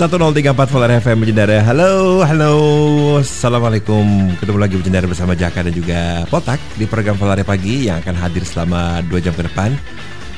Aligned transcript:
1034 0.00 0.56
Polar 0.72 0.96
FM 0.96 1.20
Bujendara 1.20 1.60
Halo, 1.60 2.24
halo. 2.24 2.54
Assalamualaikum. 3.20 4.32
Ketemu 4.40 4.56
lagi 4.56 4.80
Bujendara 4.80 5.04
bersama 5.04 5.36
Jaka 5.36 5.60
dan 5.60 5.76
juga 5.76 6.24
Potak 6.24 6.56
Di 6.80 6.88
program 6.88 7.20
Polar 7.20 7.36
Pagi 7.44 7.84
yang 7.84 8.00
akan 8.00 8.16
hadir 8.16 8.40
selama 8.48 9.04
2 9.04 9.20
jam 9.20 9.36
ke 9.36 9.44
depan. 9.44 9.76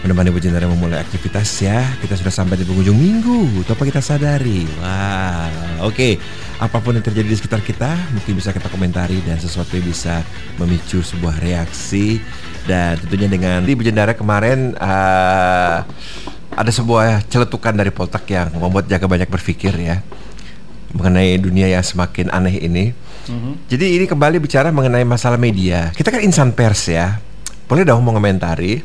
Menemani 0.02 0.34
Bujendara 0.34 0.66
memulai 0.66 0.98
aktivitas 0.98 1.46
ya. 1.62 1.78
Kita 2.02 2.18
sudah 2.18 2.34
sampai 2.34 2.58
di 2.58 2.66
penghujung 2.66 2.98
minggu. 2.98 3.62
Tanpa 3.62 3.86
kita 3.86 4.02
sadari. 4.02 4.66
Wah, 4.82 5.46
oke. 5.86 5.94
Okay. 5.94 6.12
Apa 6.58 6.82
pun 6.82 6.98
yang 6.98 7.06
terjadi 7.06 7.30
di 7.30 7.38
sekitar 7.38 7.62
kita 7.62 7.90
Mungkin 8.14 8.38
bisa 8.38 8.54
kita 8.54 8.70
komentari 8.70 9.18
Dan 9.26 9.34
sesuatu 9.34 9.74
yang 9.74 9.86
bisa 9.86 10.26
memicu 10.58 11.06
sebuah 11.06 11.38
reaksi. 11.38 12.18
Dan 12.66 12.98
tentunya 12.98 13.30
dengan 13.30 13.62
di 13.62 13.78
Bujendara 13.78 14.18
kemarin 14.18 14.74
uh, 14.74 15.86
ada 16.52 16.68
sebuah 16.68 17.24
celetukan 17.28 17.72
dari 17.72 17.88
Poltak 17.88 18.28
yang 18.28 18.52
membuat 18.52 18.84
Jaga 18.88 19.08
banyak 19.08 19.28
berpikir 19.28 19.72
ya 19.76 20.04
mengenai 20.92 21.40
dunia 21.40 21.72
yang 21.72 21.80
semakin 21.80 22.28
aneh 22.28 22.60
ini. 22.60 22.84
Mm-hmm. 23.28 23.52
Jadi 23.72 23.86
ini 23.96 24.04
kembali 24.04 24.36
bicara 24.38 24.68
mengenai 24.68 25.04
masalah 25.08 25.40
media. 25.40 25.88
Kita 25.96 26.12
kan 26.12 26.20
insan 26.20 26.52
pers 26.52 26.92
ya, 26.92 27.16
boleh 27.64 27.82
dong 27.82 28.04
mengomentari. 28.04 28.84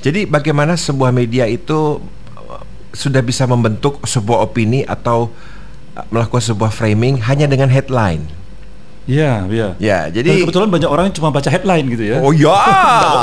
Jadi 0.00 0.24
bagaimana 0.28 0.76
sebuah 0.76 1.12
media 1.12 1.44
itu 1.48 2.00
uh, 2.36 2.62
sudah 2.96 3.20
bisa 3.20 3.44
membentuk 3.44 4.00
sebuah 4.04 4.44
opini 4.44 4.84
atau 4.84 5.32
uh, 5.96 6.06
melakukan 6.08 6.44
sebuah 6.44 6.72
framing 6.72 7.20
hanya 7.24 7.44
dengan 7.44 7.68
headline. 7.68 8.24
Iya, 9.04 9.44
iya. 9.52 9.68
Ya, 9.76 9.98
jadi 10.08 10.28
Dan 10.32 10.48
kebetulan 10.48 10.68
banyak 10.72 10.88
orang 10.88 11.04
yang 11.12 11.16
cuma 11.16 11.28
baca 11.28 11.48
headline 11.52 11.86
gitu 11.92 12.04
ya. 12.08 12.18
Oh 12.24 12.32
ya. 12.32 12.56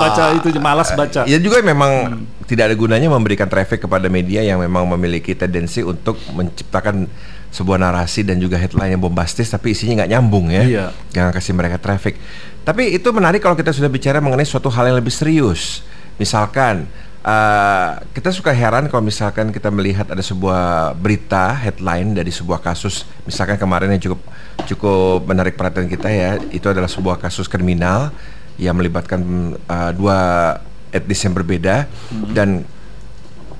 baca 0.09 0.23
itu 0.37 0.47
malas 0.61 0.93
baca. 0.93 1.25
Ya 1.25 1.41
juga 1.41 1.61
memang 1.65 2.21
hmm. 2.21 2.45
tidak 2.45 2.69
ada 2.69 2.75
gunanya 2.77 3.09
memberikan 3.09 3.49
traffic 3.49 3.81
kepada 3.81 4.05
media 4.05 4.45
yang 4.45 4.61
memang 4.61 4.85
memiliki 4.85 5.33
tendensi 5.33 5.81
untuk 5.81 6.21
menciptakan 6.33 7.09
sebuah 7.52 7.83
narasi 7.83 8.23
dan 8.23 8.39
juga 8.39 8.55
headline 8.55 8.95
yang 8.95 9.03
bombastis 9.03 9.52
tapi 9.52 9.75
isinya 9.75 10.02
nggak 10.02 10.11
nyambung 10.13 10.53
ya. 10.53 10.63
Iya. 10.63 10.85
Jangan 11.11 11.31
kasih 11.33 11.53
mereka 11.57 11.77
traffic. 11.81 12.15
Tapi 12.61 12.93
itu 12.93 13.09
menarik 13.09 13.41
kalau 13.41 13.57
kita 13.57 13.73
sudah 13.73 13.89
bicara 13.89 14.21
mengenai 14.21 14.45
suatu 14.45 14.69
hal 14.69 14.93
yang 14.93 14.97
lebih 15.02 15.11
serius. 15.11 15.81
Misalkan 16.21 16.85
Uh, 17.22 18.02
kita 18.17 18.33
suka 18.33 18.50
heran 18.50 18.89
kalau 18.89 19.05
misalkan 19.05 19.53
kita 19.53 19.69
melihat 19.69 20.09
ada 20.09 20.25
sebuah 20.25 20.97
berita 20.97 21.53
headline 21.53 22.17
dari 22.17 22.33
sebuah 22.33 22.58
kasus 22.58 23.05
misalkan 23.30 23.61
kemarin 23.61 23.94
yang 23.94 24.02
cukup 24.02 24.25
cukup 24.66 25.30
menarik 25.30 25.53
perhatian 25.53 25.86
kita 25.86 26.09
ya 26.09 26.42
itu 26.49 26.66
adalah 26.66 26.89
sebuah 26.89 27.22
kasus 27.22 27.45
kriminal 27.45 28.09
yang 28.58 28.73
melibatkan 28.73 29.22
uh, 29.69 29.94
dua 29.94 30.17
etnis 30.89 31.22
yang 31.22 31.38
berbeda 31.38 31.86
hmm. 31.86 32.33
dan 32.33 32.66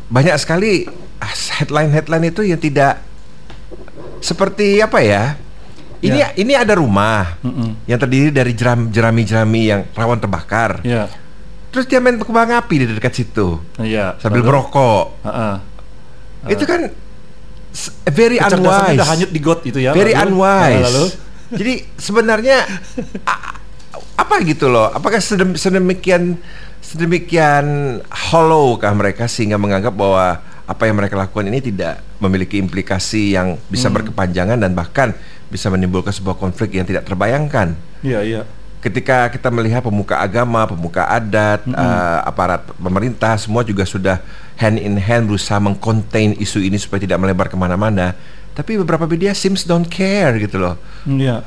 banyak 0.10 0.34
sekali 0.42 0.90
headline-headline 1.62 2.34
itu 2.34 2.42
yang 2.42 2.58
tidak 2.58 2.98
seperti 4.26 4.82
apa 4.82 5.06
ya 5.06 5.38
ini 6.02 6.18
yeah. 6.18 6.34
ini 6.34 6.58
ada 6.58 6.82
rumah 6.82 7.38
mm 7.46 7.52
-mm. 7.54 7.70
yang 7.86 8.00
terdiri 8.02 8.34
dari 8.34 8.58
jerami-jerami 8.90 9.62
yang 9.70 9.86
rawan 9.94 10.18
terbakar. 10.18 10.82
Yeah 10.82 11.14
Terus 11.72 11.88
dia 11.88 12.04
main 12.04 12.20
kembang 12.20 12.52
api 12.52 12.84
di 12.84 12.86
dekat 12.92 13.16
situ. 13.16 13.56
Iya. 13.80 14.20
Sambil 14.20 14.44
merokok. 14.44 15.24
Uh 15.24 15.28
-uh. 15.28 15.56
Uh. 16.44 16.50
Itu 16.52 16.68
kan 16.68 16.92
very 18.12 18.44
unwise. 18.44 19.00
Udah 19.00 19.08
hanyut 19.08 19.32
di 19.32 19.40
got 19.40 19.64
itu 19.64 19.80
ya. 19.80 19.96
Very 19.96 20.12
lalu, 20.12 20.36
unwise. 20.36 20.84
Lalu. 20.92 21.06
Jadi 21.52 21.74
sebenarnya 21.96 22.68
apa 24.20 24.36
gitu 24.44 24.68
loh? 24.68 24.92
Apakah 24.92 25.24
sedemikian 25.56 26.36
sedemikian 26.84 28.00
hollow 28.32 28.76
kah 28.76 28.92
mereka 28.92 29.32
sehingga 29.32 29.56
menganggap 29.56 29.96
bahwa 29.96 30.44
apa 30.68 30.84
yang 30.88 31.00
mereka 31.00 31.16
lakukan 31.16 31.48
ini 31.48 31.64
tidak 31.64 32.04
memiliki 32.20 32.60
implikasi 32.60 33.36
yang 33.36 33.56
bisa 33.72 33.88
hmm. 33.88 33.96
berkepanjangan 34.00 34.60
dan 34.60 34.72
bahkan 34.76 35.16
bisa 35.52 35.68
menimbulkan 35.72 36.12
sebuah 36.12 36.36
konflik 36.36 36.76
yang 36.76 36.88
tidak 36.88 37.08
terbayangkan. 37.08 37.76
Iya, 38.04 38.20
iya 38.24 38.42
ketika 38.82 39.30
kita 39.30 39.48
melihat 39.54 39.86
pemuka 39.86 40.18
agama, 40.18 40.66
pemuka 40.66 41.06
adat, 41.06 41.64
mm 41.64 41.72
-hmm. 41.72 41.80
uh, 41.80 42.20
aparat 42.26 42.66
pemerintah 42.76 43.38
semua 43.38 43.62
juga 43.62 43.86
sudah 43.86 44.20
hand 44.58 44.82
in 44.82 44.98
hand 44.98 45.30
berusaha 45.30 45.62
mengcontain 45.62 46.34
isu 46.42 46.60
ini 46.66 46.82
supaya 46.82 47.06
tidak 47.06 47.22
melebar 47.22 47.48
ke 47.48 47.56
mana-mana. 47.56 48.18
Tapi 48.52 48.76
beberapa 48.82 49.08
media 49.08 49.32
seems 49.32 49.64
don't 49.64 49.88
care 49.88 50.36
gitu 50.42 50.60
loh. 50.60 50.76
Iya. 51.08 51.46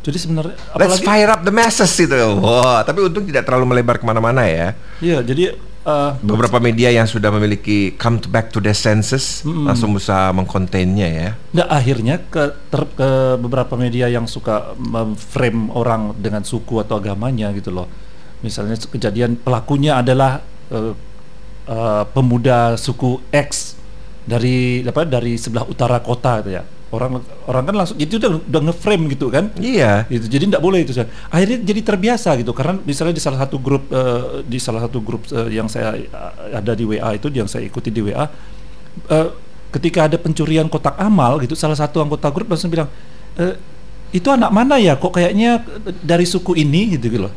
Jadi 0.00 0.16
sebenarnya 0.16 0.56
Let's 0.80 1.04
fire 1.04 1.28
up 1.28 1.44
the 1.44 1.52
masses 1.52 1.92
gitu. 1.92 2.16
Wah, 2.40 2.40
wow, 2.40 2.80
tapi 2.80 3.04
untung 3.04 3.28
tidak 3.28 3.44
terlalu 3.44 3.76
melebar 3.76 4.00
ke 4.00 4.04
mana-mana 4.08 4.48
ya. 4.48 4.72
Iya, 5.04 5.20
jadi 5.20 5.52
uh, 5.84 6.16
beberapa 6.20 6.58
media 6.60 6.92
yang 6.92 7.06
sudah 7.08 7.32
memiliki 7.32 7.94
come 7.96 8.20
back 8.28 8.52
to 8.52 8.58
the 8.58 8.72
senses 8.72 9.44
mm, 9.44 9.68
langsung 9.68 9.94
bisa 9.96 10.32
mengkontennya 10.34 11.08
ya. 11.08 11.30
Nah 11.56 11.66
akhirnya 11.68 12.20
ke, 12.20 12.52
ter, 12.68 12.82
ke 12.96 13.10
beberapa 13.40 13.76
media 13.76 14.08
yang 14.08 14.24
suka 14.24 14.74
frame 15.30 15.70
orang 15.72 16.16
dengan 16.16 16.44
suku 16.44 16.80
atau 16.82 17.00
agamanya 17.00 17.52
gitu 17.56 17.72
loh. 17.72 17.88
Misalnya 18.40 18.80
kejadian 18.80 19.36
pelakunya 19.36 20.00
adalah 20.00 20.40
uh, 20.72 20.92
uh, 21.68 22.04
pemuda 22.10 22.76
suku 22.80 23.20
X 23.32 23.76
dari 24.24 24.84
apa 24.84 25.08
dari 25.08 25.36
sebelah 25.40 25.64
utara 25.64 25.98
kota 26.00 26.44
gitu 26.44 26.60
ya 26.60 26.64
orang 26.90 27.22
orang 27.46 27.62
kan 27.70 27.74
langsung 27.74 27.96
itu 28.02 28.18
udah 28.18 28.42
udah 28.42 28.60
ngeframe 28.70 29.04
gitu 29.14 29.30
kan? 29.30 29.54
Iya. 29.58 30.10
Itu 30.10 30.26
jadi 30.26 30.50
tidak 30.50 30.62
boleh 30.62 30.82
itu 30.82 30.92
akhirnya 31.30 31.58
jadi 31.62 31.80
terbiasa 31.86 32.34
gitu 32.42 32.50
karena 32.50 32.82
misalnya 32.82 33.14
di 33.14 33.22
salah 33.22 33.38
satu 33.46 33.56
grup 33.62 33.86
uh, 33.94 34.42
di 34.42 34.58
salah 34.58 34.82
satu 34.82 34.98
grup 34.98 35.22
uh, 35.30 35.46
yang 35.46 35.70
saya 35.70 35.94
uh, 36.10 36.58
ada 36.58 36.74
di 36.74 36.82
WA 36.82 37.14
itu 37.14 37.30
yang 37.30 37.46
saya 37.46 37.62
ikuti 37.62 37.94
di 37.94 38.02
WA 38.02 38.26
uh, 38.26 39.28
ketika 39.70 40.10
ada 40.10 40.18
pencurian 40.18 40.66
kotak 40.66 40.98
amal 40.98 41.38
gitu 41.38 41.54
salah 41.54 41.78
satu 41.78 42.02
anggota 42.02 42.26
grup 42.34 42.50
langsung 42.50 42.74
bilang 42.74 42.90
e, 43.38 43.54
itu 44.10 44.26
anak 44.26 44.50
mana 44.50 44.82
ya? 44.82 44.98
Kok 44.98 45.14
kayaknya 45.14 45.62
dari 46.02 46.26
suku 46.26 46.58
ini? 46.58 46.98
Gitu, 46.98 47.06
gitu 47.06 47.30
loh 47.30 47.32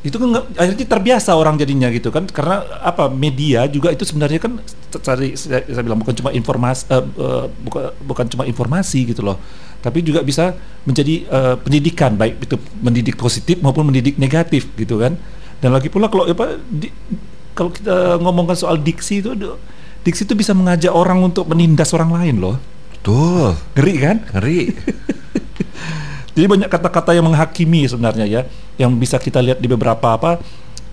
itu 0.00 0.16
kan 0.16 0.32
akhirnya 0.56 0.86
terbiasa 0.88 1.36
orang 1.36 1.60
jadinya 1.60 1.92
gitu 1.92 2.08
kan. 2.08 2.24
Karena 2.24 2.64
apa 2.80 3.12
media 3.12 3.68
juga 3.68 3.92
itu 3.92 4.08
sebenarnya 4.08 4.40
kan 4.40 4.56
cari 4.90 5.36
saya, 5.36 5.60
saya 5.68 5.84
bilang 5.84 6.00
bukan 6.00 6.16
cuma 6.16 6.32
informasi 6.32 6.88
uh, 6.88 7.04
uh, 7.04 7.44
bukan 7.64 7.82
bukan 8.08 8.26
cuma 8.32 8.44
informasi 8.48 9.12
gitu 9.12 9.20
loh. 9.20 9.36
Tapi 9.80 10.00
juga 10.00 10.24
bisa 10.24 10.56
menjadi 10.88 11.28
uh, 11.28 11.54
pendidikan 11.60 12.16
baik 12.16 12.40
itu 12.40 12.56
mendidik 12.80 13.16
positif 13.20 13.60
maupun 13.60 13.92
mendidik 13.92 14.16
negatif 14.16 14.72
gitu 14.76 14.96
kan. 14.96 15.20
Dan 15.60 15.76
lagi 15.76 15.92
pula 15.92 16.08
kalau 16.08 16.24
apa 16.24 16.56
di, 16.64 16.88
kalau 17.52 17.68
kita 17.68 18.16
ngomongkan 18.24 18.56
soal 18.56 18.80
diksi 18.80 19.20
itu 19.20 19.36
diksi 20.00 20.24
itu 20.24 20.32
bisa 20.32 20.56
mengajak 20.56 20.96
orang 20.96 21.20
untuk 21.20 21.44
menindas 21.44 21.92
orang 21.92 22.16
lain 22.16 22.40
loh. 22.40 22.56
Betul. 22.96 23.52
Ngeri 23.76 23.94
kan? 24.00 24.16
Ngeri 24.32 24.60
Jadi 26.40 26.56
banyak 26.56 26.72
kata-kata 26.72 27.12
yang 27.12 27.28
menghakimi 27.28 27.84
sebenarnya 27.84 28.24
ya, 28.24 28.40
yang 28.80 28.96
bisa 28.96 29.20
kita 29.20 29.44
lihat 29.44 29.60
di 29.60 29.68
beberapa 29.68 30.16
apa, 30.16 30.40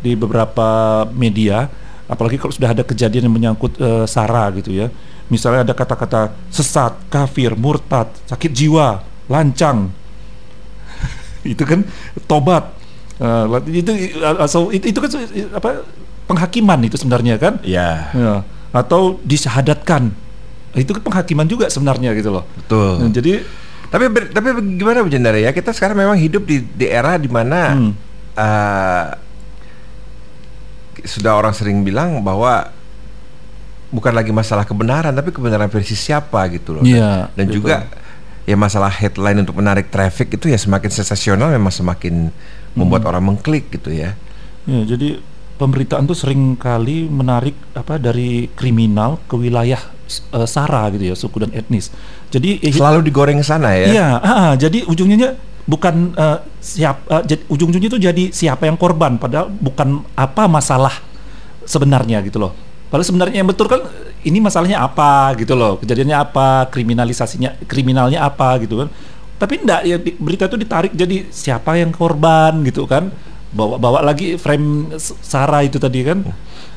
di 0.04 0.12
beberapa 0.12 0.68
media, 1.16 1.72
apalagi 2.04 2.36
kalau 2.36 2.52
sudah 2.52 2.76
ada 2.76 2.84
kejadian 2.84 3.32
yang 3.32 3.36
menyangkut 3.40 3.80
uh, 3.80 4.04
sara 4.04 4.52
gitu 4.60 4.76
ya. 4.76 4.92
Misalnya 5.32 5.64
ada 5.64 5.72
kata-kata 5.72 6.36
sesat, 6.52 7.00
kafir, 7.08 7.56
murtad, 7.56 8.12
sakit 8.28 8.52
jiwa, 8.52 9.00
lancang, 9.32 9.88
itu 11.56 11.64
kan 11.64 11.88
tobat. 12.28 12.68
Uh, 13.16 13.48
itu, 13.72 14.20
uh, 14.20 14.44
so, 14.52 14.68
itu 14.76 14.92
itu 14.92 15.00
kan 15.00 15.16
apa 15.56 15.88
penghakiman 16.28 16.84
itu 16.84 17.00
sebenarnya 17.00 17.40
kan? 17.40 17.64
Iya. 17.64 18.12
Ya. 18.12 18.36
Atau 18.76 19.24
disyahadatkan, 19.24 20.12
itu 20.76 20.92
kan 20.92 21.08
penghakiman 21.08 21.48
juga 21.48 21.72
sebenarnya 21.72 22.12
gitu 22.20 22.36
loh. 22.36 22.44
Betul. 22.52 23.00
Nah, 23.00 23.16
jadi 23.16 23.48
tapi 23.88 24.12
tapi 24.32 24.48
gimana 24.76 25.04
Bu 25.04 25.12
Jendara 25.12 25.40
ya? 25.40 25.56
Kita 25.56 25.72
sekarang 25.72 25.96
memang 25.96 26.18
hidup 26.20 26.44
di, 26.44 26.64
di 26.64 26.86
era 26.88 27.16
di 27.16 27.30
mana 27.32 27.76
hmm. 27.76 27.92
uh, 28.36 29.06
sudah 31.08 31.38
orang 31.38 31.54
sering 31.56 31.86
bilang 31.86 32.20
bahwa 32.26 32.74
bukan 33.88 34.12
lagi 34.12 34.36
masalah 34.36 34.68
kebenaran 34.68 35.16
tapi 35.16 35.32
kebenaran 35.32 35.72
versi 35.72 35.96
siapa 35.96 36.44
gitu 36.52 36.80
loh. 36.80 36.84
Yeah, 36.84 37.32
dan, 37.40 37.48
dan 37.48 37.56
juga 37.56 37.76
ya 38.48 38.56
masalah 38.56 38.92
headline 38.92 39.44
untuk 39.44 39.60
menarik 39.60 39.92
traffic 39.92 40.40
itu 40.40 40.48
ya 40.52 40.60
semakin 40.60 40.92
sensasional 40.92 41.52
memang 41.52 41.72
semakin 41.72 42.32
hmm. 42.32 42.76
membuat 42.76 43.08
orang 43.08 43.24
mengklik 43.24 43.72
gitu 43.72 43.92
ya. 43.92 44.16
Ya, 44.68 44.84
jadi 44.84 45.24
pemberitaan 45.56 46.06
tuh 46.06 46.16
sering 46.16 46.60
kali 46.60 47.08
menarik 47.08 47.56
apa 47.72 47.96
dari 47.96 48.52
kriminal 48.56 49.20
ke 49.26 49.36
wilayah 49.40 49.80
uh, 50.32 50.48
sara 50.48 50.88
gitu 50.94 51.12
ya 51.12 51.16
suku 51.16 51.44
dan 51.44 51.52
etnis. 51.52 51.92
Jadi 52.28 52.60
eh, 52.60 52.74
selalu 52.76 53.08
digoreng 53.08 53.40
sana 53.40 53.72
ya. 53.72 53.88
Iya, 53.88 54.08
uh, 54.20 54.54
jadi 54.60 54.84
ujungnya 54.84 55.40
bukan 55.68 56.16
uh, 56.16 56.44
siap 56.60 57.08
uh, 57.08 57.24
ujung-ujungnya 57.52 57.90
itu 57.92 58.00
jadi 58.00 58.24
siapa 58.32 58.68
yang 58.68 58.80
korban 58.80 59.20
padahal 59.20 59.52
bukan 59.52 60.04
apa 60.16 60.48
masalah 60.48 60.96
sebenarnya 61.64 62.24
gitu 62.24 62.40
loh. 62.40 62.52
Padahal 62.88 63.04
sebenarnya 63.04 63.44
yang 63.44 63.50
betul 63.52 63.68
kan 63.68 63.84
ini 64.24 64.40
masalahnya 64.40 64.80
apa 64.80 65.36
gitu 65.36 65.56
loh, 65.60 65.76
kejadiannya 65.80 66.18
apa, 66.18 66.72
kriminalisasinya 66.72 67.68
kriminalnya 67.68 68.24
apa 68.24 68.60
gitu 68.64 68.80
kan. 68.84 68.88
Tapi 69.38 69.54
enggak 69.62 69.82
ya 69.86 69.98
berita 70.00 70.48
itu 70.50 70.58
ditarik 70.58 70.92
jadi 70.96 71.28
siapa 71.28 71.76
yang 71.80 71.92
korban 71.92 72.64
gitu 72.64 72.88
kan. 72.88 73.12
Bawa-bawa 73.52 74.04
lagi 74.04 74.36
frame 74.36 74.96
Sarah 75.00 75.64
itu 75.64 75.80
tadi 75.80 76.04
kan. 76.04 76.24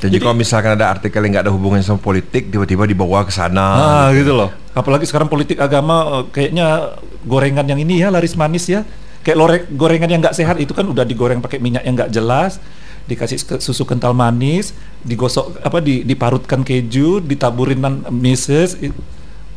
Jadi, 0.00 0.16
Jadi 0.16 0.24
kalau 0.24 0.36
misalkan 0.36 0.72
ada 0.80 0.88
artikel 0.88 1.20
yang 1.20 1.36
nggak 1.36 1.44
ada 1.44 1.52
hubungannya 1.52 1.84
sama 1.84 2.00
politik, 2.00 2.48
tiba-tiba 2.48 2.88
dibawa 2.88 3.20
ke 3.28 3.32
sana. 3.36 3.68
Ah, 3.76 4.08
gitu. 4.16 4.32
gitu 4.32 4.32
loh. 4.32 4.48
Apalagi 4.72 5.04
sekarang 5.04 5.28
politik 5.28 5.60
agama 5.60 6.24
eh, 6.24 6.24
kayaknya 6.32 6.96
gorengan 7.28 7.68
yang 7.68 7.76
ini 7.76 8.00
ya 8.00 8.08
laris 8.08 8.32
manis 8.32 8.64
ya. 8.64 8.80
Kayak 9.20 9.36
lorek, 9.36 9.62
gorengan 9.76 10.08
yang 10.08 10.24
nggak 10.24 10.32
sehat 10.32 10.56
itu 10.56 10.72
kan 10.72 10.88
udah 10.88 11.04
digoreng 11.04 11.44
pakai 11.44 11.60
minyak 11.60 11.84
yang 11.84 11.92
nggak 11.92 12.08
jelas, 12.08 12.56
dikasih 13.04 13.60
susu 13.60 13.84
kental 13.84 14.16
manis, 14.16 14.72
digosok 15.04 15.60
apa 15.60 15.84
di, 15.84 16.00
diparutkan 16.08 16.64
keju, 16.64 17.20
ditaburin 17.20 17.76
mises, 18.08 18.80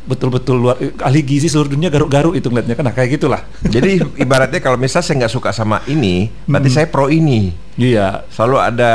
betul-betul 0.04 0.56
luar 0.60 0.76
ahli 1.00 1.24
gizi 1.24 1.48
seluruh 1.48 1.72
dunia 1.72 1.88
garuk-garuk 1.88 2.36
itu 2.36 2.52
ngeliatnya 2.52 2.76
kan 2.76 2.84
nah, 2.84 2.92
kayak 2.92 3.16
gitulah. 3.16 3.40
Jadi 3.64 4.04
ibaratnya 4.20 4.60
kalau 4.60 4.76
misalnya 4.76 5.04
saya 5.08 5.16
nggak 5.24 5.32
suka 5.32 5.50
sama 5.50 5.80
ini, 5.88 6.28
berarti 6.44 6.68
Hmm. 6.68 6.76
saya 6.76 6.86
pro 6.92 7.08
ini. 7.08 7.56
Iya, 7.74 8.22
Selalu 8.30 8.56
ada 8.60 8.92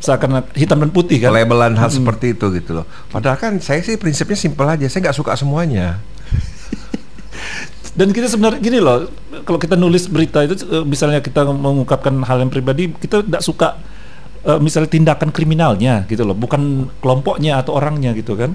seakan 0.00 0.42
hitam 0.56 0.82
dan 0.82 0.90
putih 0.90 1.20
kan. 1.20 1.30
labelan 1.30 1.76
hal 1.76 1.92
seperti 1.92 2.34
itu 2.34 2.48
gitu 2.56 2.82
loh. 2.82 2.86
Padahal 3.12 3.36
kan 3.36 3.52
saya 3.60 3.84
sih 3.84 3.94
prinsipnya 3.94 4.34
simpel 4.34 4.66
aja, 4.66 4.88
saya 4.88 5.06
nggak 5.06 5.16
suka 5.16 5.36
semuanya. 5.36 6.00
Dan 7.96 8.12
kita 8.12 8.28
sebenarnya 8.28 8.60
gini 8.60 8.76
loh, 8.76 9.08
kalau 9.44 9.56
kita 9.56 9.72
nulis 9.72 10.04
berita 10.08 10.44
itu 10.44 10.56
eh, 10.68 10.84
misalnya 10.84 11.24
kita 11.24 11.48
mengungkapkan 11.48 12.12
hal 12.24 12.44
yang 12.44 12.52
pribadi, 12.52 12.92
kita 12.92 13.24
tidak 13.24 13.40
suka 13.40 13.76
eh, 14.42 14.58
misalnya 14.60 14.90
tindakan 14.90 15.32
kriminalnya 15.32 16.04
gitu 16.04 16.26
loh, 16.26 16.36
bukan 16.36 16.92
kelompoknya 17.00 17.60
atau 17.60 17.76
orangnya 17.76 18.12
gitu 18.12 18.36
kan. 18.36 18.52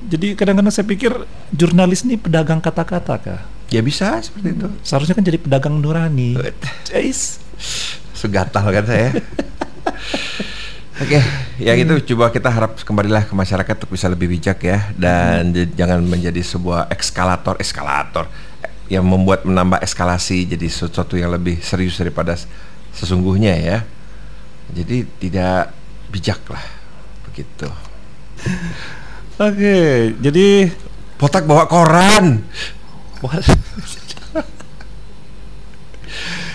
Jadi 0.00 0.32
kadang-kadang 0.32 0.72
saya 0.72 0.86
pikir 0.88 1.12
jurnalis 1.52 2.08
ini 2.08 2.16
pedagang 2.16 2.62
kata-kata 2.62 3.14
kah? 3.20 3.40
Ya 3.68 3.84
bisa 3.84 4.16
seperti 4.24 4.56
itu. 4.56 4.68
Seharusnya 4.80 5.14
kan 5.14 5.24
jadi 5.24 5.38
pedagang 5.38 5.76
nurani. 5.76 6.34
Ais. 6.90 7.38
Segatal 8.16 8.66
kan 8.72 8.84
saya. 8.88 9.08
Oke, 11.00 11.16
ya 11.56 11.72
itu 11.72 12.12
coba 12.12 12.28
kita 12.28 12.52
harap 12.52 12.76
kembalilah 12.84 13.24
ke 13.24 13.32
masyarakat 13.32 13.72
untuk 13.72 13.96
bisa 13.96 14.04
lebih 14.04 14.28
bijak 14.36 14.60
ya 14.60 14.92
dan 15.00 15.48
j- 15.48 15.72
jangan 15.72 16.04
menjadi 16.04 16.44
sebuah 16.44 16.92
eskalator 16.92 17.56
eskalator 17.56 18.28
eh, 18.60 18.68
yang 18.92 19.08
membuat 19.08 19.48
menambah 19.48 19.80
eskalasi 19.80 20.44
jadi 20.44 20.68
sesuatu 20.68 21.16
yang 21.16 21.32
lebih 21.32 21.56
serius 21.64 21.96
daripada 21.96 22.36
sesungguhnya 22.92 23.56
ya. 23.56 23.78
Jadi 24.76 25.08
tidak 25.16 25.72
bijak 26.12 26.44
lah 26.52 26.64
begitu. 27.24 27.68
Oke, 29.40 29.76
jadi 30.20 30.68
Potak 31.16 31.44
bawa 31.44 31.64
koran. 31.64 32.44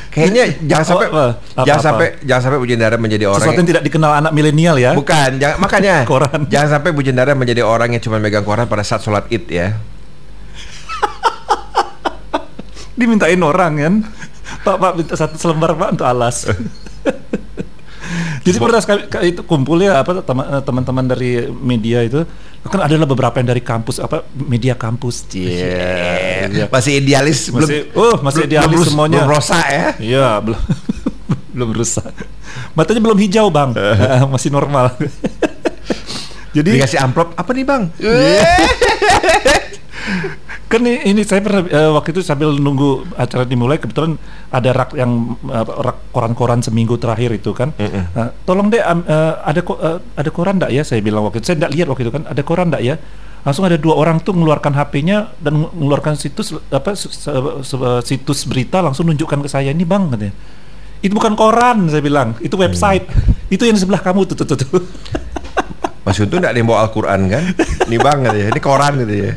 Kayaknya 0.10 0.44
jangan 0.64 0.86
sampai 0.88 1.06
Oh, 1.06 1.12
apa? 1.12 1.26
jangan 1.60 1.68
Apa-apa? 1.68 1.84
sampai 1.84 2.08
jangan 2.24 2.42
sampai 2.48 2.58
Bu 2.58 2.66
Jendara 2.66 2.96
menjadi 2.96 3.28
orang 3.28 3.44
sesuatu 3.44 3.60
yang 3.60 3.68
tidak 3.68 3.84
dikenal 3.84 4.12
anak 4.16 4.32
milenial 4.32 4.80
ya. 4.80 4.96
Bukan, 4.96 5.30
jangan, 5.38 5.58
makanya 5.60 5.96
Koran. 6.10 6.48
jangan 6.48 6.80
sampai 6.80 6.90
Bu 6.96 7.04
Jendara 7.04 7.36
menjadi 7.36 7.62
orang 7.62 7.92
yang 7.92 8.00
cuma 8.00 8.18
megang 8.18 8.42
koran 8.42 8.66
pada 8.66 8.82
saat 8.82 9.04
sholat 9.04 9.28
id 9.28 9.44
ya. 9.52 9.76
dimintain 13.00 13.38
orang 13.44 13.74
kan 13.76 13.94
pak 14.64 14.76
pak 14.80 14.92
minta 14.96 15.14
satu 15.14 15.36
selembar 15.36 15.76
pak 15.76 16.00
untuk 16.00 16.08
alas 16.08 16.48
jadi 18.46 18.58
pernah 18.62 18.78
sekali 18.78 19.02
ka- 19.06 19.26
itu 19.26 19.42
kumpul 19.42 19.82
ya 19.82 20.00
apa 20.00 20.22
eh, 20.22 20.62
teman-teman 20.62 21.06
dari 21.06 21.32
media 21.50 22.00
itu 22.00 22.22
kan 22.64 22.82
adalah 22.82 23.06
beberapa 23.06 23.38
yang 23.38 23.50
dari 23.50 23.62
kampus 23.62 23.98
apa 23.98 24.22
media 24.32 24.74
kampus 24.74 25.26
Iya. 25.34 26.50
Yeah. 26.50 26.68
Masih 26.70 26.98
idealis 26.98 27.50
Masih- 27.50 27.90
oh, 27.94 28.22
masih 28.22 28.46
idealis 28.46 28.70
belum, 28.72 28.86
semuanya. 28.86 29.22
Belum 29.22 29.34
rosa 29.34 29.60
ya. 29.66 29.88
iya 29.98 30.30
belum 30.40 30.62
belum 31.56 31.70
rusak 31.74 32.12
matanya 32.74 33.02
belum 33.02 33.18
hijau 33.18 33.48
bang 33.48 33.72
masih 34.34 34.52
normal 34.52 34.92
jadi 36.56 36.70
Dikasih 36.76 37.00
amplop 37.00 37.32
apa 37.34 37.52
nih 37.52 37.66
bang? 37.66 37.84
Kan 40.66 40.82
ini, 40.82 40.98
ini 41.06 41.22
saya 41.22 41.40
pernah 41.40 41.62
eh, 41.64 41.90
waktu 41.90 42.10
itu 42.10 42.22
sambil 42.22 42.50
nunggu 42.52 43.06
acara 43.16 43.46
dimulai 43.46 43.78
kebetulan 43.78 44.18
ada 44.50 44.70
rak 44.74 44.98
yang 44.98 45.38
eh, 45.46 45.66
rak 45.66 46.10
koran-koran 46.10 46.60
seminggu 46.60 46.98
terakhir 46.98 47.32
itu 47.32 47.54
kan. 47.54 47.70
Nah, 48.12 48.34
tolong 48.44 48.68
deh 48.68 48.82
am- 48.82 49.06
eh, 49.06 49.34
ada 49.42 49.62
ko- 49.62 49.78
eh, 49.78 50.02
ada 50.14 50.30
koran 50.30 50.58
enggak 50.58 50.74
ya? 50.74 50.82
Saya 50.82 51.00
bilang 51.00 51.22
waktu 51.24 51.40
itu. 51.40 51.54
Saya 51.54 51.58
tidak 51.62 51.72
lihat 51.74 51.88
waktu 51.88 52.04
itu 52.04 52.14
kan 52.14 52.24
ada 52.26 52.42
koran 52.42 52.74
enggak 52.74 52.84
ya? 52.84 52.96
Langsung 53.46 53.62
ada 53.62 53.78
dua 53.78 53.94
orang 53.94 54.18
tuh 54.20 54.34
mengeluarkan 54.34 54.74
HP-nya 54.74 55.38
dan 55.38 55.54
nge- 55.62 55.74
mengeluarkan 55.78 56.18
situs 56.18 56.50
apa 56.74 56.98
su- 56.98 57.14
se- 57.14 57.30
se- 57.62 58.02
situs 58.04 58.50
berita 58.50 58.82
langsung 58.82 59.06
nunjukkan 59.06 59.46
ke 59.46 59.50
saya 59.50 59.70
ini 59.70 59.86
bang 59.86 60.10
katanya. 60.10 60.34
Itu 61.00 61.14
bukan 61.14 61.38
koran 61.38 61.86
saya 61.88 62.02
bilang. 62.02 62.34
Itu 62.42 62.58
website. 62.58 63.06
Itu 63.54 63.70
yang 63.70 63.78
di 63.78 63.86
sebelah 63.86 64.02
kamu. 64.02 64.26
Tuh 64.34 64.42
tuh 64.42 64.48
tuh, 64.50 64.58
tuh. 64.58 64.82
Mas 66.02 66.18
Untung 66.18 66.42
nggak 66.42 66.54
ada 66.54 66.58
yang 66.58 66.66
bawa 66.66 66.90
Al-Quran 66.90 67.20
kan? 67.30 67.44
Ini 67.86 67.98
banget 67.98 68.34
ya, 68.34 68.46
ini 68.50 68.60
koran 68.62 68.94
gitu 69.06 69.14
ya. 69.30 69.34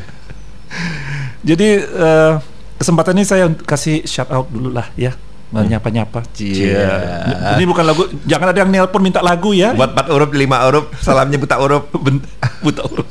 Jadi 1.48 1.68
eh, 1.80 2.32
kesempatan 2.76 3.16
ini 3.16 3.24
saya 3.24 3.48
kasih 3.48 4.04
shout 4.04 4.28
out 4.28 4.52
dulu 4.52 4.68
lah 4.68 4.92
ya. 5.00 5.16
Nyapa-nyapa. 5.48 6.28
Cia. 6.36 7.56
Ini 7.56 7.64
bukan 7.64 7.80
lagu, 7.88 8.04
jangan 8.28 8.52
ada 8.52 8.60
yang 8.60 8.68
nelpon 8.68 9.00
minta 9.00 9.24
lagu 9.24 9.56
ya. 9.56 9.72
Buat 9.72 9.96
empat 9.96 10.06
huruf, 10.12 10.30
lima 10.36 10.60
huruf, 10.68 10.92
salamnya 11.00 11.40
buta 11.40 11.56
huruf. 11.56 11.88
Buta 12.64 12.82
huruf. 12.84 13.08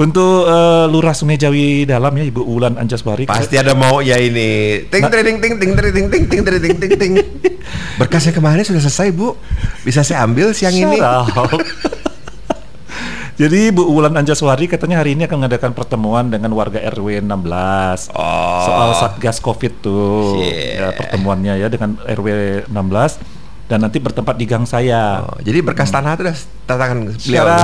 Untuk 0.00 0.48
eh, 0.48 0.84
Lurah 0.88 1.12
Sungai 1.12 1.36
Jawi 1.36 1.84
Dalam 1.84 2.16
ya 2.16 2.24
Ibu 2.24 2.40
Ulan 2.40 2.80
Anjaswari. 2.80 3.28
Pasti 3.28 3.60
ada 3.60 3.76
mau 3.76 4.00
ya 4.00 4.16
ini. 4.16 4.80
Ting 4.88 5.04
Nah. 5.04 5.12
ting 5.12 5.36
ting 5.36 5.54
ting 5.60 5.72
ting 5.76 5.92
ting 5.92 6.06
ting 6.08 6.24
ting 6.24 6.42
ting 6.48 6.74
ting 6.80 6.92
ting. 6.96 7.12
Berkasnya 8.00 8.32
kemarin 8.32 8.64
sudah 8.64 8.80
selesai 8.80 9.12
bu. 9.12 9.36
Bisa 9.84 10.00
saya 10.00 10.24
ambil 10.24 10.56
siang 10.56 10.72
ini. 10.72 10.96
Shut 10.96 11.36
up. 11.36 11.52
Jadi 13.32 13.72
Bu 13.72 13.88
Ulan 13.88 14.12
Anjaswari 14.12 14.68
katanya 14.68 15.00
hari 15.00 15.16
ini 15.16 15.24
akan 15.24 15.40
mengadakan 15.40 15.72
pertemuan 15.72 16.28
dengan 16.28 16.52
warga 16.52 16.76
RW 16.92 17.24
16 17.24 18.12
Oh. 18.12 18.60
soal 18.68 18.90
Satgas 19.00 19.40
Covid 19.40 19.72
tuh 19.80 20.36
Yeah. 20.36 20.92
ya, 20.92 20.96
pertemuannya 20.96 21.54
ya 21.56 21.68
dengan 21.72 21.96
RW 22.04 22.28
16 22.68 23.16
dan 23.72 23.78
nanti 23.80 23.96
bertempat 23.96 24.36
di 24.36 24.44
gang 24.44 24.68
saya. 24.68 25.24
Oh, 25.24 25.40
jadi 25.40 25.64
berkas 25.64 25.88
tanah 25.88 26.12
itu 26.12 26.28
udah 26.28 26.36
tantangan 26.68 26.96
beliau. 27.08 27.44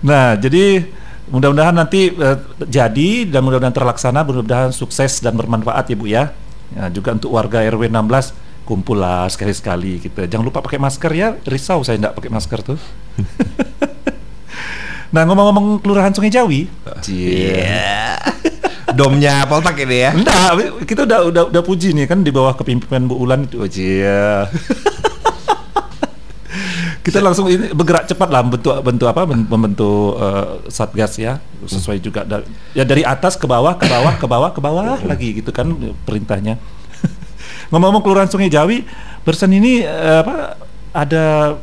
Nah, 0.00 0.32
jadi 0.32 0.88
mudah-mudahan 1.28 1.76
nanti 1.76 2.08
eh, 2.08 2.36
jadi 2.64 3.28
dan 3.28 3.44
mudah-mudahan 3.44 3.76
terlaksana, 3.76 4.24
mudah-mudahan 4.24 4.72
sukses 4.72 5.20
dan 5.20 5.36
bermanfaat 5.36 5.92
ya 5.92 5.96
Bu 5.96 6.08
ya. 6.08 6.32
Ya, 6.72 6.88
juga 6.88 7.12
untuk 7.12 7.36
warga 7.36 7.60
RW 7.60 7.92
16 7.92 8.32
kumpul 8.70 9.02
lah 9.02 9.26
sekali-sekali 9.26 9.98
kita. 9.98 10.30
Jangan 10.30 10.46
lupa 10.46 10.62
pakai 10.62 10.78
masker 10.78 11.10
ya. 11.10 11.34
Risau 11.42 11.82
saya 11.82 11.98
enggak 11.98 12.14
pakai 12.14 12.30
masker 12.30 12.62
tuh. 12.62 12.78
nah, 15.14 15.26
ngomong-ngomong 15.26 15.82
Kelurahan 15.82 16.14
Sungai 16.14 16.30
Jawi. 16.30 16.70
Iya. 17.10 18.14
Domnya 18.98 19.42
Poltak 19.50 19.74
ini 19.82 20.06
ya. 20.06 20.14
Enggak, 20.14 20.86
kita 20.86 21.02
udah 21.02 21.18
udah 21.26 21.42
udah 21.50 21.62
puji 21.66 21.90
nih 21.98 22.06
kan 22.06 22.22
di 22.22 22.30
bawah 22.30 22.54
kepemimpinan 22.54 23.10
Bu 23.10 23.18
Ulan 23.18 23.50
itu. 23.50 23.58
Oh, 23.58 23.66
iya. 23.66 24.46
kita 27.00 27.18
langsung 27.24 27.48
ini 27.48 27.72
bergerak 27.72 28.06
cepat 28.06 28.28
lah 28.28 28.44
bentuk 28.44 28.76
bentuk 28.84 29.08
apa 29.08 29.24
membentuk 29.24 30.20
eh, 30.20 30.68
satgas 30.68 31.16
ya 31.16 31.40
sesuai 31.64 31.96
juga 31.96 32.28
da- 32.28 32.44
ya 32.76 32.84
dari 32.84 33.00
atas 33.00 33.40
ke 33.40 33.48
bawah 33.48 33.72
ke 33.80 33.88
bawah 33.88 34.14
ke 34.20 34.26
bawah 34.28 34.50
ke 34.52 34.60
bawah 34.60 35.00
lagi 35.08 35.40
gitu 35.40 35.48
kan 35.48 35.72
perintahnya 36.04 36.60
ngomong-ngomong 37.70 38.02
kelurahan 38.02 38.30
Sungai 38.30 38.50
Jawi 38.50 38.82
barusan 39.22 39.50
ini 39.54 39.82
eh, 39.86 40.18
apa 40.22 40.58
ada 40.90 41.56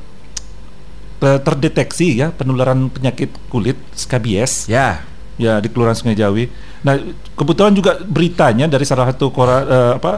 eh, 1.22 1.40
terdeteksi 1.44 2.24
ya 2.24 2.32
penularan 2.32 2.88
penyakit 2.92 3.32
kulit 3.52 3.78
skabies 3.94 4.68
Ya. 4.72 5.04
Ya 5.38 5.62
di 5.62 5.70
Kelurahan 5.70 5.94
Sungai 5.94 6.18
Jawi. 6.18 6.50
Nah 6.82 6.98
kebetulan 7.38 7.70
juga 7.78 8.02
beritanya 8.02 8.66
dari 8.66 8.82
salah 8.90 9.14
satu 9.14 9.30
kora, 9.30 9.62
eh, 9.62 9.92
apa 10.02 10.12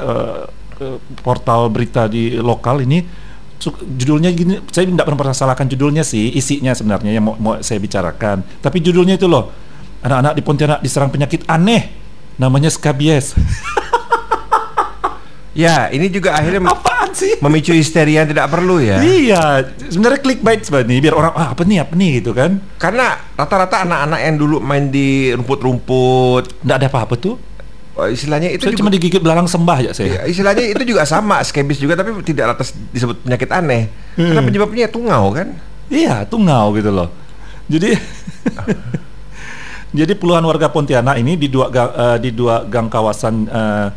eh, 0.79 0.98
portal 1.19 1.67
berita 1.67 2.08
di 2.08 2.39
lokal 2.39 2.88
ini 2.88 3.03
judulnya 4.00 4.31
gini. 4.31 4.63
Saya 4.72 4.88
tidak 4.88 5.03
pernah 5.03 5.19
permasalahkan 5.19 5.67
judulnya 5.67 6.08
sih, 6.08 6.31
isinya 6.31 6.72
sebenarnya 6.72 7.12
yang 7.12 7.27
mau, 7.27 7.36
mau 7.36 7.60
saya 7.60 7.84
bicarakan. 7.84 8.48
Tapi 8.63 8.79
judulnya 8.79 9.19
itu 9.19 9.27
loh, 9.27 9.51
anak-anak 10.00 10.34
di 10.39 10.41
Pontianak 10.41 10.79
diserang 10.79 11.12
penyakit 11.12 11.43
aneh, 11.51 11.91
namanya 12.39 12.72
skabies. 12.72 13.36
Ya, 15.60 15.92
ini 15.92 16.08
juga 16.08 16.32
akhirnya 16.32 16.63
Apaan 16.63 17.12
sih? 17.12 17.36
memicu 17.44 17.75
histeria 17.75 18.24
yang 18.24 18.32
tidak 18.32 18.48
perlu 18.48 18.80
ya. 18.80 19.04
Iya, 19.04 19.44
sebenarnya 19.92 20.24
clickbait 20.24 20.63
sebenarnya 20.63 21.04
biar 21.04 21.16
orang 21.18 21.34
ah 21.36 21.51
apa 21.51 21.68
nih 21.68 21.84
apa 21.84 21.94
nih 21.94 22.24
gitu 22.24 22.32
kan. 22.32 22.63
Karena 22.78 23.20
rata-rata 23.36 23.84
anak-anak 23.84 24.20
yang 24.22 24.36
dulu 24.38 24.58
main 24.60 24.88
di 24.88 25.36
rumput-rumput, 25.36 26.63
Nggak 26.63 26.78
ada 26.78 26.88
apa-apa 26.88 27.16
tuh. 27.16 27.36
oh, 27.94 28.08
istilahnya 28.08 28.48
itu 28.50 28.63
Saya 28.63 28.72
juga, 28.72 28.80
cuma 28.80 28.89
digigit 28.89 29.20
belalang 29.20 29.44
sembah 29.46 29.78
ya 29.82 29.92
saya. 29.92 30.24
Iya, 30.24 30.32
istilahnya 30.32 30.63
itu 30.72 30.84
juga 30.88 31.04
sama, 31.04 31.44
skebis 31.44 31.75
juga 31.78 32.00
tapi 32.00 32.16
tidak 32.24 32.56
atas 32.56 32.72
disebut 32.89 33.20
penyakit 33.20 33.51
aneh. 33.51 33.92
Karena 34.16 34.39
Hmm. 34.39 34.48
penyebabnya 34.48 34.88
tungau 34.88 35.36
kan. 35.36 35.60
Iya, 35.92 36.24
tungau 36.24 36.72
gitu 36.72 36.88
loh. 36.88 37.12
Jadi 37.68 38.00
Jadi 39.89 40.13
puluhan 40.13 40.46
warga 40.46 40.70
Pontianak 40.70 41.18
ini 41.18 41.34
di 41.34 41.50
dua 41.50 41.68
gang, 41.68 41.89
eh, 41.89 42.18
di 42.22 42.30
dua 42.30 42.62
gang 42.63 42.88
kawasan 42.88 43.36
eh, 43.44 43.88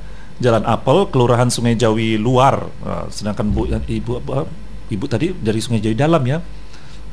Jalan 0.42 0.66
Apel, 0.66 1.06
Kelurahan 1.14 1.48
Sungai 1.48 1.78
Jawi 1.78 2.18
Luar. 2.18 2.66
Eh, 2.82 3.06
sedangkan 3.14 3.46
Bu 3.48 3.70
Ibu 3.70 4.18
apa, 4.18 4.50
Ibu 4.90 5.04
tadi 5.06 5.30
dari 5.32 5.62
Sungai 5.62 5.78
Jawi 5.78 5.94
Dalam 5.94 6.22
ya. 6.26 6.42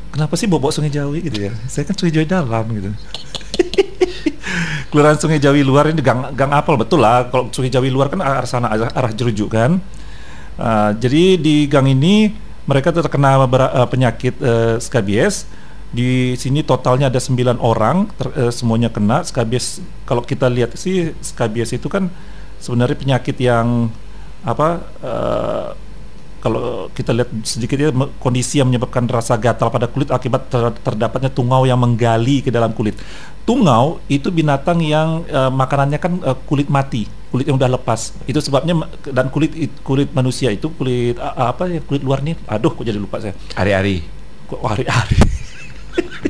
kenapa 0.10 0.34
sih 0.34 0.50
bobok 0.50 0.74
Sungai 0.74 0.90
Jawi 0.90 1.22
gitu 1.22 1.48
ya? 1.48 1.54
Saya 1.70 1.86
kan 1.86 1.94
Sungai 1.94 2.10
Jawi 2.18 2.26
dalam 2.26 2.66
gitu. 2.74 2.90
Kelurahan 4.90 5.22
Sungai 5.22 5.38
Jawi 5.38 5.62
luar 5.62 5.94
ini 5.94 6.02
gang 6.02 6.34
gang 6.34 6.50
apel 6.50 6.74
betul 6.74 7.06
lah. 7.06 7.30
Kalau 7.30 7.54
Sungai 7.54 7.70
Jawi 7.70 7.94
luar 7.94 8.10
kan 8.10 8.18
arah 8.26 8.46
sana 8.50 8.74
arah, 8.74 8.90
arah 8.98 9.14
Jerujuk 9.14 9.54
kan. 9.54 9.78
Uh, 10.58 10.92
jadi 10.98 11.38
di 11.38 11.70
gang 11.70 11.86
ini 11.86 12.34
mereka 12.66 12.90
terkena 12.90 13.38
ber- 13.46 13.70
uh, 13.70 13.86
penyakit 13.86 14.34
uh, 14.42 14.82
skabies. 14.82 15.46
Di 15.90 16.38
sini 16.38 16.62
totalnya 16.62 17.10
ada 17.10 17.18
9 17.18 17.58
orang, 17.58 18.06
ter, 18.14 18.30
uh, 18.34 18.54
semuanya 18.54 18.90
kena 18.90 19.22
skabies. 19.22 19.82
Kalau 20.10 20.26
kita 20.26 20.50
lihat 20.50 20.74
sih 20.74 21.14
skabies 21.22 21.70
itu 21.74 21.86
kan 21.86 22.10
sebenarnya 22.60 22.98
penyakit 23.00 23.36
yang 23.40 23.90
apa 24.40 24.68
uh, 25.04 25.68
kalau 26.40 26.88
kita 26.96 27.12
lihat 27.12 27.30
sedikit 27.44 27.76
ya 27.76 27.92
kondisi 28.18 28.64
yang 28.64 28.72
menyebabkan 28.72 29.04
rasa 29.12 29.36
gatal 29.36 29.68
pada 29.68 29.92
kulit 29.92 30.08
akibat 30.08 30.48
ter 30.48 30.72
terdapatnya 30.80 31.28
tungau 31.28 31.68
yang 31.68 31.76
menggali 31.76 32.40
ke 32.40 32.48
dalam 32.48 32.72
kulit. 32.72 32.96
Tungau 33.44 34.00
itu 34.08 34.32
binatang 34.32 34.80
yang 34.80 35.28
uh, 35.28 35.52
makanannya 35.52 36.00
kan 36.00 36.16
uh, 36.24 36.38
kulit 36.48 36.72
mati, 36.72 37.12
kulit 37.28 37.44
yang 37.52 37.60
udah 37.60 37.76
lepas. 37.76 38.16
Itu 38.24 38.40
sebabnya 38.40 38.88
dan 39.12 39.28
kulit 39.28 39.52
kulit 39.84 40.16
manusia 40.16 40.48
itu 40.48 40.72
kulit 40.72 41.20
uh, 41.20 41.52
apa 41.52 41.68
ya 41.68 41.84
kulit 41.84 42.08
luar 42.08 42.24
nih. 42.24 42.40
Aduh, 42.48 42.72
kok 42.72 42.88
jadi 42.88 42.96
lupa 42.96 43.20
saya. 43.20 43.36
Ari-ari. 43.60 44.00
Kok 44.48 44.64
ari-ari. 44.64 45.18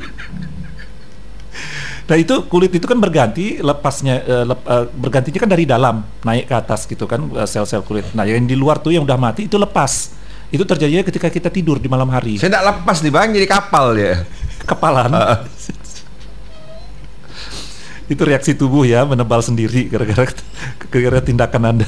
Nah 2.10 2.18
itu 2.18 2.42
kulit 2.50 2.74
itu 2.74 2.90
kan 2.90 2.98
berganti 2.98 3.62
lepasnya 3.62 4.26
uh, 4.26 4.44
lep, 4.50 4.60
uh, 4.66 4.90
bergantinya 4.98 5.46
kan 5.46 5.50
dari 5.54 5.62
dalam 5.62 6.02
naik 6.26 6.50
ke 6.50 6.54
atas 6.58 6.82
gitu 6.90 7.06
kan 7.06 7.22
sel-sel 7.46 7.78
uh, 7.78 7.86
kulit. 7.86 8.02
Nah 8.18 8.26
yang 8.26 8.50
di 8.50 8.58
luar 8.58 8.82
tuh 8.82 8.90
yang 8.90 9.06
udah 9.06 9.14
mati 9.14 9.46
itu 9.46 9.54
lepas. 9.54 10.18
Itu 10.50 10.66
terjadi 10.66 11.06
ketika 11.06 11.30
kita 11.30 11.46
tidur 11.46 11.78
di 11.78 11.86
malam 11.86 12.10
hari. 12.10 12.34
Saya 12.34 12.50
tidak 12.50 12.66
lepas 12.66 12.98
nih 12.98 13.14
bang 13.14 13.30
jadi 13.30 13.46
kapal 13.46 13.94
ya. 13.94 14.26
Kepalan. 14.68 15.14
Uh. 15.14 15.38
itu 18.10 18.22
reaksi 18.26 18.58
tubuh 18.58 18.82
ya 18.82 19.06
menebal 19.06 19.38
sendiri 19.38 19.86
gara-gara 19.86 20.26
gara-gara 20.90 21.22
tindakan 21.22 21.62
anda. 21.62 21.86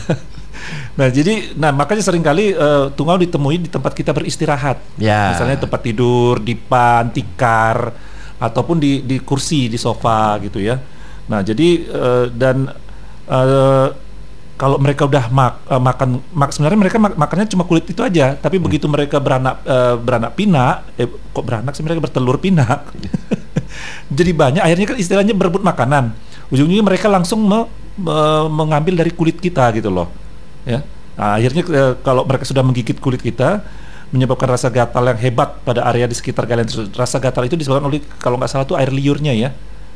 Nah 0.95 1.11
jadi, 1.11 1.59
nah 1.59 1.75
makanya 1.75 2.07
sering 2.07 2.23
kali 2.23 2.55
uh, 2.55 2.95
tungau 2.95 3.19
ditemui 3.19 3.59
di 3.59 3.67
tempat 3.67 3.91
kita 3.91 4.15
beristirahat. 4.15 4.79
Ya. 5.03 5.35
Misalnya 5.35 5.67
tempat 5.67 5.83
tidur, 5.83 6.39
dipan, 6.39 7.11
tikar 7.11 7.91
ataupun 8.43 8.83
di 8.83 9.07
di 9.07 9.23
kursi 9.23 9.71
di 9.71 9.79
sofa 9.79 10.35
gitu 10.43 10.59
ya. 10.59 10.83
Nah 11.31 11.41
jadi 11.47 11.69
uh, 11.87 12.27
dan 12.35 12.67
uh, 13.31 13.89
kalau 14.63 14.79
mereka 14.79 15.11
udah 15.11 15.27
mak, 15.35 15.67
uh, 15.67 15.83
makan 15.83 16.23
mak, 16.31 16.55
sebenarnya 16.55 16.79
mereka 16.79 16.97
mak, 17.03 17.19
makannya 17.19 17.51
cuma 17.51 17.67
kulit 17.67 17.83
itu 17.91 17.99
aja, 17.99 18.39
tapi 18.39 18.63
hmm. 18.63 18.65
begitu 18.71 18.87
mereka 18.87 19.19
beranak 19.19 19.59
uh, 19.67 19.99
beranak 19.99 20.39
pinak, 20.39 20.87
eh, 20.95 21.11
kok 21.11 21.43
beranak 21.43 21.75
sih 21.75 21.83
mereka 21.83 21.99
bertelur 21.99 22.39
pinak. 22.39 22.87
jadi 24.19 24.31
banyak 24.31 24.63
akhirnya 24.63 24.87
kan 24.95 24.99
istilahnya 25.03 25.35
berebut 25.35 25.67
makanan. 25.67 26.15
Ujung-ujungnya 26.55 26.85
mereka 26.87 27.11
langsung 27.11 27.43
me, 27.43 27.67
me, 27.99 28.47
mengambil 28.55 29.03
dari 29.03 29.11
kulit 29.11 29.43
kita 29.43 29.67
gitu 29.75 29.91
loh. 29.91 30.15
Ya. 30.63 30.87
Nah, 31.19 31.43
akhirnya 31.43 31.63
uh, 31.67 31.93
kalau 31.99 32.23
mereka 32.23 32.47
sudah 32.47 32.63
menggigit 32.63 33.03
kulit 33.03 33.19
kita, 33.19 33.67
menyebabkan 34.13 34.45
rasa 34.45 34.69
gatal 34.69 35.09
yang 35.09 35.19
hebat 35.19 35.65
pada 35.65 35.89
area 35.89 36.05
di 36.05 36.13
sekitar 36.13 36.45
kalian 36.45 36.69
tersebut. 36.69 36.93
Rasa 36.93 37.17
gatal 37.17 37.49
itu 37.49 37.57
disebabkan 37.57 37.89
oleh 37.89 38.05
kalau 38.21 38.37
nggak 38.37 38.51
salah 38.53 38.69
itu 38.69 38.77
air 38.77 38.93
liurnya 38.93 39.33
ya. 39.33 39.51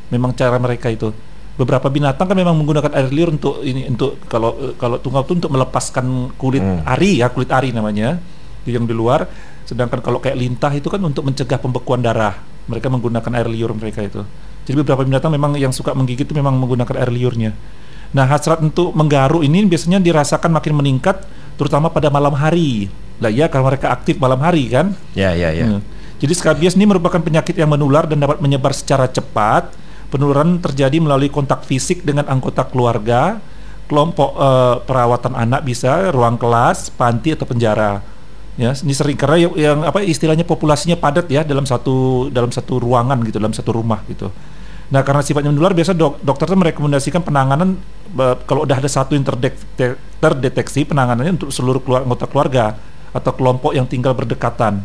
Memang 0.09 0.33
cara 0.33 0.57
mereka 0.57 0.89
itu. 0.89 1.13
Beberapa 1.57 1.89
binatang 1.93 2.29
kan 2.29 2.37
memang 2.37 2.57
menggunakan 2.57 2.93
air 2.97 3.09
liur 3.13 3.33
untuk 3.33 3.61
ini 3.61 3.89
untuk 3.89 4.21
kalau 4.29 4.77
kalau 4.81 4.97
tunggal 5.01 5.25
itu 5.25 5.33
untuk 5.45 5.53
melepaskan 5.53 6.33
kulit 6.41 6.65
hmm. 6.65 6.89
ari 6.89 7.21
ya, 7.21 7.29
kulit 7.29 7.53
ari 7.53 7.77
namanya 7.77 8.17
yang 8.65 8.89
di 8.89 8.97
luar. 8.97 9.29
Sedangkan 9.69 10.01
kalau 10.01 10.19
kayak 10.19 10.37
lintah 10.41 10.73
itu 10.73 10.89
kan 10.89 11.01
untuk 11.05 11.29
mencegah 11.29 11.61
pembekuan 11.61 12.01
darah. 12.01 12.41
Mereka 12.67 12.89
menggunakan 12.89 13.31
air 13.37 13.49
liur 13.53 13.71
mereka 13.77 14.01
itu. 14.01 14.25
Jadi 14.67 14.83
beberapa 14.83 15.07
binatang 15.07 15.31
memang 15.31 15.55
yang 15.55 15.71
suka 15.71 15.95
menggigit 15.95 16.27
itu 16.27 16.35
memang 16.35 16.59
menggunakan 16.59 16.99
air 16.99 17.11
liurnya. 17.13 17.55
Nah, 18.11 18.27
hasrat 18.27 18.63
untuk 18.63 18.95
menggaruk 18.95 19.43
ini 19.43 19.63
biasanya 19.67 20.03
dirasakan 20.03 20.51
makin 20.55 20.75
meningkat 20.75 21.23
terutama 21.55 21.91
pada 21.91 22.11
malam 22.11 22.35
hari. 22.35 22.91
Lah 23.21 23.33
ya 23.33 23.49
kalau 23.49 23.69
mereka 23.73 23.93
aktif 23.93 24.21
malam 24.21 24.41
hari 24.41 24.69
kan. 24.69 24.93
Ya 25.17 25.33
ya 25.33 25.53
ya. 25.53 25.67
Hmm. 25.67 25.81
Jadi 26.17 26.33
skabies 26.33 26.77
ini 26.77 26.89
merupakan 26.89 27.21
penyakit 27.21 27.53
yang 27.53 27.69
menular 27.69 28.09
dan 28.09 28.21
dapat 28.21 28.41
menyebar 28.41 28.73
secara 28.73 29.09
cepat. 29.09 29.73
Penularan 30.07 30.63
terjadi 30.63 30.97
melalui 31.03 31.29
kontak 31.29 31.67
fisik 31.67 32.07
dengan 32.07 32.31
anggota 32.31 32.63
keluarga, 32.63 33.43
kelompok 33.91 34.39
uh, 34.39 34.79
perawatan 34.87 35.35
anak 35.35 35.67
bisa, 35.67 36.15
ruang 36.15 36.39
kelas, 36.39 36.95
panti 36.95 37.35
atau 37.35 37.43
penjara. 37.43 38.01
Ya, 38.57 38.73
ini 38.73 38.95
sering 38.97 39.19
karena 39.19 39.37
yang, 39.37 39.53
yang 39.59 39.79
apa 39.85 40.01
istilahnya 40.01 40.47
populasinya 40.47 40.97
padat 40.97 41.29
ya 41.29 41.45
dalam 41.45 41.69
satu 41.69 42.31
dalam 42.33 42.49
satu 42.49 42.81
ruangan 42.81 43.19
gitu, 43.27 43.37
dalam 43.37 43.53
satu 43.53 43.75
rumah 43.75 44.01
gitu. 44.07 44.33
Nah, 44.89 45.03
karena 45.03 45.21
sifatnya 45.27 45.51
menular, 45.51 45.75
biasa 45.75 45.93
dok, 45.93 46.23
dokter 46.23 46.47
itu 46.47 46.57
merekomendasikan 46.57 47.21
penanganan 47.27 47.75
uh, 48.15 48.39
kalau 48.47 48.63
udah 48.63 48.79
ada 48.79 48.87
satu 48.87 49.19
yang 49.19 49.27
terdeteksi 50.23 50.87
penanganannya 50.87 51.35
untuk 51.37 51.51
seluruh 51.51 51.83
keluar, 51.83 52.07
anggota 52.07 52.31
keluarga 52.31 52.79
atau 53.17 53.33
kelompok 53.33 53.73
yang 53.73 53.89
tinggal 53.89 54.13
berdekatan. 54.13 54.85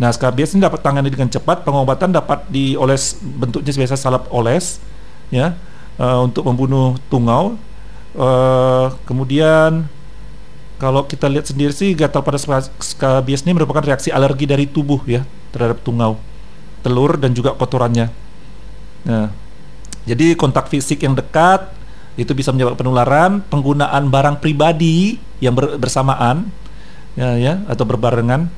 Nah, 0.00 0.08
skabies 0.08 0.56
ini 0.56 0.64
dapat 0.64 0.80
tangani 0.80 1.12
dengan 1.12 1.28
cepat. 1.28 1.60
Pengobatan 1.60 2.08
dapat 2.08 2.48
dioles 2.48 3.20
bentuknya 3.20 3.68
biasa 3.68 4.00
salep 4.00 4.24
oles, 4.32 4.80
ya, 5.28 5.52
uh, 6.00 6.24
untuk 6.24 6.48
membunuh 6.48 6.96
tungau. 7.12 7.60
Uh, 8.16 8.96
kemudian 9.04 9.84
kalau 10.80 11.04
kita 11.04 11.28
lihat 11.28 11.46
sendiri 11.46 11.70
sih 11.76 11.92
gatal 11.92 12.24
pada 12.24 12.40
skabies 12.80 13.44
ini 13.44 13.52
merupakan 13.52 13.84
reaksi 13.84 14.08
alergi 14.08 14.48
dari 14.48 14.64
tubuh 14.64 15.04
ya 15.04 15.22
terhadap 15.52 15.84
tungau, 15.84 16.16
telur 16.80 17.20
dan 17.20 17.36
juga 17.36 17.52
kotorannya. 17.52 18.08
Nah, 19.04 19.28
jadi 20.08 20.32
kontak 20.32 20.72
fisik 20.72 21.04
yang 21.04 21.12
dekat 21.12 21.76
itu 22.16 22.32
bisa 22.32 22.50
menyebabkan 22.56 22.80
penularan. 22.80 23.32
Penggunaan 23.52 24.08
barang 24.08 24.40
pribadi 24.40 25.20
yang 25.44 25.52
ber 25.52 25.76
bersamaan 25.76 26.48
ya 27.20 27.36
ya 27.36 27.60
atau 27.68 27.84
berbarengan 27.84 28.48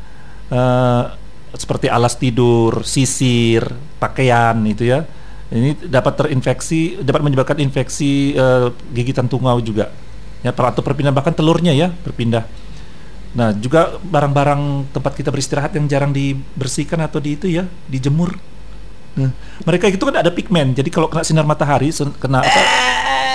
uh, 0.54 1.18
seperti 1.52 1.90
alas 1.90 2.14
tidur, 2.16 2.86
sisir, 2.86 3.66
pakaian 3.98 4.56
itu 4.64 4.86
ya. 4.88 5.04
Ini 5.52 5.84
dapat 5.84 6.16
terinfeksi, 6.16 7.04
dapat 7.04 7.20
menyebabkan 7.20 7.60
infeksi 7.60 8.32
uh, 8.40 8.72
gigitan 8.88 9.28
tungau 9.28 9.60
juga. 9.60 9.92
Ya, 10.40 10.48
atau 10.48 10.80
perpindahan 10.80 11.12
bahkan 11.12 11.36
telurnya 11.36 11.76
ya 11.76 11.92
berpindah. 11.92 12.48
Nah, 13.36 13.52
juga 13.52 14.00
barang-barang 14.00 14.92
tempat 14.92 15.12
kita 15.12 15.28
beristirahat 15.28 15.76
yang 15.76 15.88
jarang 15.88 16.12
dibersihkan 16.12 17.00
atau 17.04 17.20
di 17.20 17.36
itu 17.36 17.52
ya, 17.52 17.68
dijemur. 17.88 18.32
Nah, 19.12 19.30
mereka 19.68 19.92
itu 19.92 20.00
kan 20.00 20.16
ada 20.16 20.32
pigmen. 20.32 20.72
Jadi 20.72 20.88
kalau 20.88 21.08
kena 21.08 21.24
sinar 21.24 21.44
matahari, 21.44 21.92
kena 22.16 22.40
apa 22.40 22.60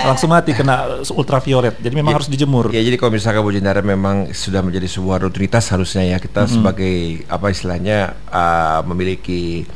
langsung 0.06 0.30
mati 0.30 0.54
kena 0.54 1.02
ultraviolet. 1.10 1.78
Jadi 1.82 1.94
memang 1.94 2.14
ya, 2.14 2.16
harus 2.22 2.30
dijemur. 2.30 2.70
Ya 2.70 2.82
jadi 2.82 2.94
kalau 2.98 3.14
misalkan 3.14 3.42
Bu 3.42 3.50
Jendara 3.50 3.82
memang 3.82 4.30
sudah 4.30 4.62
menjadi 4.62 4.86
sebuah 4.86 5.26
rutinitas 5.26 5.66
harusnya 5.74 6.06
ya 6.06 6.18
kita 6.22 6.44
mm 6.44 6.46
-hmm. 6.46 6.54
sebagai 6.54 6.94
apa 7.26 7.46
istilahnya 7.50 8.14
uh, 8.30 8.80
memiliki 8.86 9.66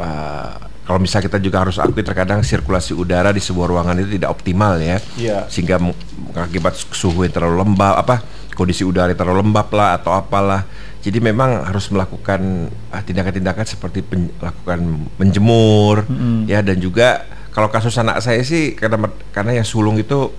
uh, 0.00 0.68
kalau 0.90 0.98
misalnya 0.98 1.30
kita 1.30 1.38
juga 1.38 1.62
harus 1.62 1.78
akui 1.78 2.02
terkadang 2.02 2.42
sirkulasi 2.42 2.98
udara 2.98 3.30
di 3.30 3.38
sebuah 3.38 3.70
ruangan 3.70 3.94
itu 4.02 4.18
tidak 4.18 4.34
optimal 4.34 4.74
ya, 4.82 4.98
yeah. 5.14 5.46
sehingga 5.46 5.78
mengakibat 5.78 6.74
suhu 6.74 7.22
yang 7.22 7.30
terlalu 7.30 7.62
lembab, 7.62 7.94
apa 7.94 8.26
kondisi 8.58 8.82
udara 8.82 9.14
yang 9.14 9.20
terlalu 9.22 9.46
lembab 9.46 9.70
lah 9.70 10.02
atau 10.02 10.10
apalah. 10.10 10.66
Jadi 11.00 11.16
memang 11.16 11.64
harus 11.64 11.88
melakukan 11.88 12.68
tindakan-tindakan 12.92 13.64
uh, 13.64 13.70
seperti 13.72 14.04
melakukan 14.36 15.08
menjemur, 15.16 16.04
mm 16.04 16.16
-hmm. 16.16 16.38
ya 16.44 16.60
dan 16.60 16.76
juga 16.76 17.24
kalau 17.50 17.72
kasus 17.72 17.96
anak 17.98 18.22
saya 18.22 18.44
sih 18.46 18.78
karena 18.78 19.10
karena 19.34 19.60
yang 19.60 19.66
sulung 19.66 19.98
itu 19.98 20.30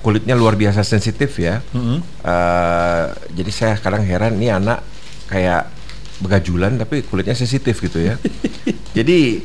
kulitnya 0.00 0.34
luar 0.34 0.56
biasa 0.56 0.82
sensitif 0.82 1.36
ya. 1.38 1.60
Mm-hmm. 1.72 1.98
Uh, 2.24 3.04
jadi 3.36 3.50
saya 3.52 3.74
kadang 3.76 4.02
heran 4.02 4.40
ini 4.40 4.48
anak 4.50 4.82
kayak 5.28 5.68
begajulan 6.20 6.76
tapi 6.76 7.04
kulitnya 7.06 7.36
sensitif 7.36 7.80
gitu 7.80 8.00
ya. 8.00 8.16
jadi 8.96 9.44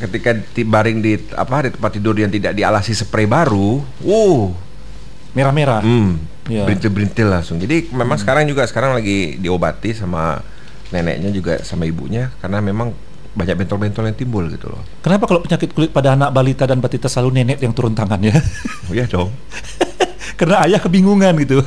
ketika 0.00 0.36
baring 0.64 0.98
di 1.04 1.20
apa 1.36 1.68
di 1.68 1.70
tempat 1.76 1.92
tidur 1.96 2.16
yang 2.16 2.32
tidak 2.32 2.56
dialasi 2.56 2.96
spray 2.96 3.28
baru, 3.28 3.84
uh 3.84 4.44
merah-merah. 5.30 5.84
Hmm, 5.84 6.18
yeah. 6.50 6.66
Berintil-berintil 6.66 7.30
langsung. 7.30 7.56
Jadi 7.62 7.94
memang 7.94 8.18
hmm. 8.18 8.22
sekarang 8.26 8.44
juga 8.50 8.66
sekarang 8.66 8.98
lagi 8.98 9.38
diobati 9.38 9.94
sama 9.94 10.42
neneknya 10.90 11.30
juga 11.30 11.54
sama 11.62 11.86
ibunya 11.86 12.34
karena 12.42 12.58
memang 12.58 12.90
banyak 13.30 13.62
bentol-bentol 13.62 14.10
yang 14.10 14.18
timbul 14.18 14.44
gitu 14.50 14.66
loh. 14.66 14.82
Kenapa 15.06 15.30
kalau 15.30 15.40
penyakit 15.46 15.70
kulit 15.70 15.94
pada 15.94 16.18
anak 16.18 16.34
balita 16.34 16.66
dan 16.66 16.82
batita 16.82 17.06
selalu 17.06 17.40
nenek 17.40 17.62
yang 17.62 17.70
turun 17.70 17.94
tangan 17.94 18.18
ya? 18.18 18.34
Oh 18.90 18.92
iya 18.92 19.06
dong. 19.06 19.30
Karena 20.38 20.66
ayah 20.66 20.82
kebingungan 20.82 21.38
gitu. 21.46 21.62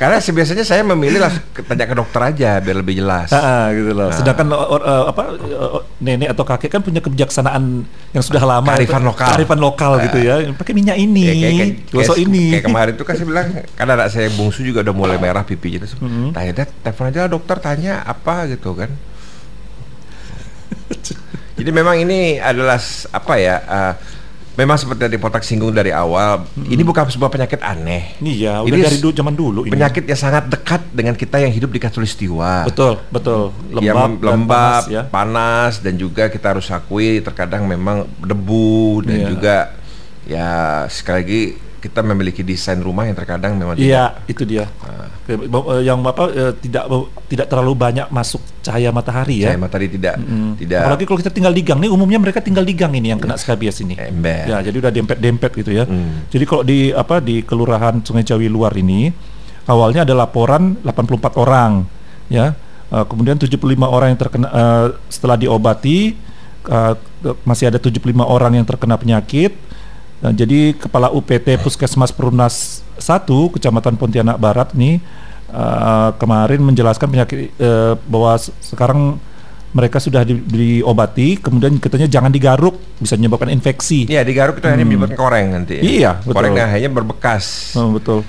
Karena 0.00 0.16
biasanya 0.16 0.64
saya 0.64 0.80
memilih 0.80 1.20
lah 1.20 1.28
tanya 1.52 1.84
ke 1.84 1.92
dokter 1.92 2.20
aja 2.24 2.56
biar 2.56 2.76
lebih 2.80 3.04
jelas. 3.04 3.28
Ah, 3.36 3.68
gitu 3.68 3.92
loh. 3.92 4.08
Nah. 4.08 4.16
Sedangkan 4.16 4.48
or, 4.48 4.80
uh, 4.80 5.12
apa 5.12 5.36
uh, 5.36 5.84
nenek 6.00 6.32
atau 6.32 6.40
kakek 6.48 6.72
kan 6.72 6.80
punya 6.80 7.04
kebijaksanaan 7.04 7.84
yang 8.16 8.24
sudah 8.24 8.40
lama. 8.40 8.72
Kearifan 8.80 9.04
lokal. 9.04 9.28
Kearifan 9.36 9.60
lokal 9.60 9.92
nah. 10.00 10.04
gitu 10.08 10.18
ya. 10.24 10.40
Pakai 10.56 10.72
minyak 10.72 10.96
ini, 10.96 11.28
ya, 11.28 11.32
kayak, 11.36 11.52
kayak, 11.52 11.72
gosok 11.92 12.16
kayak, 12.16 12.26
ini. 12.32 12.44
Kayak 12.48 12.64
kemarin 12.72 12.92
tuh 12.96 13.04
kan 13.04 13.14
saya 13.20 13.28
bilang, 13.28 13.46
karena 13.76 13.92
anak 14.00 14.08
saya 14.08 14.28
bungsu 14.32 14.64
juga 14.64 14.80
udah 14.80 14.94
mulai 14.96 15.20
merah 15.20 15.44
pipi 15.44 15.76
gitu. 15.76 15.84
Mm 16.00 16.08
-hmm. 16.08 16.26
Tanya, 16.32 16.64
telepon 16.64 17.04
aja 17.12 17.28
dokter 17.28 17.56
tanya 17.60 18.00
apa 18.00 18.48
gitu 18.48 18.72
kan 18.72 18.88
Jadi 21.60 21.70
memang 21.76 22.00
ini 22.00 22.40
adalah 22.40 22.80
apa 23.12 23.34
ya? 23.36 23.56
uh, 23.68 23.92
memang 24.60 24.76
seperti 24.76 25.08
yang 25.08 25.16
Potak 25.16 25.40
singgung 25.40 25.72
dari 25.72 25.88
awal, 25.88 26.44
ini 26.60 26.84
bukan 26.84 27.08
sebuah 27.08 27.32
penyakit 27.32 27.60
aneh. 27.60 28.12
Iya, 28.20 28.60
udah 28.60 28.68
Ini 28.68 28.84
dari 28.84 28.98
dulu 29.00 29.12
zaman 29.12 29.32
dulu 29.32 29.60
ini. 29.64 29.72
Penyakit 29.72 30.04
yang 30.04 30.20
sangat 30.20 30.44
dekat 30.46 30.84
dengan 30.92 31.16
kita 31.16 31.40
yang 31.40 31.48
hidup 31.48 31.72
di 31.72 31.80
Katulistiwa. 31.80 32.68
Betul, 32.68 33.00
betul. 33.08 33.56
Lembab, 33.72 33.80
ya, 33.80 33.92
mem- 33.96 34.18
dan 34.20 34.28
lembab, 34.36 34.82
panas, 34.84 34.84
ya. 34.92 35.02
panas, 35.08 35.72
dan 35.80 35.96
juga 35.96 36.28
kita 36.28 36.52
harus 36.52 36.68
akui 36.68 37.24
terkadang 37.24 37.64
memang 37.64 38.04
debu 38.20 39.00
dan 39.08 39.16
Iya. 39.16 39.28
juga 39.28 39.56
ya 40.28 40.50
sekali 40.86 41.16
lagi 41.24 41.42
kita 41.80 42.04
memiliki 42.04 42.44
desain 42.44 42.76
rumah 42.76 43.08
yang 43.08 43.16
terkadang 43.16 43.56
memang 43.56 43.72
Iya, 43.74 44.20
itu 44.28 44.44
dia. 44.44 44.68
Eh, 45.26 45.48
Yang 45.80 45.98
apa 46.04 46.24
eh, 46.28 46.52
tidak 46.60 46.84
tidak 47.26 47.46
terlalu 47.48 47.72
banyak 47.72 48.06
masuk 48.08 48.44
cahaya 48.60 48.92
matahari 48.92 49.40
ya. 49.40 49.48
cahaya 49.48 49.60
matahari 49.60 49.88
tidak 49.88 50.20
Mm. 50.20 50.60
tidak 50.60 50.80
Apalagi 50.84 51.04
kalau 51.08 51.18
kita 51.18 51.32
tinggal 51.32 51.50
di 51.50 51.62
gang 51.64 51.80
nih, 51.80 51.88
umumnya 51.88 52.20
mereka 52.20 52.44
tinggal 52.44 52.62
di 52.62 52.76
gang 52.76 52.92
ini 52.92 53.10
yang 53.10 53.18
kena 53.18 53.34
skabies 53.34 53.80
ini. 53.80 53.96
ember. 53.96 54.44
Ya, 54.44 54.60
jadi 54.60 54.76
udah 54.76 54.92
dempet-dempet 54.92 55.50
gitu 55.56 55.72
ya. 55.72 55.88
Hmm. 55.88 56.28
Jadi 56.28 56.44
kalau 56.44 56.62
di 56.62 56.92
apa 56.92 57.18
di 57.18 57.40
kelurahan 57.40 58.04
Sungai 58.04 58.22
Cawi 58.22 58.46
Luar 58.46 58.76
ini 58.76 59.08
awalnya 59.64 60.04
ada 60.04 60.12
laporan 60.12 60.76
84 60.84 61.40
orang 61.40 61.88
ya. 62.28 62.52
Eh, 62.90 63.04
kemudian 63.08 63.40
75 63.40 63.56
orang 63.88 64.12
yang 64.12 64.20
terkena 64.20 64.48
setelah 65.08 65.34
diobati 65.34 66.28
masih 67.42 67.72
ada 67.72 67.78
75 67.80 67.96
orang 68.20 68.60
yang 68.60 68.66
terkena 68.68 69.00
penyakit. 69.00 69.56
Nah, 70.20 70.30
jadi 70.30 70.72
kepala 70.72 71.08
UPT 71.08 71.56
Puskesmas 71.58 72.10
Perumnas 72.10 72.84
1 72.96 73.24
Kecamatan 73.50 73.96
Pontianak 73.96 74.36
Barat 74.36 74.72
nih 74.72 75.00
eh, 75.48 76.08
kemarin 76.14 76.60
menjelaskan 76.60 77.08
penyakit 77.08 77.50
eh, 77.50 77.94
bahwa 78.04 78.36
se- 78.36 78.52
sekarang 78.60 79.16
mereka 79.70 79.96
sudah 79.96 80.20
di- 80.20 80.42
diobati, 80.42 81.38
kemudian 81.38 81.78
katanya 81.78 82.04
jangan 82.04 82.28
digaruk 82.28 82.74
bisa 82.98 83.14
menyebabkan 83.14 83.48
infeksi. 83.48 84.02
Iya 84.04 84.20
di 84.20 84.34
Garut 84.34 84.58
itu 84.58 84.66
hanya 84.66 84.82
menyebabkan 84.82 85.16
koreng 85.16 85.46
nanti. 85.48 85.78
ya. 85.78 85.80
Hmm. 85.80 85.88
Iya, 85.88 86.10
betul. 86.18 86.34
Korengnya 86.34 86.66
hanya 86.68 86.88
berbekas. 86.90 87.44
Oh, 87.74 87.88
betul. 87.90 88.20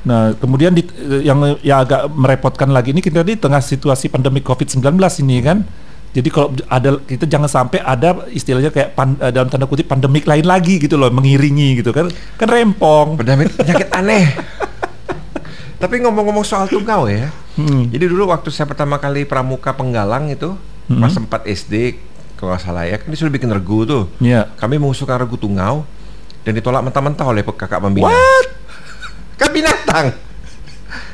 Nah, 0.00 0.32
kemudian 0.32 0.72
di, 0.72 0.80
eh, 0.80 1.20
yang 1.22 1.36
yang 1.60 1.84
agak 1.84 2.08
merepotkan 2.08 2.72
lagi 2.72 2.96
ini 2.96 3.04
kita 3.04 3.20
di 3.20 3.36
tengah 3.36 3.60
situasi 3.60 4.08
pandemi 4.08 4.40
COVID-19 4.40 4.96
ini 5.20 5.36
kan. 5.44 5.60
Jadi 6.10 6.26
kalau 6.26 6.50
ada 6.66 6.98
kita 7.00 7.22
jangan 7.22 7.46
sampai 7.46 7.78
ada 7.78 8.26
istilahnya 8.28 8.68
kayak 8.68 8.92
pan- 8.92 9.14
eh, 9.16 9.30
dalam 9.30 9.46
tanda 9.46 9.64
kutip 9.64 9.86
pandemik 9.86 10.26
lain 10.26 10.42
lagi 10.42 10.76
gitu 10.76 10.98
loh 10.98 11.06
mengiringi 11.08 11.78
gitu 11.78 11.94
kan. 11.94 12.10
Kan 12.34 12.48
rempong. 12.50 13.14
Penyakit, 13.14 13.54
penyakit 13.54 13.88
aneh. 13.94 14.26
Tapi 15.78 15.94
ngomong-ngomong 16.02 16.42
soal 16.42 16.66
tungau 16.66 17.06
ya. 17.06 17.30
Hmm. 17.54 17.88
Jadi 17.88 18.04
dulu 18.04 18.28
waktu 18.28 18.50
saya 18.50 18.66
pertama 18.66 18.98
kali 18.98 19.24
pramuka 19.24 19.72
penggalang 19.72 20.28
itu 20.28 20.52
Hmm. 20.90 20.98
kelas 20.98 21.14
4 21.16 21.46
SD 21.46 21.74
kalau 22.34 22.50
nggak 22.50 22.62
salah 22.64 22.82
ya 22.82 22.98
kan 22.98 23.06
disuruh 23.06 23.30
bikin 23.30 23.46
regu 23.46 23.86
tuh. 23.86 24.10
Iya. 24.18 24.50
Kami 24.58 24.76
mengusulkan 24.76 25.14
regu 25.16 25.38
tungau 25.38 25.86
dan 26.42 26.52
ditolak 26.52 26.82
mentah-mentah 26.82 27.22
oleh 27.22 27.46
kakak 27.46 27.78
pembina. 27.78 28.10
What? 28.10 28.46
Kan 29.38 29.54
binatang. 29.54 30.06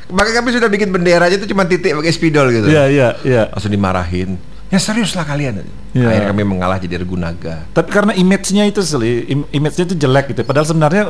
Maka 0.09 0.31
kami 0.33 0.49
sudah 0.51 0.67
bikin 0.67 0.89
bendera 0.89 1.29
aja 1.29 1.37
itu 1.37 1.45
cuma 1.45 1.69
titik 1.69 1.93
pakai 1.93 2.15
spidol 2.15 2.49
gitu. 2.49 2.67
Iya, 2.71 2.89
iya, 2.89 3.09
iya. 3.21 3.43
Langsung 3.53 3.69
dimarahin. 3.69 4.39
Ya 4.67 4.83
serius 4.83 5.15
lah 5.15 5.23
kalian. 5.23 5.63
Iya. 5.95 6.11
Akhirnya 6.11 6.29
kami 6.35 6.43
mengalah 6.43 6.77
jadi 6.83 6.99
regu 6.99 7.15
naga. 7.15 7.63
Tapi 7.71 7.87
karena 7.87 8.13
image-nya 8.19 8.67
itu 8.67 8.83
seli, 8.83 9.23
im- 9.31 9.47
image-nya 9.55 9.87
itu 9.87 9.95
jelek 9.95 10.35
gitu. 10.35 10.43
Padahal 10.43 10.67
sebenarnya 10.67 11.03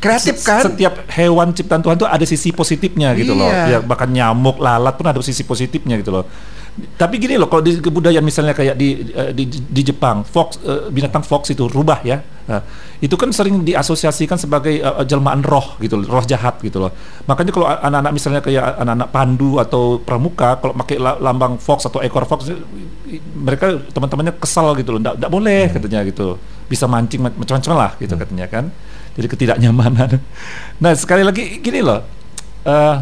Kreatif, 0.00 0.40
kan? 0.40 0.64
Setiap 0.64 1.04
hewan 1.12 1.52
ciptaan 1.52 1.84
Tuhan 1.84 2.00
tuh 2.00 2.08
ada 2.08 2.24
sisi 2.24 2.56
positifnya 2.56 3.12
gitu 3.12 3.36
loh. 3.36 3.52
Iya. 3.52 3.68
Ya 3.68 3.78
bahkan 3.84 4.08
nyamuk, 4.08 4.56
lalat 4.56 4.96
pun 4.96 5.04
ada 5.04 5.20
sisi 5.20 5.44
positifnya 5.44 6.00
gitu 6.00 6.08
loh. 6.08 6.24
Tapi 6.72 7.20
gini 7.20 7.36
loh, 7.36 7.52
kalau 7.52 7.60
di 7.60 7.76
kebudayaan 7.76 8.24
misalnya 8.24 8.56
kayak 8.56 8.80
di 8.80 9.04
eh, 9.12 9.36
di, 9.36 9.44
di 9.44 9.82
Jepang, 9.84 10.24
fox 10.24 10.56
eh, 10.64 10.88
binatang 10.88 11.20
fox 11.20 11.52
itu 11.52 11.68
rubah 11.68 12.00
ya. 12.00 12.24
Nah, 12.48 12.64
itu 12.96 13.12
kan 13.12 13.28
sering 13.28 13.60
diasosiasikan 13.60 14.40
sebagai 14.40 14.80
eh, 14.80 15.04
jelmaan 15.04 15.44
roh 15.44 15.76
gitu, 15.84 16.00
loh, 16.00 16.08
roh 16.08 16.24
jahat 16.24 16.56
gitu 16.64 16.80
loh. 16.80 16.88
Makanya 17.28 17.52
kalau 17.52 17.68
anak-anak 17.68 18.12
misalnya 18.16 18.40
kayak 18.40 18.64
anak-anak 18.80 19.08
pandu 19.12 19.60
atau 19.60 20.00
pramuka 20.00 20.56
kalau 20.64 20.72
pakai 20.80 20.96
la- 20.96 21.20
lambang 21.20 21.60
fox 21.60 21.84
atau 21.92 22.00
ekor 22.00 22.24
fox 22.24 22.48
mereka 23.36 23.76
teman-temannya 23.92 24.32
kesal 24.40 24.72
gitu 24.80 24.96
loh, 24.96 25.00
nggak 25.04 25.28
boleh 25.28 25.68
katanya 25.76 26.00
gitu. 26.08 26.40
Bisa 26.72 26.88
mancing 26.88 27.20
ma- 27.20 27.36
macam-macam 27.36 27.72
lah 27.76 27.90
gitu 28.00 28.16
katanya 28.16 28.48
kan. 28.48 28.72
Jadi 29.12 29.26
ketidaknyamanan. 29.28 30.16
Nah, 30.82 30.96
sekali 30.96 31.20
lagi 31.20 31.60
gini 31.60 31.84
loh. 31.84 32.00
eh 32.64 32.96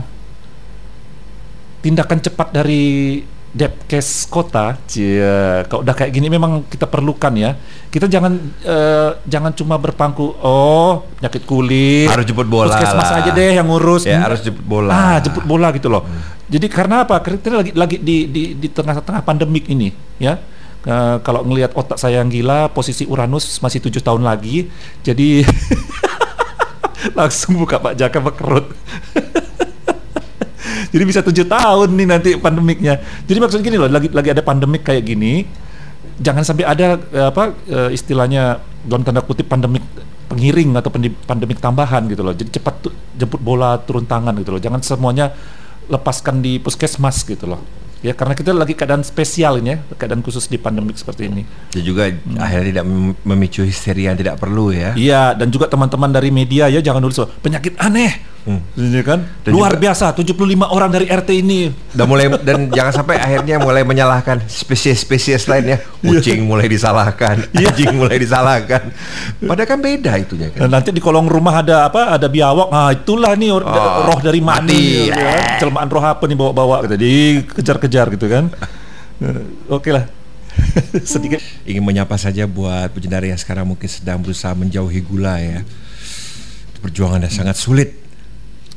tindakan 1.80 2.18
cepat 2.20 2.52
dari 2.52 3.22
Depkes 3.50 4.30
kota, 4.30 4.78
cia, 4.86 5.66
kalau 5.66 5.82
udah 5.82 5.90
kayak 5.90 6.14
gini 6.14 6.30
memang 6.30 6.70
kita 6.70 6.86
perlukan 6.86 7.34
ya. 7.34 7.58
Kita 7.90 8.06
jangan 8.06 8.38
eh, 8.62 9.10
jangan 9.26 9.50
cuma 9.58 9.74
berpangku, 9.74 10.38
oh 10.38 11.10
penyakit 11.18 11.42
kulit, 11.50 12.06
Harus 12.06 12.30
jemput 12.30 12.46
bola 12.46 12.78
puskesmas 12.78 13.10
aja 13.10 13.30
deh 13.34 13.58
yang 13.58 13.66
ngurus. 13.66 14.06
Ya, 14.06 14.22
Enggak. 14.22 14.26
harus 14.30 14.40
jemput 14.46 14.66
bola. 14.70 14.90
Ah, 14.94 15.16
jemput 15.18 15.42
bola 15.42 15.74
gitu 15.74 15.90
loh. 15.90 16.06
Jadi 16.46 16.66
karena 16.70 17.02
apa? 17.02 17.18
Kita 17.18 17.50
lagi 17.50 17.74
lagi 17.74 17.98
di 17.98 18.30
di 18.30 18.54
di 18.54 18.68
tengah-tengah 18.70 19.26
pandemik 19.26 19.66
ini, 19.66 19.90
ya. 20.22 20.38
Eh, 20.86 21.16
kalau 21.26 21.42
ngelihat 21.42 21.74
otak 21.74 21.98
saya 21.98 22.22
yang 22.22 22.30
gila, 22.30 22.70
posisi 22.70 23.02
Uranus 23.02 23.58
masih 23.58 23.82
tujuh 23.82 23.98
tahun 23.98 24.22
lagi, 24.22 24.70
jadi 25.02 25.42
langsung 27.18 27.58
buka 27.58 27.82
Pak 27.82 27.98
Jaka 27.98 28.22
berkerut. 28.22 28.70
Jadi 30.90 31.03
bisa 31.07 31.20
tujuh 31.22 31.46
tahun 31.46 31.88
nih 31.94 32.07
nanti 32.07 32.31
pandemiknya. 32.37 32.98
Jadi 33.26 33.38
maksud 33.38 33.62
gini 33.62 33.79
loh, 33.79 33.87
lagi 33.87 34.11
lagi 34.11 34.35
ada 34.35 34.42
pandemik 34.42 34.83
kayak 34.83 35.07
gini, 35.07 35.46
jangan 36.18 36.42
sampai 36.42 36.66
ada 36.66 36.98
eh, 36.98 37.26
apa 37.31 37.55
eh, 37.70 37.90
istilahnya 37.94 38.59
dalam 38.85 39.07
tanda 39.07 39.22
kutip 39.22 39.46
pandemik 39.46 39.83
pengiring 40.31 40.79
atau 40.79 40.90
pandemik 41.26 41.59
tambahan 41.59 42.07
gitu 42.07 42.22
loh. 42.22 42.35
Jadi 42.35 42.50
cepat 42.59 42.87
jemput 43.18 43.42
bola 43.42 43.79
turun 43.83 44.07
tangan 44.07 44.35
gitu 44.38 44.55
loh. 44.55 44.61
Jangan 44.62 44.81
semuanya 44.83 45.35
lepaskan 45.90 46.38
di 46.38 46.62
puskesmas 46.62 47.26
gitu 47.26 47.50
loh. 47.50 47.62
Ya 48.00 48.16
karena 48.16 48.33
kita 48.33 48.57
lagi 48.57 48.72
keadaan 48.72 49.05
spesial 49.05 49.61
ini 49.61 49.76
ya, 49.76 49.79
keadaan 50.00 50.24
khusus 50.24 50.48
di 50.48 50.57
pandemik 50.57 50.96
seperti 50.96 51.29
ini. 51.29 51.44
Dan 51.68 51.83
juga 51.85 52.09
akhirnya 52.40 52.81
tidak 52.81 52.85
mem- 52.88 53.18
memicu 53.29 53.61
histeria 53.61 54.09
yang 54.14 54.16
tidak 54.16 54.40
perlu 54.40 54.72
ya. 54.72 54.96
Iya, 54.96 55.37
dan 55.37 55.53
juga 55.53 55.68
teman-teman 55.68 56.09
dari 56.09 56.33
media 56.33 56.72
ya 56.72 56.81
jangan 56.81 57.05
"Wah, 57.05 57.29
penyakit 57.44 57.76
aneh. 57.76 58.30
Hmm. 58.40 58.57
Ini 58.72 59.05
kan 59.05 59.20
Dan 59.44 59.53
luar 59.53 59.76
juga- 59.76 59.92
biasa 59.92 60.16
75 60.16 60.64
orang 60.72 60.88
dari 60.88 61.05
RT 61.05 61.29
ini. 61.44 61.68
Dan 61.92 62.09
mulai 62.09 62.24
dan 62.40 62.66
jangan 62.76 63.05
sampai 63.05 63.20
akhirnya 63.20 63.61
mulai 63.61 63.85
menyalahkan 63.85 64.40
spesies-spesies 64.48 65.44
lainnya. 65.44 65.76
Kucing 66.00 66.48
mulai 66.48 66.64
disalahkan, 66.64 67.44
anjing 67.53 67.92
mulai 67.92 68.16
disalahkan. 68.16 68.88
Padahal 69.44 69.68
kan 69.68 69.79
beda 69.79 70.16
itunya 70.16 70.48
kan. 70.48 70.64
Dan 70.64 70.72
nanti 70.72 70.88
di 70.88 71.05
kolong 71.05 71.29
rumah 71.29 71.61
ada 71.61 71.85
apa? 71.85 72.16
Ada 72.16 72.33
biawak. 72.33 72.68
Nah, 72.72 72.88
itulah 72.96 73.37
nih 73.37 73.53
Oh, 73.53 73.61
roh 74.09 74.18
dari 74.24 74.40
mati. 74.40 74.72
nih, 74.72 75.12
ya 75.12 75.61
kan? 75.61 75.87
Roh 75.92 76.00
apa 76.00 76.24
nih 76.24 76.37
bawa-bawa 76.40 76.88
gitu. 76.88 76.96
Dikejar-kejar 76.96 78.09
gitu 78.16 78.24
kan. 78.24 78.48
Eh, 79.20 79.68
Oke 79.68 79.92
lah. 79.92 80.09
Sedikit 81.05 81.44
Ingin 81.68 81.85
menyapa 81.85 82.16
saja 82.16 82.48
buat 82.48 82.88
penjendara 82.90 83.29
yang 83.29 83.38
sekarang 83.38 83.68
mungkin 83.68 83.87
sedang 83.87 84.16
berusaha 84.24 84.57
menjauhi 84.57 85.05
gula 85.05 85.37
ya. 85.37 85.61
Perjuangannya 86.81 87.29
sangat 87.29 87.61
sulit. 87.61 87.99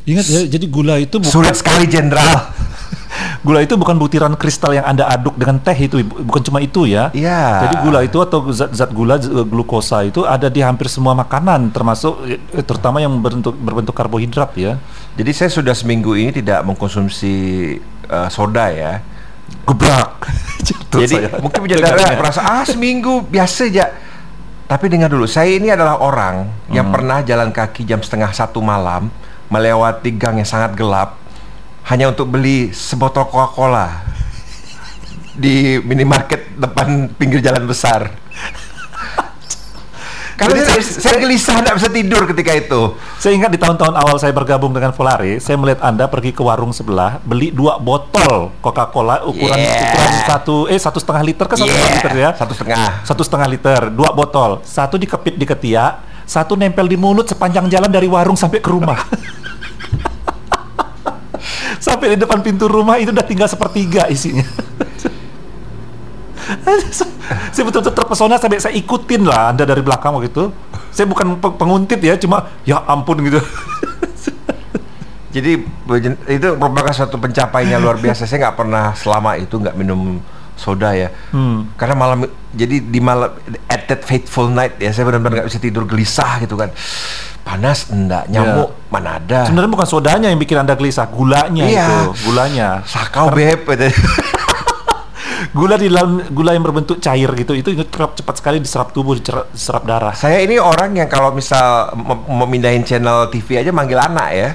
Ingat 0.04 0.26
ya, 0.28 0.42
jadi 0.60 0.66
gula 0.68 1.00
itu 1.00 1.16
bukan 1.16 1.32
Sulit 1.32 1.56
sekali 1.56 1.88
jenderal. 1.88 2.52
gula 3.46 3.64
itu 3.64 3.80
bukan 3.80 3.96
butiran 3.96 4.34
kristal 4.36 4.76
yang 4.76 4.84
Anda 4.84 5.08
aduk 5.08 5.40
dengan 5.40 5.64
teh 5.64 5.76
itu, 5.76 6.04
bu- 6.04 6.28
bukan 6.28 6.42
cuma 6.44 6.60
itu 6.60 6.84
ya. 6.84 7.08
Iya. 7.16 7.68
Jadi 7.68 7.76
gula 7.88 8.00
itu 8.04 8.18
atau 8.20 8.44
zat-zat 8.52 8.92
gula 8.92 9.16
glukosa 9.48 10.04
itu 10.04 10.28
ada 10.28 10.52
di 10.52 10.60
hampir 10.60 10.92
semua 10.92 11.16
makanan 11.16 11.72
termasuk 11.72 12.20
eh, 12.28 12.64
terutama 12.66 13.00
yang 13.00 13.16
berbentuk 13.24 13.56
berbentuk 13.56 13.96
karbohidrat 13.96 14.52
ya. 14.60 14.76
Jadi 15.16 15.32
saya 15.32 15.50
sudah 15.52 15.72
seminggu 15.72 16.20
ini 16.20 16.36
tidak 16.36 16.68
mengkonsumsi 16.68 17.36
eh, 18.12 18.28
soda 18.28 18.68
ya. 18.76 19.00
Gebrak. 19.64 20.28
Jadi 20.94 21.16
saya. 21.16 21.40
mungkin 21.40 21.60
penjendara 21.64 22.20
merasa 22.20 22.44
ah 22.44 22.64
seminggu 22.68 23.24
biasa 23.24 23.72
aja. 23.72 23.88
Tapi 24.64 24.90
dengar 24.90 25.12
dulu, 25.12 25.28
saya 25.30 25.54
ini 25.54 25.70
adalah 25.70 26.02
orang 26.02 26.50
yang 26.72 26.90
pernah 26.90 27.22
jalan 27.22 27.52
kaki 27.54 27.86
jam 27.86 28.00
setengah 28.02 28.32
satu 28.34 28.58
malam 28.64 29.12
melewati 29.54 30.10
gang 30.18 30.42
yang 30.42 30.50
sangat 30.50 30.74
gelap 30.74 31.22
hanya 31.86 32.10
untuk 32.10 32.34
beli 32.34 32.74
sebotol 32.74 33.30
Coca-Cola 33.30 34.02
di 35.38 35.78
minimarket 35.78 36.58
depan 36.58 37.14
pinggir 37.14 37.38
jalan 37.38 37.70
besar. 37.70 38.10
Karena 40.34 40.66
saya, 40.66 40.82
saya 40.82 41.18
gelisah 41.22 41.62
tidak 41.62 41.76
bisa 41.78 41.90
tidur 41.94 42.26
ketika 42.26 42.52
itu. 42.58 42.82
Saya 43.22 43.38
ingat 43.38 43.54
di 43.54 43.62
tahun-tahun 43.62 43.94
awal 43.94 44.18
saya 44.18 44.34
bergabung 44.34 44.74
dengan 44.74 44.90
Volare, 44.92 45.38
saya 45.38 45.56
melihat 45.62 45.86
Anda 45.86 46.10
pergi 46.10 46.34
ke 46.34 46.42
warung 46.42 46.74
sebelah, 46.74 47.22
beli 47.22 47.54
dua 47.54 47.78
botol 47.78 48.50
Coca-Cola 48.60 49.24
ukuran 49.30 49.56
Yeah. 49.62 49.94
ukuran 49.94 50.12
satu 50.26 50.56
eh 50.68 50.82
satu 50.82 50.98
setengah 50.98 51.24
liter 51.24 51.46
kan 51.46 51.56
satu 51.56 51.70
setengah 51.70 51.86
Yeah, 51.86 51.96
liter 52.02 52.14
ya? 52.18 52.30
satu 52.34 52.54
setengah. 52.58 52.92
Satu 53.06 53.22
setengah 53.22 53.48
liter, 53.48 53.82
dua 53.94 54.10
botol, 54.12 54.66
satu 54.66 54.98
dikepit 54.98 55.38
di 55.38 55.46
ketiak, 55.46 56.26
satu 56.26 56.58
nempel 56.58 56.90
di 56.90 56.98
mulut 56.98 57.30
sepanjang 57.30 57.70
jalan 57.70 57.94
dari 57.94 58.10
warung 58.10 58.36
sampai 58.36 58.58
ke 58.58 58.70
rumah. 58.74 59.06
Sampai 61.94 62.08
di 62.14 62.18
depan 62.26 62.42
pintu 62.42 62.66
rumah 62.66 62.98
itu 62.98 63.14
udah 63.14 63.26
tinggal 63.26 63.46
sepertiga 63.46 64.10
isinya. 64.10 64.44
saya 67.54 67.64
betul-betul 67.64 67.96
terpesona 67.96 68.36
sampai 68.36 68.60
saya 68.60 68.74
ikutin 68.76 69.24
lah 69.24 69.54
Anda 69.54 69.64
dari 69.64 69.86
belakang 69.86 70.18
waktu 70.18 70.34
itu. 70.34 70.50
Saya 70.90 71.06
bukan 71.10 71.38
pe- 71.38 71.56
penguntit 71.58 72.02
ya, 72.02 72.18
cuma 72.18 72.50
ya 72.66 72.82
ampun 72.86 73.22
gitu. 73.24 73.40
Jadi 75.34 75.66
itu 76.30 76.48
merupakan 76.54 76.94
suatu 76.94 77.18
pencapaian 77.18 77.78
yang 77.78 77.82
luar 77.82 77.98
biasa. 77.98 78.30
Saya 78.30 78.50
nggak 78.50 78.58
pernah 78.58 78.94
selama 78.94 79.34
itu 79.42 79.58
nggak 79.58 79.74
minum 79.74 80.22
soda 80.64 80.96
ya. 80.96 81.12
Hmm. 81.36 81.76
Karena 81.76 81.94
malam 81.94 82.24
jadi 82.50 82.80
di 82.80 83.00
malam 83.04 83.36
at 83.68 83.84
that 83.86 84.02
fateful 84.02 84.48
night 84.48 84.80
ya 84.80 84.90
saya 84.90 85.04
benar-benar 85.04 85.44
nggak 85.44 85.48
bisa 85.52 85.60
tidur 85.60 85.84
gelisah 85.84 86.40
gitu 86.40 86.56
kan. 86.56 86.72
Panas 87.44 87.92
enggak, 87.92 88.32
nyamuk 88.32 88.88
mana 88.88 89.20
ada. 89.20 89.44
Sebenarnya 89.44 89.68
bukan 89.68 89.84
sodanya 89.84 90.32
yang 90.32 90.40
bikin 90.40 90.56
Anda 90.56 90.80
gelisah, 90.80 91.12
gulanya 91.12 91.68
Iya. 91.68 91.84
itu, 91.84 92.00
gulanya. 92.24 92.80
Sakau 92.88 93.28
beb. 93.30 93.68
Gula 95.52 95.76
di 95.76 95.92
dalam 95.92 96.24
gula 96.32 96.56
yang 96.56 96.64
berbentuk 96.64 96.98
cair 96.98 97.28
gitu, 97.36 97.54
itu 97.54 97.76
cepat 97.76 98.16
cepat 98.16 98.36
sekali 98.40 98.58
diserap 98.58 98.90
tubuh, 98.90 99.14
diserap 99.14 99.84
darah. 99.84 100.16
Saya 100.16 100.40
ini 100.40 100.56
orang 100.58 100.96
yang 100.96 101.06
kalau 101.06 101.30
misal 101.30 101.92
mem- 101.94 102.26
mau 102.26 102.48
mindahin 102.48 102.82
channel 102.82 103.28
TV 103.28 103.60
aja 103.60 103.70
manggil 103.70 104.00
anak 104.00 104.30
ya. 104.34 104.50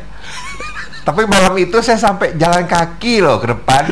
Tapi 1.07 1.29
malam 1.29 1.55
itu 1.55 1.77
saya 1.81 2.01
sampai 2.01 2.35
jalan 2.35 2.65
kaki 2.65 3.21
loh 3.21 3.37
ke 3.37 3.47
depan 3.47 3.85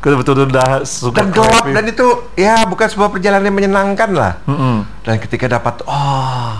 Betul-betul 0.00 0.48
udah 0.48 0.82
suka 0.88 1.20
dan 1.20 1.28
gelap 1.34 1.50
cramping. 1.64 1.74
dan 1.76 1.84
itu 1.90 2.06
ya 2.38 2.64
bukan 2.64 2.86
sebuah 2.88 3.10
perjalanan 3.12 3.48
yang 3.50 3.56
menyenangkan 3.56 4.10
lah. 4.14 4.32
Mm-mm. 4.48 4.86
Dan 5.04 5.20
ketika 5.20 5.46
dapat 5.50 5.84
oh 5.84 6.54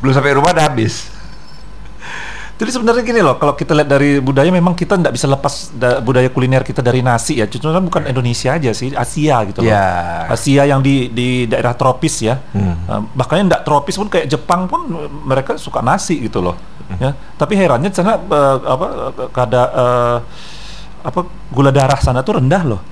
belum 0.00 0.12
sampai 0.12 0.36
rumah 0.36 0.52
udah 0.56 0.66
habis. 0.68 1.12
Jadi 2.56 2.72
sebenarnya 2.72 3.04
gini 3.04 3.20
loh, 3.20 3.36
kalau 3.36 3.52
kita 3.52 3.76
lihat 3.76 3.84
dari 3.84 4.16
budaya 4.16 4.48
memang 4.48 4.72
kita 4.72 4.96
nggak 4.96 5.12
bisa 5.12 5.28
lepas 5.28 5.76
da- 5.76 6.00
budaya 6.00 6.32
kuliner 6.32 6.64
kita 6.64 6.80
dari 6.80 7.04
nasi 7.04 7.36
ya. 7.36 7.44
Cuma 7.44 7.76
kan 7.76 7.84
bukan 7.84 8.02
Indonesia 8.08 8.56
aja 8.56 8.72
sih, 8.72 8.96
Asia 8.96 9.44
gitu 9.44 9.60
loh. 9.60 9.68
Ya. 9.68 10.24
Asia 10.32 10.64
yang 10.64 10.80
di 10.80 11.12
di 11.12 11.44
daerah 11.44 11.76
tropis 11.76 12.24
ya. 12.24 12.40
Hmm. 12.56 12.72
Eh, 12.88 13.02
bahkan 13.12 13.44
yang 13.44 13.52
nggak 13.52 13.60
tropis 13.60 14.00
pun 14.00 14.08
kayak 14.08 14.32
Jepang 14.32 14.64
pun 14.72 14.88
mereka 15.28 15.60
suka 15.60 15.84
nasi 15.84 16.16
gitu 16.16 16.40
loh. 16.40 16.56
Ya. 16.96 17.12
Tapi 17.36 17.60
herannya 17.60 17.92
sana 17.92 18.16
eh, 18.16 18.56
apa 18.64 18.86
eh, 19.12 19.28
kada 19.36 19.62
eh, 19.76 20.16
apa 21.06 21.22
gula 21.54 21.70
darah 21.70 22.02
sana 22.02 22.26
tuh 22.26 22.42
rendah 22.42 22.62
loh. 22.66 22.82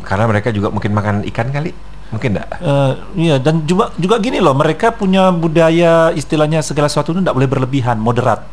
Karena 0.00 0.24
mereka 0.24 0.48
juga 0.48 0.72
mungkin 0.72 0.96
makan 0.96 1.16
ikan 1.28 1.52
kali. 1.52 1.70
Mungkin 2.06 2.38
enggak? 2.38 2.48
Eh, 2.62 2.92
iya 3.18 3.36
dan 3.42 3.66
juga 3.66 3.90
juga 3.98 4.16
gini 4.22 4.38
loh, 4.38 4.54
mereka 4.54 4.94
punya 4.94 5.34
budaya 5.34 6.14
istilahnya 6.14 6.62
segala 6.62 6.86
sesuatu 6.86 7.10
itu 7.10 7.20
tidak 7.20 7.34
boleh 7.34 7.50
berlebihan, 7.50 7.98
moderat. 7.98 8.46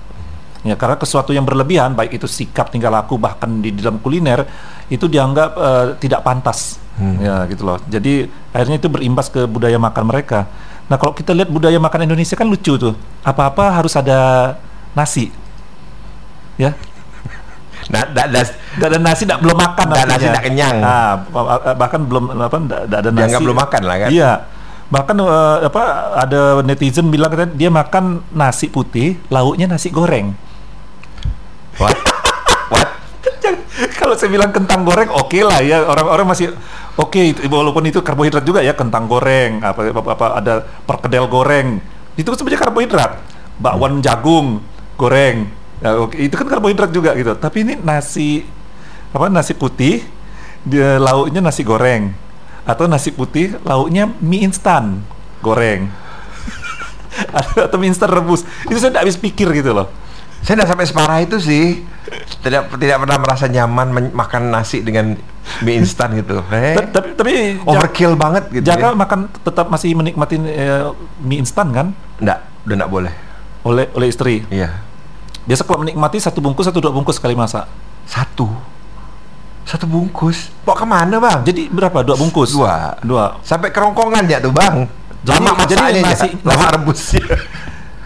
Ya, 0.64 0.80
karena 0.80 0.96
sesuatu 0.96 1.36
yang 1.36 1.44
berlebihan, 1.44 1.92
baik 1.92 2.18
itu 2.18 2.26
sikap 2.26 2.72
tingkah 2.72 2.88
laku 2.88 3.20
bahkan 3.20 3.60
di 3.60 3.76
dalam 3.76 4.00
kuliner 4.00 4.48
itu 4.90 5.06
dianggap 5.06 5.50
eh, 5.54 5.86
tidak 6.02 6.26
pantas. 6.26 6.82
Hmm. 6.98 7.22
Ya, 7.22 7.46
gitu 7.46 7.62
loh. 7.62 7.78
Jadi 7.86 8.26
akhirnya 8.54 8.78
itu 8.82 8.90
berimbas 8.90 9.30
ke 9.30 9.46
budaya 9.46 9.78
makan 9.78 10.04
mereka. 10.10 10.50
Nah, 10.90 10.98
kalau 10.98 11.14
kita 11.14 11.32
lihat 11.32 11.50
budaya 11.54 11.78
makan 11.78 12.10
Indonesia 12.10 12.34
kan 12.34 12.50
lucu 12.50 12.74
tuh. 12.80 12.98
Apa-apa 13.22 13.70
harus 13.70 13.94
ada 13.94 14.54
nasi. 14.98 15.30
Ya, 16.58 16.74
Nah, 17.92 18.08
da, 18.08 18.24
da, 18.32 18.42
ada 18.80 18.98
nasi, 19.02 19.28
nggak 19.28 19.40
belum 19.44 19.58
makan 19.60 19.86
Nggak 19.92 20.08
nasi, 20.08 20.26
nggak 20.32 20.46
kenyang. 20.46 20.78
Nah, 20.80 21.12
bah- 21.28 21.76
bahkan 21.76 22.02
belum 22.06 22.24
apa, 22.38 22.58
nggak 22.60 23.00
ada 23.04 23.10
nasi. 23.12 23.36
Belum 23.44 23.58
makan 23.58 23.82
lah 23.84 23.98
kan? 24.08 24.10
Iya. 24.14 24.32
Bahkan 24.94 25.16
eh, 25.20 25.58
apa 25.68 25.84
ada 26.22 26.42
netizen 26.62 27.10
bilang 27.10 27.34
katanya 27.34 27.52
dia 27.58 27.70
makan 27.74 28.22
nasi 28.30 28.70
putih, 28.70 29.18
lauknya 29.34 29.66
nasi 29.66 29.90
goreng. 29.90 30.38
what? 31.82 31.98
What? 32.70 32.90
Kalau 33.98 34.14
saya 34.14 34.30
bilang 34.30 34.54
kentang 34.54 34.86
goreng, 34.86 35.10
oke 35.10 35.40
lah 35.42 35.60
ya 35.66 35.82
orang-orang 35.90 36.30
masih 36.30 36.54
oke 36.94 37.18
itu 37.18 37.42
walaupun 37.50 37.90
itu 37.90 38.06
karbohidrat 38.06 38.46
juga 38.46 38.62
ya 38.62 38.78
kentang 38.78 39.10
goreng, 39.10 39.66
apa 39.66 39.90
apa, 39.90 40.10
apa 40.14 40.26
ada 40.38 40.54
perkedel 40.62 41.26
goreng, 41.26 41.82
itu 42.14 42.28
kan 42.30 42.38
sebenarnya 42.38 42.62
karbohidrat. 42.70 43.12
Bakwan 43.58 43.98
jagung 44.06 44.62
goreng, 44.94 45.50
ya, 45.84 46.00
oke 46.00 46.16
itu 46.16 46.32
kan 46.32 46.48
karbohidrat 46.48 46.90
juga 46.90 47.12
gitu. 47.14 47.36
Tapi 47.36 47.58
ini 47.62 47.74
nasi 47.78 48.48
apa 49.12 49.28
nasi 49.28 49.54
putih, 49.54 50.02
dia 50.64 50.98
lauknya 50.98 51.44
nasi 51.44 51.62
goreng 51.62 52.16
atau 52.64 52.88
nasi 52.88 53.12
putih 53.12 53.60
lauknya 53.62 54.08
mie 54.24 54.48
instan 54.48 55.04
goreng 55.44 55.92
atau, 57.60 57.76
mie 57.76 57.92
instan 57.92 58.08
rebus 58.08 58.48
itu 58.66 58.80
saya 58.80 58.96
tidak 58.96 59.04
habis 59.04 59.20
pikir 59.20 59.52
gitu 59.52 59.76
loh 59.76 59.92
Saya 60.40 60.60
tidak 60.60 60.76
sampai 60.76 60.86
separah 60.88 61.20
itu 61.24 61.40
sih. 61.40 61.88
Tidak 62.44 62.76
tidak 62.76 62.98
pernah 63.00 63.16
merasa 63.16 63.48
nyaman 63.48 64.12
makan 64.12 64.52
nasi 64.52 64.84
dengan 64.84 65.16
mie 65.64 65.80
instan 65.80 66.12
gitu. 66.20 66.44
Eh, 66.52 66.76
Ta- 66.76 67.00
tapi 67.00 67.16
tapi 67.16 67.32
overkill 67.64 68.20
banget 68.20 68.52
gitu. 68.52 68.60
Jaka 68.68 68.92
ya. 68.92 68.96
makan 68.96 69.32
tetap 69.32 69.72
masih 69.72 69.96
menikmati 69.96 70.36
eh, 70.36 70.92
mie 71.24 71.40
instan 71.40 71.72
kan 71.72 71.88
Enggak, 72.20 72.44
udah 72.68 72.76
enggak 72.76 72.92
boleh. 72.92 73.14
oleh 73.64 73.86
oleh 73.96 74.08
istri. 74.12 74.44
Iya. 74.52 74.84
Biasa 75.44 75.62
kalau 75.64 75.84
menikmati 75.84 76.18
satu 76.18 76.40
bungkus 76.40 76.68
atau 76.68 76.80
dua 76.80 76.92
bungkus 76.92 77.20
sekali 77.20 77.36
masak. 77.36 77.68
Satu. 78.08 78.48
Satu 79.64 79.88
bungkus. 79.88 80.52
Mau 80.64 80.76
ke 80.76 80.84
mana 80.84 81.20
bang? 81.20 81.40
Jadi 81.44 81.68
berapa? 81.68 82.04
Dua 82.04 82.16
bungkus. 82.16 82.52
Dua. 82.52 82.96
Dua. 83.00 83.40
Sampai 83.44 83.72
kerongkongan 83.72 84.24
ya 84.28 84.40
tuh 84.40 84.52
bang. 84.52 84.88
Jadi- 85.24 85.40
lama 85.40 85.64
jadi 85.64 86.04
nasi- 86.04 86.36
ya. 86.36 86.44
lama 86.44 86.66
rebusnya. 86.76 87.24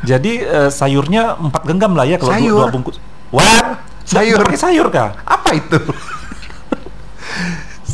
Jadi 0.06 0.46
eh, 0.46 0.70
sayurnya 0.70 1.34
empat 1.36 1.66
genggam 1.66 1.98
lah 1.98 2.06
ya 2.06 2.22
kalau 2.22 2.30
dua, 2.30 2.38
Sayur. 2.38 2.62
dua 2.62 2.70
bungkus. 2.70 2.96
Wah, 3.34 3.82
Sayur. 4.06 4.40
Pakai 4.40 4.56
sayur 4.56 4.88
kah? 4.88 5.18
Apa 5.26 5.58
itu? 5.58 5.78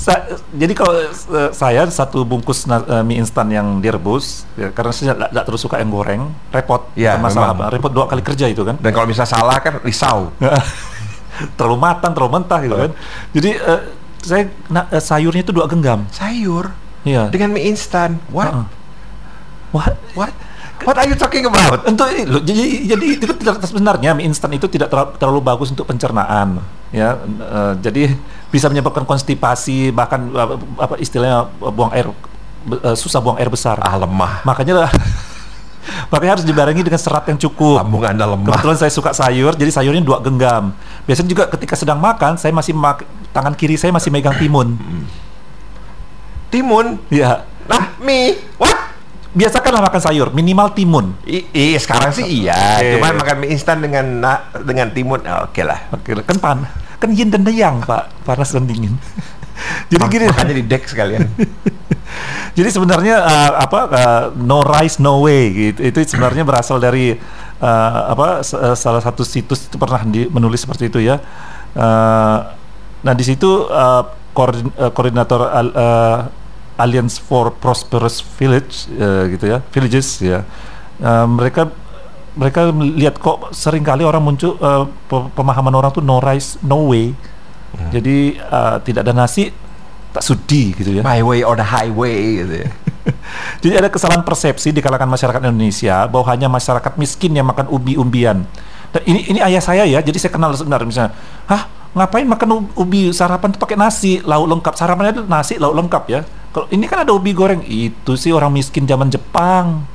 Sa- 0.03 0.27
jadi 0.51 0.73
kalau 0.75 0.99
eh, 0.99 1.51
saya 1.55 1.87
satu 1.87 2.27
bungkus 2.27 2.67
eh, 2.67 2.99
mie 3.07 3.23
instan 3.23 3.47
yang 3.47 3.79
direbus, 3.79 4.43
ya, 4.59 4.67
karena 4.75 4.91
saya 4.91 5.15
tidak 5.15 5.47
terus 5.47 5.63
suka 5.63 5.79
yang 5.79 5.87
goreng, 5.87 6.27
repot. 6.51 6.91
Ya, 6.91 7.15
masalah 7.15 7.55
memang. 7.55 7.71
apa, 7.71 7.73
repot 7.79 7.87
dua 7.87 8.11
kali 8.11 8.19
kerja 8.19 8.51
itu 8.51 8.67
kan. 8.67 8.75
Dan 8.83 8.91
kalau 8.91 9.07
bisa 9.07 9.23
salah 9.23 9.55
kan 9.63 9.79
risau. 9.79 10.27
terlalu 11.57 11.77
matang, 11.79 12.11
terlalu 12.11 12.31
mentah 12.35 12.59
gitu 12.59 12.75
kan. 12.75 12.91
Jadi 13.31 13.49
eh, 13.55 13.81
saya 14.19 14.43
na- 14.67 14.91
eh, 14.91 14.99
sayurnya 14.99 15.41
itu 15.41 15.55
dua 15.55 15.71
genggam. 15.71 16.03
Sayur 16.11 16.75
Iya. 17.07 17.31
dengan 17.31 17.55
mie 17.55 17.71
instan. 17.71 18.19
What? 18.27 18.51
Heeh. 18.51 18.65
What? 19.71 19.93
What? 20.19 20.33
What 20.83 20.99
are 20.99 21.07
you 21.07 21.15
talking 21.15 21.47
about? 21.47 21.87
Untuk 21.87 22.11
jadi 22.43 22.65
jadi 22.91 23.05
itu 23.07 23.23
tidak 23.39 23.63
sebenarnya 23.63 24.11
mie 24.11 24.27
instan 24.27 24.51
itu 24.51 24.67
tidak 24.67 24.91
terlalu, 24.91 25.15
terlalu 25.15 25.39
bagus 25.39 25.71
untuk 25.71 25.87
pencernaan 25.87 26.59
ya 26.93 27.17
Eh, 27.19 27.73
jadi 27.81 28.13
bisa 28.47 28.69
menyebabkan 28.69 29.01
konstipasi 29.01 29.89
bahkan 29.89 30.29
apa, 30.29 30.55
apa 30.79 30.95
istilahnya 30.95 31.43
buang 31.59 31.89
air 31.89 32.07
eh, 32.71 32.93
susah 32.93 33.17
buang 33.17 33.35
air 33.35 33.49
besar 33.49 33.75
Ah 33.77 33.97
lemah. 33.97 34.39
makanya 34.43 34.85
makanya 36.11 36.37
harus 36.37 36.45
dibarengi 36.45 36.79
dengan 36.79 36.95
serat 36.95 37.25
yang 37.27 37.35
cukup 37.37 37.81
Lambung 37.81 37.99
anda 38.01 38.23
lemah. 38.23 38.53
kebetulan 38.53 38.77
saya 38.77 38.89
suka 38.89 39.11
sayur 39.11 39.51
jadi 39.51 39.67
sayurnya 39.67 39.99
dua 39.99 40.21
genggam 40.21 40.71
biasanya 41.03 41.27
juga 41.27 41.43
ketika 41.49 41.73
sedang 41.73 41.97
makan 41.97 42.37
saya 42.37 42.53
masih 42.53 42.71
mak- 42.71 43.03
tangan 43.29 43.51
kiri 43.51 43.73
saya 43.73 43.89
masih 43.89 44.07
megang 44.07 44.37
timun 44.37 44.77
Timun. 46.47 47.01
ya 47.09 47.41
Nah, 47.63 47.95
mie. 47.97 48.35
What? 48.59 48.75
Biasakanlah 49.33 49.81
makan 49.89 50.01
sayur 50.01 50.27
minimal 50.29 50.71
timun 50.71 51.17
I, 51.25 51.45
i- 51.51 51.77
sekarang 51.81 52.13
sih 52.13 52.45
iya. 52.45 52.77
Oke. 52.79 53.01
Cuman 53.01 53.13
makan 53.17 53.35
mie 53.41 53.49
instan 53.51 53.81
dengan 53.81 54.05
na- 54.21 54.45
dengan 54.61 54.93
timun, 54.93 55.25
ah, 55.25 55.49
oke 55.49 55.61
lah. 55.65 55.89
Oke, 55.89 56.13
kan 56.21 56.37
pan, 56.37 56.57
kan 57.01 57.09
yin 57.09 57.33
dan 57.33 57.41
yang 57.49 57.81
pak, 57.81 58.13
panas 58.23 58.53
dan 58.53 58.69
dingin. 58.69 58.93
Jadi 59.91 60.03
gini, 60.09 60.25
Makanya 60.29 60.55
di 60.57 60.65
deck 60.65 60.83
sekalian. 60.89 61.29
jadi 62.57 62.69
sebenarnya 62.69 63.15
uh, 63.21 63.51
apa 63.65 63.79
uh, 63.89 64.23
no 64.37 64.61
rice 64.61 64.97
no 65.01 65.21
way 65.25 65.71
gitu. 65.71 65.79
Itu 65.81 65.97
sebenarnya 66.05 66.45
berasal 66.45 66.81
dari 66.81 67.13
uh, 67.61 67.99
apa 68.13 68.41
uh, 68.41 68.75
salah 68.77 69.01
satu 69.01 69.21
situs 69.25 69.69
itu 69.69 69.77
pernah 69.77 70.01
di, 70.05 70.25
menulis 70.29 70.61
seperti 70.61 70.89
itu 70.89 70.99
ya. 71.01 71.21
Uh, 71.73 72.37
nah 73.01 73.13
di 73.13 73.23
situ 73.25 73.69
uh, 73.69 74.03
koordin- 74.33 74.73
uh, 74.77 74.91
koordinator 74.93 75.41
uh, 75.47 76.17
Alliance 76.77 77.21
for 77.21 77.53
Prosperous 77.53 78.19
Village 78.39 78.89
uh, 78.97 79.29
gitu 79.29 79.45
ya, 79.49 79.57
villages 79.69 80.19
ya. 80.21 80.41
Uh, 81.01 81.25
mereka 81.29 81.69
mereka 82.33 82.73
melihat 82.73 83.21
kok 83.21 83.53
sering 83.53 83.85
kali 83.85 84.01
orang 84.01 84.21
muncul 84.21 84.57
uh, 84.57 84.89
pe- 84.89 85.29
pemahaman 85.37 85.73
orang 85.73 85.93
tuh 85.93 86.01
no 86.01 86.17
rice 86.17 86.57
no 86.65 86.89
way. 86.89 87.13
Jadi 87.89 88.37
uh, 88.37 88.77
tidak 88.85 89.01
ada 89.01 89.13
nasi 89.17 89.49
tak 90.13 90.21
sudi 90.21 90.77
gitu 90.77 90.93
ya. 90.93 91.01
My 91.01 91.25
way 91.25 91.41
or 91.41 91.57
the 91.57 91.65
highway 91.65 92.45
gitu 92.45 92.53
ya. 92.65 92.69
Jadi 93.65 93.73
ada 93.81 93.89
kesalahan 93.89 94.21
persepsi 94.21 94.69
di 94.69 94.79
kalangan 94.79 95.09
masyarakat 95.09 95.41
Indonesia 95.49 96.05
bahwa 96.05 96.25
hanya 96.29 96.47
masyarakat 96.47 96.93
miskin 97.01 97.33
yang 97.33 97.49
makan 97.49 97.65
ubi-umbian. 97.67 98.45
Dan 98.93 99.01
ini 99.09 99.19
ini 99.33 99.39
ayah 99.41 99.57
saya 99.57 99.89
ya, 99.89 100.05
jadi 100.05 100.21
saya 100.21 100.29
kenal 100.29 100.53
sebenarnya 100.53 100.85
misalnya, 100.85 101.11
hah 101.49 101.65
ngapain 101.97 102.29
makan 102.29 102.69
ubi 102.77 103.09
sarapan 103.09 103.49
tuh 103.49 103.57
pakai 103.57 103.73
nasi 103.73 104.21
lauk 104.21 104.45
lengkap 104.45 104.73
sarapannya 104.77 105.17
itu 105.17 105.23
nasi 105.25 105.57
lauk 105.57 105.73
lengkap 105.73 106.03
ya. 106.13 106.21
Kalau 106.53 106.69
ini 106.69 106.85
kan 106.85 107.01
ada 107.01 107.11
ubi 107.17 107.33
goreng 107.33 107.65
itu 107.65 108.13
sih 108.13 108.29
orang 108.29 108.53
miskin 108.53 108.85
zaman 108.85 109.09
Jepang. 109.09 109.89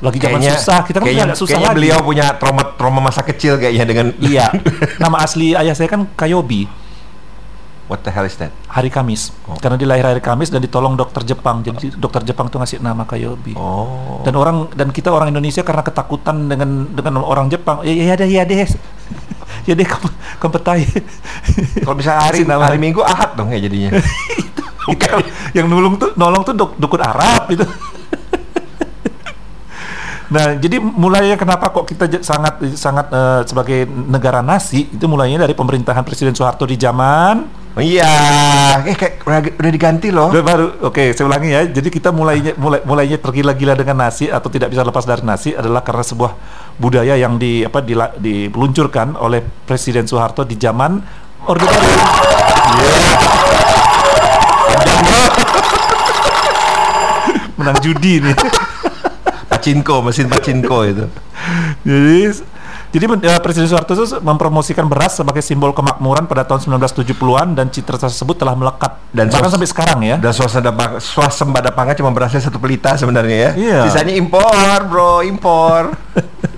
Lagi 0.00 0.16
zaman 0.20 0.40
susah, 0.40 0.84
kita 0.84 1.00
kan 1.00 1.06
kayaknya, 1.06 1.36
susah 1.36 1.60
kayaknya 1.60 1.70
lagi. 1.70 1.78
beliau 1.80 1.98
punya 2.04 2.26
trauma 2.36 2.62
trauma 2.76 3.00
masa 3.04 3.20
kecil 3.24 3.60
kayaknya 3.60 3.84
dengan 3.84 4.06
Iya. 4.20 4.48
Nama 5.02 5.16
asli 5.20 5.52
ayah 5.52 5.76
saya 5.76 5.88
kan 5.92 6.08
Kayobi. 6.16 6.66
What 7.84 8.00
the 8.00 8.08
hell 8.08 8.24
is 8.24 8.32
that? 8.40 8.48
hari 8.74 8.88
Kamis. 8.88 9.30
Oh. 9.46 9.54
Karena 9.60 9.76
dia 9.76 9.84
lahir 9.84 10.08
hari 10.08 10.24
Kamis 10.24 10.48
dan 10.48 10.64
ditolong 10.64 10.96
dokter 10.96 11.20
Jepang. 11.22 11.60
Jadi 11.60 11.94
dokter 11.94 12.24
Jepang 12.26 12.48
tuh 12.48 12.58
ngasih 12.58 12.80
nama 12.80 13.04
Kayobi. 13.04 13.54
Oh. 13.54 14.24
Dan 14.24 14.34
orang 14.34 14.72
dan 14.72 14.88
kita 14.88 15.12
orang 15.12 15.30
Indonesia 15.30 15.62
karena 15.62 15.84
ketakutan 15.84 16.48
dengan 16.48 16.88
dengan 16.90 17.22
orang 17.22 17.52
Jepang, 17.52 17.84
ya 17.84 17.92
ya 17.92 18.16
deh 18.18 18.26
ya 18.26 18.42
deh. 18.42 18.66
ya 19.68 19.72
deh 19.76 19.86
kamu 19.86 20.08
kamu 20.42 20.52
petai. 20.58 20.82
Kalau 21.84 21.96
bisa 21.96 22.18
hari 22.24 22.42
hari 22.48 22.78
Minggu 22.82 23.04
Ahad 23.04 23.36
dong 23.38 23.52
ya 23.54 23.60
jadinya. 23.62 23.94
Yang 25.56 25.66
nolong 25.70 25.94
tuh 25.96 26.10
nolong 26.16 26.42
tuh 26.44 26.54
duk- 26.54 26.76
dukun 26.76 27.00
Arab 27.00 27.48
itu. 27.48 27.64
nah, 30.34 30.56
jadi 30.56 30.76
mulainya 30.80 31.36
kenapa 31.36 31.70
kok 31.70 31.86
kita 31.88 32.08
sangat 32.24 32.60
sangat 32.74 33.06
eh, 33.12 33.40
sebagai 33.46 33.86
negara 33.88 34.40
nasi 34.40 34.88
itu 34.90 35.04
mulainya 35.06 35.44
dari 35.44 35.54
pemerintahan 35.54 36.02
Presiden 36.02 36.34
Soeharto 36.34 36.64
di 36.68 36.76
zaman 36.76 37.64
Oh 37.74 37.82
iya, 37.82 38.06
eh 38.86 38.94
kayak 38.94 39.26
udah, 39.26 39.66
diganti 39.74 40.14
loh. 40.14 40.30
Udah 40.30 40.46
baru, 40.46 40.66
oke 40.86 41.10
saya 41.10 41.26
ulangi 41.26 41.50
ya. 41.50 41.66
Jadi 41.66 41.90
kita 41.90 42.14
mulainya 42.14 42.54
mulai 42.54 42.78
mulainya 42.86 43.18
tergila-gila 43.18 43.74
dengan 43.74 43.98
nasi 44.06 44.30
atau 44.30 44.46
tidak 44.46 44.70
bisa 44.70 44.86
lepas 44.86 45.02
dari 45.02 45.26
nasi 45.26 45.58
adalah 45.58 45.82
karena 45.82 46.06
sebuah 46.06 46.38
budaya 46.78 47.18
yang 47.18 47.34
di 47.34 47.66
apa 47.66 47.82
dila- 47.82 48.14
diluncurkan 48.14 49.18
oleh 49.18 49.42
Presiden 49.66 50.06
Soeharto 50.06 50.46
di 50.46 50.54
zaman 50.54 51.02
Orde 51.50 51.66
Baru. 51.66 51.90
Menang 57.54 57.76
judi 57.82 58.20
nih. 58.20 58.36
Pacinko, 59.50 60.02
mesin 60.02 60.26
pacinko 60.26 60.78
itu. 60.82 61.04
Jadi 61.84 62.42
jadi 62.94 63.10
eh, 63.10 63.40
Presiden 63.42 63.66
Soeharto 63.66 63.98
itu 63.98 64.06
mempromosikan 64.22 64.86
beras 64.86 65.18
sebagai 65.18 65.42
simbol 65.42 65.74
kemakmuran 65.74 66.30
pada 66.30 66.46
tahun 66.46 66.78
1970-an 66.78 67.58
dan 67.58 67.66
citra 67.66 67.98
tersebut 67.98 68.38
telah 68.38 68.54
melekat 68.54 69.02
Dan 69.10 69.34
bahkan 69.34 69.50
sampai 69.50 69.66
sekarang 69.66 69.98
ya. 70.06 70.16
Dan 70.22 70.30
pang- 70.70 71.02
swasembada 71.02 71.74
pangan 71.74 71.98
cuma 71.98 72.14
berasnya 72.14 72.46
satu 72.46 72.62
pelita 72.62 72.94
sebenarnya 72.94 73.34
ya. 73.34 73.50
Iya. 73.58 73.80
Sisanya 73.90 74.14
impor, 74.14 74.78
bro, 74.86 75.26
impor. 75.26 75.90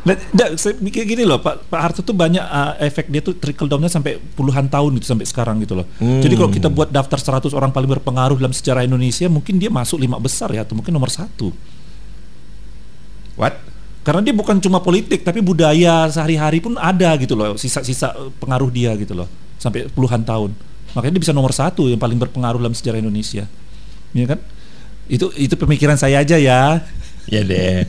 Nah, 0.00 0.16
nggak, 0.16 0.56
saya 0.56 0.72
mikir 0.80 1.04
gini 1.04 1.28
loh, 1.28 1.44
Pak 1.44 1.68
Pak 1.68 1.80
Harto 1.80 2.00
tuh 2.00 2.16
banyak 2.16 2.40
uh, 2.40 2.72
efek 2.80 3.12
dia 3.12 3.20
tuh 3.20 3.36
trickle 3.36 3.68
down-nya 3.68 3.92
sampai 3.92 4.16
puluhan 4.16 4.64
tahun 4.64 4.96
gitu 4.96 5.12
sampai 5.12 5.28
sekarang 5.28 5.60
gitu 5.60 5.76
loh. 5.76 5.84
Hmm. 6.00 6.24
Jadi 6.24 6.34
kalau 6.40 6.48
kita 6.48 6.72
buat 6.72 6.88
daftar 6.88 7.20
100 7.20 7.52
orang 7.52 7.68
paling 7.68 7.90
berpengaruh 8.00 8.40
dalam 8.40 8.56
sejarah 8.56 8.80
Indonesia, 8.80 9.28
mungkin 9.28 9.60
dia 9.60 9.68
masuk 9.68 10.00
lima 10.00 10.16
besar 10.16 10.48
ya 10.56 10.64
atau 10.64 10.72
mungkin 10.72 10.96
nomor 10.96 11.12
satu. 11.12 11.52
What? 13.36 13.60
Karena 14.00 14.24
dia 14.24 14.32
bukan 14.32 14.56
cuma 14.64 14.80
politik, 14.80 15.20
tapi 15.20 15.44
budaya 15.44 16.08
sehari-hari 16.08 16.64
pun 16.64 16.80
ada 16.80 17.12
gitu 17.20 17.36
loh, 17.36 17.60
sisa-sisa 17.60 18.16
uh, 18.16 18.32
pengaruh 18.40 18.72
dia 18.72 18.96
gitu 18.96 19.12
loh, 19.12 19.28
sampai 19.60 19.84
puluhan 19.92 20.24
tahun. 20.24 20.56
Makanya 20.96 21.20
dia 21.20 21.22
bisa 21.28 21.36
nomor 21.36 21.52
satu 21.52 21.92
yang 21.92 22.00
paling 22.00 22.16
berpengaruh 22.16 22.56
dalam 22.56 22.72
sejarah 22.72 23.04
Indonesia, 23.04 23.44
ya 24.16 24.24
kan? 24.24 24.40
Itu 25.12 25.28
itu 25.36 25.52
pemikiran 25.60 26.00
saya 26.00 26.24
aja 26.24 26.40
ya. 26.40 26.80
Ya 27.30 27.46
deh. 27.46 27.86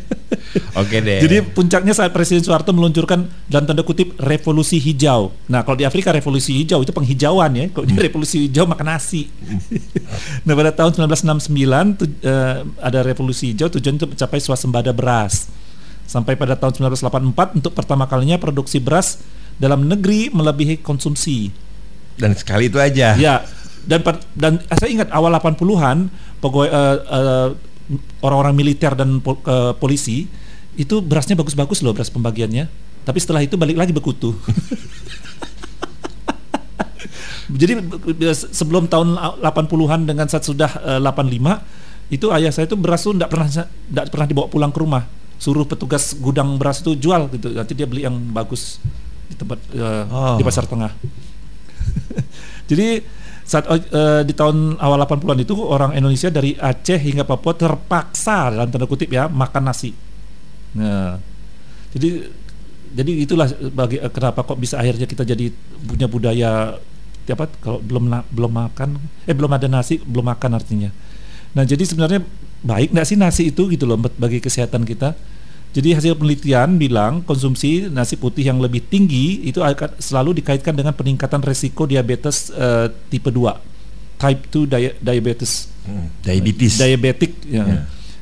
Oke 0.78 1.02
deh. 1.02 1.18
Jadi 1.18 1.42
puncaknya 1.42 1.98
saat 1.98 2.14
Presiden 2.14 2.46
Soeharto 2.46 2.70
meluncurkan 2.72 3.26
dalam 3.50 3.66
tanda 3.66 3.82
kutip 3.82 4.14
revolusi 4.22 4.78
hijau. 4.78 5.34
Nah 5.50 5.66
kalau 5.66 5.82
di 5.82 5.84
Afrika 5.84 6.14
revolusi 6.14 6.62
hijau 6.62 6.86
itu 6.86 6.94
penghijauan 6.94 7.50
ya. 7.58 7.66
Kalau 7.74 7.90
di 7.90 7.98
revolusi 7.98 8.46
hijau 8.46 8.70
makan 8.70 8.88
nasi. 8.96 9.26
nah 10.46 10.54
pada 10.54 10.70
tahun 10.72 10.94
1969 10.94 11.98
tu- 11.98 12.06
eh, 12.22 12.62
ada 12.78 13.00
revolusi 13.02 13.50
hijau 13.52 13.74
tujuan 13.74 13.98
untuk 13.98 14.14
mencapai 14.14 14.38
swasembada 14.38 14.94
beras. 14.94 15.50
Sampai 16.06 16.38
pada 16.38 16.54
tahun 16.54 16.78
1984 16.94 17.58
untuk 17.58 17.74
pertama 17.74 18.06
kalinya 18.06 18.38
produksi 18.38 18.78
beras 18.78 19.18
dalam 19.58 19.90
negeri 19.90 20.30
melebihi 20.30 20.86
konsumsi. 20.86 21.50
dan 22.14 22.38
sekali 22.38 22.70
itu 22.70 22.78
aja. 22.78 23.18
Ya, 23.18 23.42
dan 23.90 24.06
dan 24.38 24.62
saya 24.78 24.94
ingat 24.94 25.10
awal 25.10 25.34
80-an 25.34 26.12
pegawai 26.38 26.70
eh, 26.70 26.98
eh, 27.02 27.50
orang-orang 28.20 28.54
militer 28.54 28.94
dan 28.94 29.20
pol- 29.20 29.42
eh, 29.42 29.74
polisi 29.76 30.28
itu 30.74 30.96
berasnya 31.00 31.36
bagus-bagus 31.36 31.82
loh 31.82 31.92
beras 31.92 32.08
pembagiannya. 32.08 32.66
Tapi 33.02 33.18
setelah 33.18 33.42
itu 33.42 33.58
balik 33.58 33.76
lagi 33.76 33.92
bekutu. 33.92 34.32
Jadi 37.52 37.72
be- 37.78 38.16
be- 38.16 38.32
sebelum 38.34 38.88
tahun 38.88 39.18
80-an 39.42 40.08
dengan 40.08 40.26
saat 40.26 40.46
sudah 40.46 40.72
eh, 40.80 41.00
85 41.02 42.12
itu 42.12 42.28
ayah 42.32 42.52
saya 42.52 42.68
itu 42.68 42.76
beras 42.76 43.02
tuh 43.02 43.16
enggak 43.16 43.32
pernah 43.32 43.48
enggak 43.48 44.06
pernah 44.08 44.28
dibawa 44.28 44.48
pulang 44.48 44.72
ke 44.72 44.80
rumah. 44.80 45.04
Suruh 45.36 45.66
petugas 45.66 46.14
gudang 46.14 46.56
beras 46.56 46.80
itu 46.80 46.94
jual 46.96 47.28
gitu. 47.34 47.50
Nanti 47.52 47.74
dia 47.74 47.90
beli 47.90 48.06
yang 48.06 48.16
bagus 48.32 48.78
di 49.28 49.36
tempat 49.36 49.60
eh, 49.74 50.04
Oh. 50.08 50.38
di 50.38 50.44
pasar 50.44 50.64
tengah. 50.64 50.94
Jadi 52.70 53.02
saat 53.52 53.68
eh, 53.68 54.24
di 54.24 54.32
tahun 54.32 54.80
awal 54.80 55.04
80-an 55.04 55.44
itu 55.44 55.52
orang 55.60 55.92
Indonesia 55.92 56.32
dari 56.32 56.56
Aceh 56.56 56.96
hingga 56.96 57.28
Papua 57.28 57.52
terpaksa 57.52 58.48
dalam 58.48 58.72
tanda 58.72 58.88
kutip 58.88 59.12
ya 59.12 59.28
makan 59.28 59.68
nasi. 59.68 59.92
Nah, 60.80 61.20
jadi 61.92 62.32
jadi 62.96 63.12
itulah 63.28 63.52
bagi 63.76 64.00
eh, 64.00 64.08
kenapa 64.08 64.48
kok 64.48 64.56
bisa 64.56 64.80
akhirnya 64.80 65.04
kita 65.04 65.28
jadi 65.28 65.52
punya 65.84 66.08
budaya 66.08 66.80
apa 67.32 67.48
kalau 67.64 67.80
belum 67.80 68.12
belum 68.32 68.52
makan 68.52 69.00
eh 69.24 69.36
belum 69.36 69.52
ada 69.52 69.68
nasi 69.68 70.00
belum 70.00 70.32
makan 70.32 70.56
artinya. 70.56 70.88
Nah, 71.52 71.68
jadi 71.68 71.84
sebenarnya 71.84 72.24
baik 72.64 72.96
nggak 72.96 73.08
sih 73.08 73.20
nasi 73.20 73.52
itu 73.52 73.68
gitu 73.68 73.84
loh 73.84 74.00
bagi 74.00 74.40
kesehatan 74.40 74.88
kita? 74.88 75.12
Jadi 75.72 75.96
hasil 75.96 76.14
penelitian 76.14 76.76
bilang 76.76 77.24
konsumsi 77.24 77.88
nasi 77.88 78.20
putih 78.20 78.44
yang 78.44 78.60
lebih 78.60 78.84
tinggi 78.84 79.40
itu 79.42 79.64
akan 79.64 79.96
selalu 79.98 80.36
dikaitkan 80.36 80.76
dengan 80.76 80.92
peningkatan 80.92 81.40
resiko 81.40 81.88
diabetes 81.88 82.52
eh, 82.52 82.92
tipe 83.08 83.32
2, 83.32 83.56
type 84.18 84.42
2 84.50 84.68
dia- 84.68 84.96
diabetes, 85.00 85.72
Hmm, 85.82 86.12
Diabetes. 86.20 86.76
diabetik. 86.76 87.32
Ya. 87.48 87.64
Ya. 87.64 87.82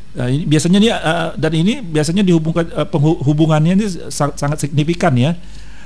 Nah, 0.10 0.28
ini 0.28 0.46
biasanya 0.46 0.78
nih 0.78 0.90
eh, 0.92 1.30
dan 1.36 1.52
ini 1.54 1.74
biasanya 1.82 2.22
dihubungkan 2.22 2.66
penghu- 2.86 3.18
hubungannya 3.20 3.74
ini 3.74 3.86
sangat, 4.08 4.38
sangat 4.38 4.58
signifikan 4.62 5.12
ya. 5.14 5.34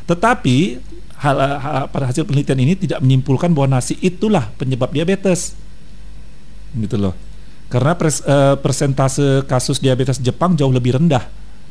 Tetapi 0.03 0.83
hal, 1.15 1.35
ha- 1.39 1.87
pada 1.87 2.11
hasil 2.11 2.27
penelitian 2.27 2.59
ini 2.59 2.75
tidak 2.75 2.99
menyimpulkan 2.99 3.55
bahwa 3.55 3.79
nasi 3.79 3.95
itulah 3.97 4.51
penyebab 4.53 4.91
diabetes, 4.91 5.55
gitu 6.75 6.99
loh. 6.99 7.15
Karena 7.67 7.95
pres- 7.95 8.19
eh, 8.21 8.55
persentase 8.59 9.47
kasus 9.47 9.79
diabetes 9.79 10.19
Jepang 10.19 10.53
jauh 10.53 10.69
lebih 10.69 10.99
rendah 10.99 11.23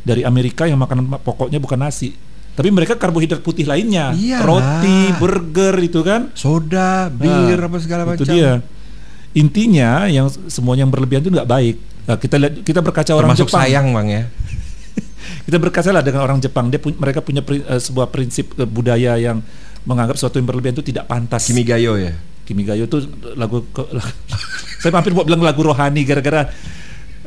dari 0.03 0.23
Amerika 0.23 0.67
yang 0.67 0.77
makanan 0.77 1.09
pokoknya 1.19 1.57
bukan 1.57 1.79
nasi. 1.81 2.15
Tapi 2.53 2.69
mereka 2.69 2.95
karbohidrat 2.95 3.41
putih 3.41 3.65
lainnya, 3.65 4.13
Iyalah. 4.13 4.45
roti, 4.45 4.99
burger 5.17 5.73
itu 5.81 6.05
kan. 6.05 6.29
Soda, 6.33 7.09
bir, 7.09 7.57
Nah, 7.57 7.65
apa 7.65 7.77
segala 7.81 8.05
macam. 8.05 8.21
Itu 8.21 8.29
dia. 8.29 8.61
Intinya 9.33 10.05
yang 10.07 10.29
semuanya 10.47 10.85
yang 10.85 10.93
berlebihan 10.93 11.25
itu 11.25 11.33
nggak 11.33 11.49
baik. 11.49 11.77
Nah, 12.05 12.17
kita 12.21 12.37
lihat 12.37 12.55
kita 12.61 12.85
berkaca 12.85 13.09
orang 13.11 13.33
Termasuk 13.33 13.49
Jepang. 13.49 13.63
sayang 13.65 13.87
bang 13.91 14.09
ya. 14.11 14.23
Kita 15.47 15.57
berkaca 15.57 15.91
lah 15.91 16.03
dengan 16.03 16.21
orang 16.21 16.39
Jepang. 16.39 16.69
Dia 16.69 16.77
pu- 16.77 16.93
mereka 16.93 17.23
punya 17.23 17.41
pri- 17.41 17.63
eh, 17.63 17.81
sebuah 17.81 18.11
prinsip 18.11 18.53
eh, 18.55 18.67
budaya 18.67 19.17
yang 19.17 19.41
menganggap 19.83 20.15
sesuatu 20.15 20.37
yang 20.37 20.45
berlebihan 20.45 20.77
itu 20.77 20.85
tidak 20.85 21.09
pantas. 21.09 21.49
Kimigayo 21.49 21.97
ya. 21.97 22.13
Kimigayo 22.43 22.85
itu 22.85 22.99
lagu 23.33 23.65
lagu- 23.73 24.13
saya 24.83 24.93
hampir 24.93 25.15
mau 25.15 25.25
bilang 25.25 25.41
lagu 25.41 25.63
rohani 25.63 26.03
gara-gara 26.03 26.51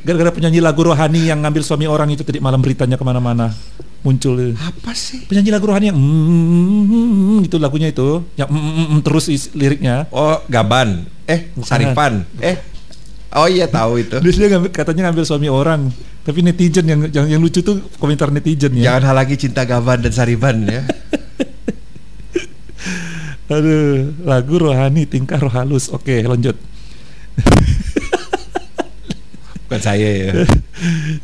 gara-gara 0.06 0.30
penyanyi 0.30 0.62
lagu 0.62 0.86
rohani 0.86 1.26
yang 1.26 1.42
ngambil 1.42 1.66
suami 1.66 1.90
orang 1.90 2.14
itu 2.14 2.22
tadi 2.22 2.38
malam 2.38 2.62
beritanya 2.62 2.94
ke 2.94 3.02
mana-mana 3.02 3.50
muncul 4.00 4.38
Apa 4.54 4.94
sih? 4.94 5.26
penyanyi 5.26 5.50
lagu 5.50 5.66
rohani 5.66 5.90
yang 5.90 5.98
mm, 5.98 7.42
itu 7.44 7.58
lagunya 7.58 7.90
itu 7.90 8.22
yang 8.38 8.46
mm, 8.46 8.54
mm, 8.56 8.86
mm, 8.86 9.00
terus 9.02 9.26
is- 9.28 9.50
liriknya 9.52 10.06
Oh, 10.14 10.38
Gaban. 10.46 11.10
Eh, 11.26 11.50
Bukan. 11.52 11.66
Sarifan. 11.66 12.22
Eh. 12.38 12.54
Oh 13.34 13.50
iya 13.50 13.66
tahu 13.66 14.00
itu. 14.00 14.16
Dia 14.24 14.48
ngambil, 14.48 14.70
katanya 14.70 15.10
ngambil 15.10 15.26
suami 15.26 15.50
orang, 15.50 15.90
tapi 16.22 16.40
netizen 16.40 16.86
yang 16.86 17.02
yang, 17.10 17.26
yang 17.36 17.42
lucu 17.42 17.60
tuh 17.60 17.82
komentar 17.98 18.30
netizen 18.30 18.78
ya. 18.78 18.94
Jangan 18.94 19.10
hal 19.10 19.16
lagi 19.18 19.36
cinta 19.36 19.66
Gaban 19.66 20.06
dan 20.06 20.14
Sarifan 20.14 20.64
ya. 20.64 20.86
Aduh, 23.46 24.14
lagu 24.22 24.56
rohani 24.58 25.06
tingkah 25.06 25.38
roh 25.38 25.50
halus. 25.50 25.90
Oke, 25.90 26.22
lanjut. 26.22 26.56
Bukan 29.66 29.82
saya 29.82 30.10
ya. 30.10 30.32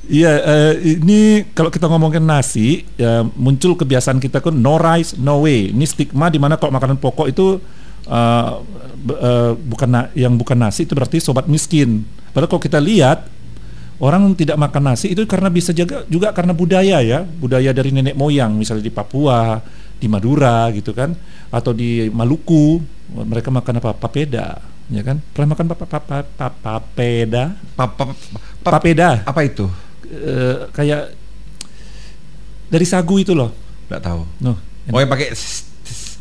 Iya, 0.07 0.31
eh, 0.43 0.73
ini 0.95 1.43
kalau 1.51 1.67
kita 1.67 1.87
ngomongin 1.87 2.23
nasi, 2.23 2.87
ya, 2.95 3.23
muncul 3.35 3.75
kebiasaan 3.75 4.19
kita 4.19 4.39
kan 4.39 4.55
no 4.55 4.79
rice, 4.79 5.15
no 5.19 5.43
way. 5.43 5.71
Ini 5.71 5.83
stigma 5.83 6.31
di 6.31 6.39
mana 6.39 6.55
kalau 6.55 6.71
makanan 6.71 6.99
pokok 6.99 7.27
itu 7.27 7.59
be- 9.01 9.19
eh, 9.19 9.51
bukan 9.55 9.89
yang 10.17 10.33
bukan 10.35 10.57
nasi 10.57 10.83
itu 10.87 10.95
berarti 10.95 11.19
sobat 11.19 11.45
miskin. 11.47 12.03
Padahal 12.31 12.47
kalau 12.47 12.63
kita 12.63 12.79
lihat 12.79 13.27
orang 14.01 14.33
tidak 14.33 14.57
makan 14.57 14.91
nasi 14.91 15.13
itu 15.13 15.23
karena 15.29 15.51
bisa 15.51 15.75
jaga 15.75 16.07
juga 16.07 16.31
karena 16.33 16.55
budaya 16.55 17.03
ya, 17.03 17.21
budaya 17.23 17.71
dari 17.75 17.91
nenek 17.93 18.15
moyang, 18.17 18.55
misalnya 18.55 18.87
di 18.87 18.93
Papua, 18.93 19.61
di 19.99 20.07
Madura 20.09 20.71
gitu 20.73 20.95
kan, 20.95 21.13
atau 21.53 21.71
di 21.75 22.09
Maluku 22.09 22.81
mereka 23.11 23.51
makan 23.51 23.83
apa? 23.83 23.91
Papeda, 23.93 24.57
ya 24.91 25.01
kan? 25.01 25.23
Pernah 25.31 25.55
makan 25.55 25.65
papa, 25.71 25.85
papa, 25.87 26.15
papa, 26.21 26.49
papeda? 26.59 27.55
Papa, 27.73 28.11
Papeda 28.61 29.23
apa 29.23 29.41
itu? 29.41 29.65
eh, 30.05 30.67
kayak 30.69 31.15
dari 32.67 32.85
sagu 32.85 33.15
itu 33.17 33.31
loh. 33.31 33.51
Nggak 33.87 34.01
tahu. 34.03 34.21
Noh, 34.43 34.57
Oh 34.91 34.99
yang 34.99 35.07
pakai 35.07 35.31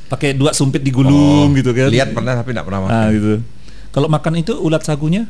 pakai 0.06 0.30
dua 0.34 0.50
sumpit 0.50 0.82
digulung 0.82 1.50
Oh, 1.50 1.54
gitu 1.54 1.70
kan. 1.70 1.90
Lihat 1.90 2.14
pernah 2.14 2.34
tapi 2.34 2.50
enggak 2.50 2.66
pernah 2.66 2.80
makan. 2.86 2.94
Nah, 2.94 3.08
gitu. 3.10 3.32
Kalau 3.90 4.06
makan 4.06 4.32
itu 4.38 4.52
ulat 4.54 4.82
sagunya 4.82 5.26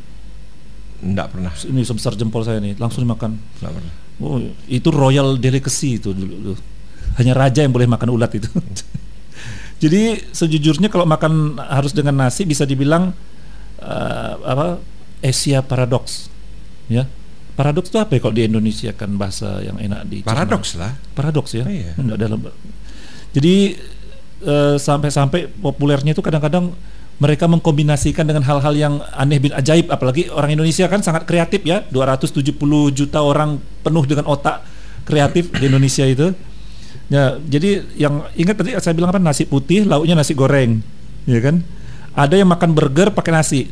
Enggak 1.00 1.32
pernah. 1.32 1.48
ini 1.64 1.80
sebesar 1.80 2.12
jempol 2.12 2.44
saya 2.44 2.60
nih, 2.60 2.76
langsung 2.76 3.00
dimakan. 3.00 3.40
Enggak 3.60 3.72
pernah. 3.72 3.92
Oh, 4.20 4.36
itu 4.68 4.88
royal 4.92 5.40
delicacy 5.40 5.96
itu 5.96 6.12
dulu. 6.12 6.52
Hanya 7.16 7.32
raja 7.32 7.64
yang 7.64 7.72
boleh 7.72 7.88
makan 7.88 8.12
ulat 8.12 8.36
itu. 8.36 8.48
Jadi 9.82 10.28
sejujurnya 10.28 10.92
kalau 10.92 11.08
makan 11.08 11.56
harus 11.56 11.96
dengan 11.96 12.20
nasi 12.20 12.44
bisa 12.44 12.68
dibilang 12.68 13.16
eh, 13.80 14.32
apa 14.44 14.80
Asia 15.20 15.60
paradox, 15.60 16.32
ya. 16.88 17.04
Paradoks 17.56 17.92
itu 17.92 17.98
apa 18.00 18.16
ya 18.16 18.20
kalau 18.24 18.32
di 18.32 18.48
Indonesia 18.48 18.90
kan 18.96 19.12
bahasa 19.20 19.60
yang 19.60 19.76
enak 19.76 20.08
di 20.08 20.24
Paradoks 20.24 20.80
lah. 20.80 20.96
paradoks 21.12 21.52
ya. 21.52 21.68
Oh, 21.68 21.72
iya. 21.72 21.92
Dalam. 21.96 22.40
Jadi 23.36 23.76
eh, 24.44 24.76
sampai-sampai 24.80 25.60
populernya 25.60 26.16
itu 26.16 26.24
kadang-kadang 26.24 26.72
mereka 27.20 27.44
mengkombinasikan 27.44 28.24
dengan 28.24 28.40
hal-hal 28.48 28.72
yang 28.72 28.94
aneh 29.12 29.36
bin 29.36 29.52
ajaib 29.52 29.92
apalagi 29.92 30.32
orang 30.32 30.56
Indonesia 30.56 30.88
kan 30.88 31.04
sangat 31.04 31.28
kreatif 31.28 31.60
ya 31.68 31.84
270 31.92 32.56
juta 32.96 33.20
orang 33.20 33.60
penuh 33.84 34.04
dengan 34.08 34.24
otak 34.24 34.64
kreatif 35.04 35.52
di 35.52 35.68
Indonesia 35.68 36.08
itu 36.08 36.32
ya 37.12 37.36
jadi 37.36 37.84
yang 38.00 38.24
ingat 38.40 38.56
tadi 38.56 38.72
saya 38.80 38.96
bilang 38.96 39.12
apa 39.12 39.20
nasi 39.20 39.44
putih 39.44 39.84
lauknya 39.84 40.16
nasi 40.16 40.32
goreng 40.32 40.80
ya 41.28 41.44
kan 41.44 41.60
ada 42.14 42.34
yang 42.34 42.50
makan 42.50 42.74
burger 42.74 43.14
pakai 43.14 43.32
nasi. 43.34 43.62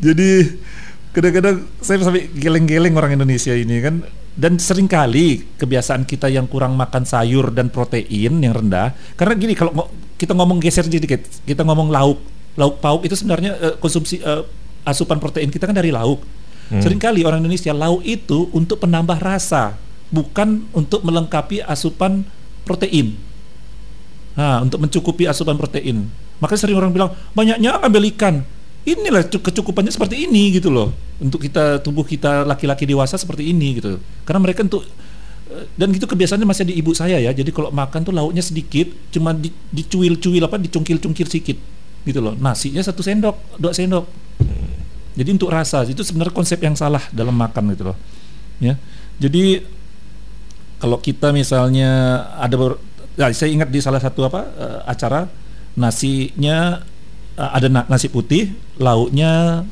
Jadi 0.00 0.30
kadang-kadang 1.12 1.66
saya 1.82 2.00
sampai 2.00 2.30
geleng-geleng 2.32 2.96
orang 2.96 3.18
Indonesia 3.18 3.52
ini 3.52 3.82
kan. 3.82 4.00
Dan 4.30 4.56
sering 4.56 4.88
kali 4.88 5.44
kebiasaan 5.58 6.06
kita 6.08 6.30
yang 6.30 6.46
kurang 6.48 6.72
makan 6.78 7.04
sayur 7.04 7.50
dan 7.52 7.68
protein 7.68 8.40
yang 8.40 8.56
rendah 8.56 8.94
karena 9.18 9.36
gini 9.36 9.52
kalau 9.58 9.90
kita 10.16 10.32
ngomong 10.32 10.62
geser 10.62 10.86
sedikit 10.86 11.20
kita 11.44 11.60
ngomong 11.66 11.92
lauk 11.92 12.24
lauk 12.56 12.80
pauk 12.80 13.04
itu 13.04 13.18
sebenarnya 13.18 13.58
eh, 13.58 13.74
konsumsi 13.76 14.22
eh, 14.22 14.46
asupan 14.86 15.20
protein 15.20 15.50
kita 15.52 15.68
kan 15.68 15.76
dari 15.76 15.92
lauk. 15.92 16.22
Seringkali 16.70 17.26
orang 17.26 17.42
Indonesia 17.42 17.74
lauk 17.74 18.06
itu 18.06 18.46
untuk 18.54 18.78
penambah 18.78 19.18
rasa 19.18 19.74
bukan 20.10 20.66
untuk 20.74 21.06
melengkapi 21.06 21.62
asupan 21.62 22.26
protein 22.66 23.16
Nah, 24.38 24.62
untuk 24.62 24.78
mencukupi 24.80 25.26
asupan 25.26 25.58
protein. 25.58 26.06
Makanya 26.38 26.60
sering 26.64 26.76
orang 26.78 26.94
bilang, 26.94 27.10
banyaknya 27.34 27.82
ambil 27.82 28.08
ikan. 28.14 28.46
Inilah 28.86 29.28
cu- 29.28 29.42
kecukupannya 29.42 29.92
seperti 29.92 30.24
ini 30.24 30.56
gitu 30.56 30.72
loh. 30.72 30.94
Untuk 31.20 31.42
kita 31.42 31.82
tubuh 31.84 32.06
kita 32.06 32.48
laki-laki 32.48 32.88
dewasa 32.88 33.20
seperti 33.20 33.52
ini 33.52 33.76
gitu. 33.76 34.00
Karena 34.24 34.40
mereka 34.40 34.64
untuk 34.64 34.86
eh, 35.52 35.66
dan 35.76 35.92
gitu 35.92 36.08
kebiasaannya 36.08 36.48
masih 36.48 36.64
di 36.70 36.74
ibu 36.80 36.96
saya 36.96 37.20
ya. 37.20 37.34
Jadi 37.34 37.50
kalau 37.52 37.68
makan 37.68 38.00
tuh 38.06 38.14
lauknya 38.16 38.40
sedikit, 38.40 38.88
cuma 39.12 39.36
di, 39.36 39.52
dicuil-cuil 39.52 40.40
apa, 40.40 40.56
dicungkil-cungkil 40.56 41.26
sedikit 41.28 41.58
gitu 42.06 42.20
loh. 42.24 42.32
Nasinya 42.40 42.80
satu 42.80 43.04
sendok, 43.04 43.60
dua 43.60 43.76
sendok. 43.76 44.08
Jadi 45.12 45.28
untuk 45.36 45.52
rasa 45.52 45.84
itu 45.84 46.00
sebenarnya 46.00 46.32
konsep 46.32 46.56
yang 46.64 46.72
salah 46.72 47.02
dalam 47.12 47.36
makan 47.36 47.76
gitu 47.76 47.92
loh. 47.92 47.96
Ya. 48.56 48.80
Jadi 49.20 49.60
kalau 50.80 50.96
kita 50.96 51.30
misalnya 51.30 52.24
ada 52.40 52.56
ber- 52.56 52.80
ya, 53.20 53.28
saya 53.36 53.52
ingat 53.52 53.68
di 53.68 53.84
salah 53.84 54.00
satu 54.00 54.24
apa 54.24 54.48
eh, 54.48 54.80
acara 54.88 55.28
nasinya 55.76 56.80
eh, 57.36 57.50
ada 57.52 57.68
na- 57.68 57.86
nasi 57.86 58.08
putih, 58.08 58.56
lauknya 58.80 59.62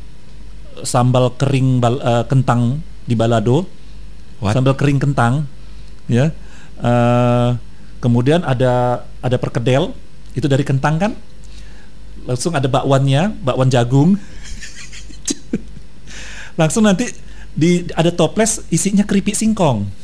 sambal 0.84 1.32
kering 1.34 1.80
bal- 1.80 2.04
eh, 2.04 2.24
kentang 2.28 2.84
di 3.08 3.16
balado, 3.16 3.64
What? 4.38 4.52
sambal 4.52 4.76
kering 4.76 5.00
kentang, 5.00 5.48
ya. 6.06 6.28
Eh, 6.78 7.48
kemudian 8.04 8.44
ada 8.44 9.02
ada 9.24 9.36
perkedel 9.40 9.96
itu 10.36 10.46
dari 10.46 10.62
kentang 10.62 11.00
kan, 11.00 11.12
langsung 12.28 12.52
ada 12.52 12.68
bakwannya, 12.68 13.32
bakwan 13.42 13.72
jagung, 13.72 14.14
langsung 16.60 16.84
nanti 16.84 17.10
di 17.58 17.88
ada 17.96 18.12
toples 18.12 18.60
isinya 18.68 19.02
keripik 19.02 19.34
singkong. 19.34 19.97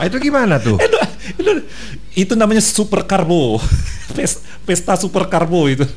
Ah, 0.00 0.06
itu 0.08 0.16
gimana 0.16 0.56
tuh? 0.56 0.80
Itu, 0.80 0.96
itu, 1.36 1.50
itu 2.16 2.32
namanya 2.32 2.64
super 2.64 3.04
karbo. 3.04 3.60
Pes- 4.16 4.40
Pesta 4.64 4.96
super 4.96 5.28
karbo 5.28 5.68
itu. 5.68 5.84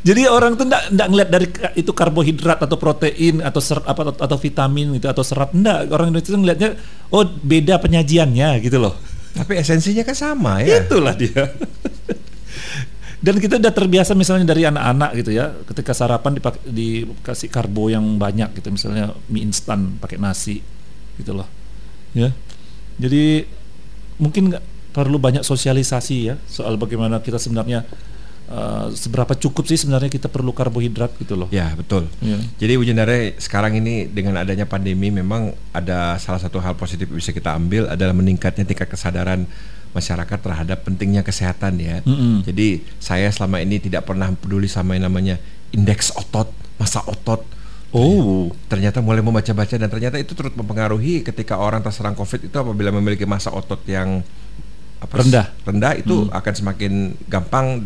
Jadi 0.00 0.24
orang 0.24 0.56
tuh 0.56 0.64
enggak 0.64 0.96
enggak 0.96 1.08
ngeliat 1.12 1.28
dari 1.28 1.46
itu 1.76 1.92
karbohidrat 1.92 2.58
atau 2.64 2.80
protein 2.80 3.44
atau 3.44 3.60
serat 3.60 3.84
apa 3.84 4.16
atau, 4.16 4.36
vitamin 4.40 4.96
gitu 4.96 5.12
atau 5.12 5.20
serat 5.20 5.52
enggak. 5.52 5.92
Orang 5.92 6.08
Indonesia 6.08 6.32
tuh 6.32 6.40
ngeliatnya 6.40 6.70
oh 7.12 7.24
beda 7.24 7.76
penyajiannya 7.84 8.64
gitu 8.64 8.80
loh. 8.80 8.96
Tapi 9.36 9.60
esensinya 9.60 10.02
kan 10.02 10.16
sama 10.16 10.64
ya. 10.64 10.80
Itulah 10.82 11.12
dia. 11.14 11.52
Dan 13.20 13.36
kita 13.36 13.60
udah 13.60 13.68
terbiasa 13.68 14.16
misalnya 14.16 14.48
dari 14.48 14.64
anak-anak 14.64 15.12
gitu 15.20 15.36
ya, 15.36 15.52
ketika 15.68 15.92
sarapan 15.92 16.40
dipak- 16.40 16.64
dikasih 16.64 17.52
karbo 17.52 17.92
yang 17.92 18.16
banyak 18.16 18.48
gitu, 18.56 18.72
misalnya 18.72 19.12
mie 19.28 19.44
instan 19.44 20.00
pakai 20.00 20.16
nasi 20.16 20.64
gitu 21.20 21.36
loh, 21.36 21.44
ya. 22.16 22.32
Jadi 22.96 23.44
mungkin 24.16 24.48
nggak 24.48 24.64
perlu 24.96 25.20
banyak 25.20 25.44
sosialisasi 25.44 26.16
ya 26.32 26.34
soal 26.48 26.80
bagaimana 26.80 27.20
kita 27.20 27.36
sebenarnya 27.36 27.84
uh, 28.48 28.88
seberapa 28.90 29.36
cukup 29.36 29.68
sih 29.68 29.78
sebenarnya 29.78 30.08
kita 30.08 30.32
perlu 30.32 30.56
karbohidrat 30.56 31.14
gitu 31.20 31.36
loh. 31.36 31.48
Ya 31.52 31.76
betul. 31.76 32.08
Ya. 32.24 32.40
Jadi 32.56 32.72
Jendare 32.88 33.36
sekarang 33.36 33.76
ini 33.78 34.08
dengan 34.08 34.40
adanya 34.40 34.64
pandemi 34.64 35.12
memang 35.12 35.52
ada 35.76 36.16
salah 36.16 36.40
satu 36.42 36.58
hal 36.58 36.72
positif 36.74 37.06
yang 37.08 37.20
bisa 37.20 37.36
kita 37.36 37.52
ambil 37.52 37.84
adalah 37.88 38.16
meningkatnya 38.16 38.64
tingkat 38.64 38.88
kesadaran 38.90 39.44
masyarakat 39.90 40.38
terhadap 40.38 40.78
pentingnya 40.80 41.20
kesehatan 41.20 41.76
ya. 41.76 42.00
Mm-mm. 42.02 42.42
Jadi 42.42 42.86
saya 42.96 43.26
selama 43.28 43.58
ini 43.58 43.78
tidak 43.78 44.04
pernah 44.04 44.30
peduli 44.32 44.66
sama 44.66 44.94
yang 44.94 45.06
namanya 45.06 45.36
indeks 45.70 46.10
otot, 46.12 46.48
masa 46.76 47.02
otot. 47.02 47.42
Oh, 47.90 48.54
Ternyata 48.66 49.02
mulai 49.02 49.18
membaca-baca 49.18 49.74
dan 49.74 49.90
ternyata 49.90 50.14
itu 50.14 50.30
turut 50.30 50.54
mempengaruhi 50.54 51.20
ketika 51.20 51.58
orang 51.58 51.82
terserang 51.82 52.14
COVID 52.14 52.46
itu 52.46 52.54
apabila 52.54 52.90
memiliki 52.92 53.26
masa 53.26 53.50
otot 53.50 53.82
yang 53.84 54.22
apa, 55.00 55.14
Rendah. 55.16 55.46
rendah 55.64 55.92
itu 55.96 56.28
akan 56.30 56.52
semakin 56.54 56.92
gampang 57.24 57.82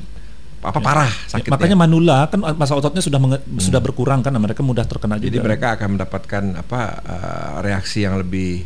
apa 0.60 0.80
parah 0.80 1.06
Ya, 1.06 1.30
sakitnya. 1.30 1.52
makanya 1.52 1.76
manula 1.78 2.18
kan 2.26 2.40
masa 2.52 2.72
ototnya 2.72 2.98
sudah 2.98 3.16
menge- 3.16 3.44
sudah 3.56 3.78
berkurang 3.78 4.20
kan, 4.20 4.32
mereka 4.34 4.60
mudah 4.60 4.82
terkena 4.82 5.16
Jadi 5.16 5.36
juga. 5.36 5.44
mereka 5.44 5.76
akan 5.76 5.88
mendapatkan 5.94 6.44
apa 6.58 6.80
uh, 7.04 7.54
reaksi 7.60 8.02
yang 8.02 8.16
lebih 8.16 8.64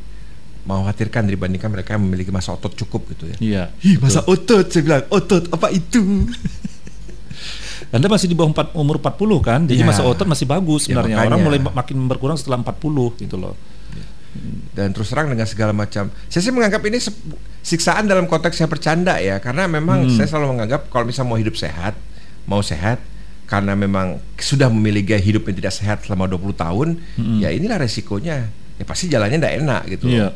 mengkhawatirkan 0.68 1.24
dibandingkan 1.24 1.72
mereka 1.72 1.96
yang 1.96 2.04
memiliki 2.04 2.28
masa 2.28 2.52
otot 2.52 2.76
cukup 2.76 3.08
gitu 3.10 3.24
ya. 3.24 3.36
Iya. 3.40 3.62
Ih, 3.80 3.96
masa 3.96 4.20
otot 4.22 4.68
saya 4.68 4.82
bilang, 4.84 5.02
otot 5.08 5.48
apa 5.48 5.72
itu? 5.72 6.28
Anda 7.88 8.04
masih 8.04 8.28
di 8.28 8.36
bawah 8.36 8.52
empat, 8.52 8.76
umur 8.76 9.00
40 9.00 9.40
kan, 9.40 9.64
jadi 9.64 9.80
Iya. 9.80 9.88
masa 9.88 10.04
otot 10.04 10.28
masih 10.28 10.44
bagus 10.44 10.84
Ya, 10.84 10.92
sebenarnya. 10.92 11.16
makanya. 11.16 11.30
Orang 11.30 11.40
mulai 11.40 11.58
ma- 11.58 11.72
makin 11.72 11.96
berkurang 12.04 12.36
setelah 12.36 12.60
40 12.60 13.16
gitu 13.16 13.40
loh. 13.40 13.56
Dan 14.70 14.92
terus 14.92 15.08
terang 15.08 15.26
dengan 15.26 15.48
segala 15.48 15.72
macam. 15.72 16.12
Saya 16.28 16.42
sih 16.44 16.52
menganggap 16.52 16.84
ini 16.84 17.00
siksaan 17.60 18.04
dalam 18.04 18.28
konteks 18.28 18.54
yang 18.54 18.68
bercanda 18.68 19.16
ya, 19.18 19.40
karena 19.40 19.64
memang 19.64 20.04
Hmm. 20.04 20.12
saya 20.12 20.28
selalu 20.28 20.52
menganggap 20.54 20.92
kalau 20.92 21.08
misalnya 21.08 21.32
mau 21.32 21.40
hidup 21.40 21.56
sehat, 21.56 21.96
mau 22.44 22.60
sehat 22.60 23.00
karena 23.48 23.72
memang 23.72 24.20
sudah 24.36 24.68
memilih 24.68 25.08
gaya 25.08 25.22
hidup 25.24 25.48
yang 25.48 25.56
tidak 25.56 25.72
sehat 25.72 26.04
selama 26.04 26.28
20 26.28 26.52
tahun, 26.52 26.88
Hmm. 27.16 27.40
ya 27.40 27.48
inilah 27.48 27.80
resikonya. 27.80 28.52
Ya 28.76 28.84
pasti 28.84 29.08
jalannya 29.08 29.40
tidak 29.40 29.54
enak 29.56 29.82
gitu. 29.88 30.12
loh. 30.12 30.30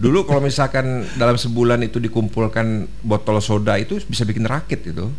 Dulu 0.00 0.24
kalau 0.24 0.40
misalkan 0.40 1.04
dalam 1.20 1.36
sebulan 1.36 1.84
itu 1.84 2.00
dikumpulkan 2.00 2.88
botol 3.04 3.36
soda 3.44 3.76
itu 3.76 4.00
bisa 4.08 4.24
bikin 4.24 4.48
rakit 4.48 4.80
itu. 4.88 5.12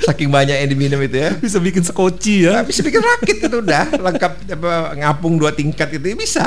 Saking 0.00 0.32
banyak 0.32 0.56
yang 0.56 0.70
diminum 0.72 1.00
itu 1.04 1.20
ya. 1.20 1.36
Bisa 1.36 1.60
bikin 1.60 1.84
sekoci 1.84 2.48
Ya, 2.48 2.64
ya. 2.64 2.64
bisa 2.64 2.80
bikin 2.80 3.04
rakit 3.04 3.44
itu 3.44 3.56
udah 3.60 3.92
lengkap 3.92 4.32
apa, 4.56 4.96
ngapung 4.96 5.36
dua 5.36 5.52
tingkat 5.52 5.92
itu 5.92 6.06
ya 6.12 6.16
bisa. 6.16 6.46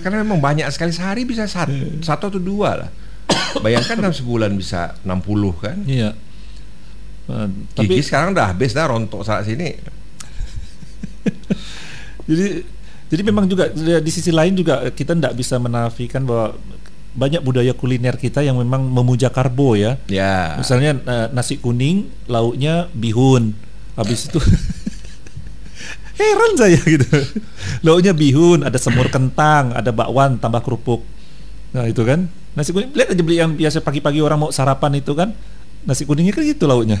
Karena 0.00 0.24
memang 0.24 0.40
banyak 0.40 0.64
sekali 0.72 0.96
sehari 0.96 1.28
bisa 1.28 1.44
satu, 1.44 2.00
satu 2.00 2.32
atau 2.32 2.40
dua 2.40 2.70
lah. 2.86 2.90
Bayangkan 3.60 4.00
dalam 4.00 4.16
sebulan 4.16 4.56
bisa 4.56 4.96
60 5.04 5.60
kan. 5.60 5.76
Iya. 5.84 6.16
Gigi 7.28 7.76
tapi 7.76 8.00
sekarang 8.00 8.32
udah 8.32 8.56
habis 8.56 8.72
dah 8.72 8.88
rontok 8.88 9.22
saat 9.22 9.44
sini. 9.44 9.76
jadi 12.28 12.64
jadi 13.12 13.22
memang 13.28 13.44
juga 13.44 13.68
di 13.76 14.08
sisi 14.08 14.32
lain 14.32 14.56
juga 14.56 14.88
kita 14.88 15.12
tidak 15.12 15.36
bisa 15.36 15.60
menafikan 15.60 16.24
bahwa 16.24 16.56
banyak 17.12 17.44
budaya 17.44 17.76
kuliner 17.76 18.16
kita 18.16 18.40
yang 18.40 18.56
memang 18.56 18.88
memuja 18.88 19.28
karbo 19.28 19.76
ya. 19.76 20.00
Ya. 20.08 20.56
Misalnya 20.56 20.96
eh, 20.96 21.26
nasi 21.36 21.60
kuning, 21.60 22.08
lauknya 22.24 22.88
bihun. 22.96 23.52
Habis 24.00 24.32
itu 24.32 24.40
heran 26.18 26.52
saya 26.56 26.80
gitu. 26.80 27.04
Lauknya 27.84 28.16
bihun, 28.16 28.64
ada 28.64 28.80
semur 28.80 29.12
kentang, 29.12 29.76
ada 29.76 29.92
bakwan 29.92 30.40
tambah 30.40 30.64
kerupuk. 30.64 31.04
Nah, 31.76 31.84
itu 31.84 32.00
kan. 32.08 32.32
Nasi 32.56 32.72
kuning 32.72 32.96
lihat 32.96 33.12
aja 33.12 33.20
beli 33.20 33.36
yang 33.36 33.52
biasa 33.52 33.84
pagi-pagi 33.84 34.24
orang 34.24 34.40
mau 34.40 34.48
sarapan 34.48 34.96
itu 34.96 35.12
kan. 35.12 35.36
Nasi 35.84 36.08
kuningnya 36.08 36.32
kan 36.32 36.48
gitu 36.48 36.64
lauknya. 36.64 36.96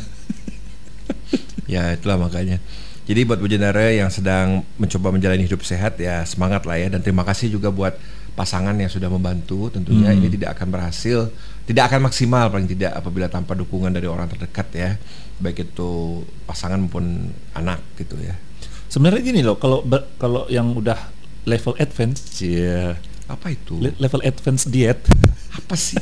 Ya 1.64 1.88
itulah 1.96 2.20
makanya. 2.20 2.60
Jadi 3.02 3.20
buat 3.26 3.38
Bu 3.38 3.50
Jendara 3.50 3.90
yang 3.90 4.08
sedang 4.08 4.62
mencoba 4.78 5.10
menjalani 5.10 5.42
hidup 5.42 5.62
sehat 5.62 5.98
ya 5.98 6.22
semangat 6.22 6.62
lah 6.64 6.78
ya 6.78 6.86
dan 6.86 7.02
terima 7.02 7.26
kasih 7.26 7.50
juga 7.50 7.68
buat 7.68 7.98
pasangan 8.32 8.72
yang 8.74 8.88
sudah 8.88 9.10
membantu. 9.10 9.68
Tentunya 9.68 10.14
Hmm. 10.14 10.18
ini 10.22 10.28
tidak 10.30 10.54
akan 10.54 10.68
berhasil, 10.70 11.28
tidak 11.66 11.90
akan 11.90 12.06
maksimal 12.06 12.46
paling 12.48 12.70
tidak 12.70 12.94
apabila 12.94 13.26
tanpa 13.26 13.52
dukungan 13.52 13.90
dari 13.90 14.06
orang 14.06 14.30
terdekat 14.30 14.68
ya, 14.72 14.90
baik 15.36 15.66
itu 15.68 16.22
pasangan 16.46 16.78
maupun 16.78 17.28
anak 17.52 17.82
gitu 17.98 18.14
ya. 18.22 18.38
Sebenarnya 18.86 19.20
gini 19.24 19.40
loh, 19.42 19.58
kalau 19.58 19.82
kalau 20.16 20.46
yang 20.46 20.70
udah 20.72 20.96
level 21.42 21.74
advance, 21.76 22.38
ya 22.38 22.94
Apa 23.26 23.50
itu? 23.50 23.82
le- 23.82 23.98
level 23.98 24.22
advance 24.22 24.68
diet, 24.68 25.02
Apa 25.50 25.74
sih? 25.74 25.98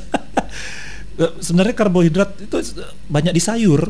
sebenarnya 1.45 1.73
karbohidrat 1.73 2.41
itu 2.41 2.57
banyak 3.07 3.33
di 3.33 3.43
sayur. 3.43 3.89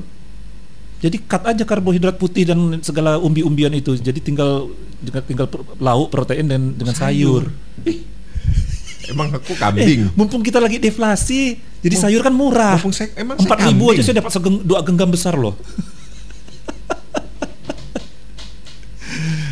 Jadi 1.01 1.17
cut 1.19 1.43
aja 1.43 1.65
karbohidrat 1.65 2.15
putih 2.15 2.45
dan 2.45 2.59
segala 2.81 3.17
umbi-umbian 3.17 3.73
itu. 3.73 3.97
Jadi 3.97 4.21
tinggal 4.21 4.69
tinggal, 5.25 5.49
lauk, 5.77 6.09
protein 6.09 6.45
dan 6.45 6.73
dengan 6.73 6.93
sayur. 6.93 7.49
Ih, 7.83 8.05
Emang 9.09 9.27
aku 9.29 9.51
Eh, 9.51 9.59
kambing. 9.59 10.01
mumpung 10.15 10.39
kita 10.39 10.57
lagi 10.57 10.79
deflasi, 10.79 11.59
jadi 11.81 11.95
Mum- 11.95 12.05
sayur 12.05 12.21
kan 12.21 12.31
murah. 12.31 12.79
mumpung 12.79 12.95
saya- 12.95 13.11
emang 13.17 13.35
Empat 13.35 13.59
ribu 13.65 13.91
kambing. 13.91 13.97
aja 13.97 14.03
saya 14.05 14.17
dapat 14.17 14.31
segeng, 14.31 14.57
dua 14.63 14.79
genggam 14.81 15.11
besar 15.11 15.35
loh. 15.35 15.59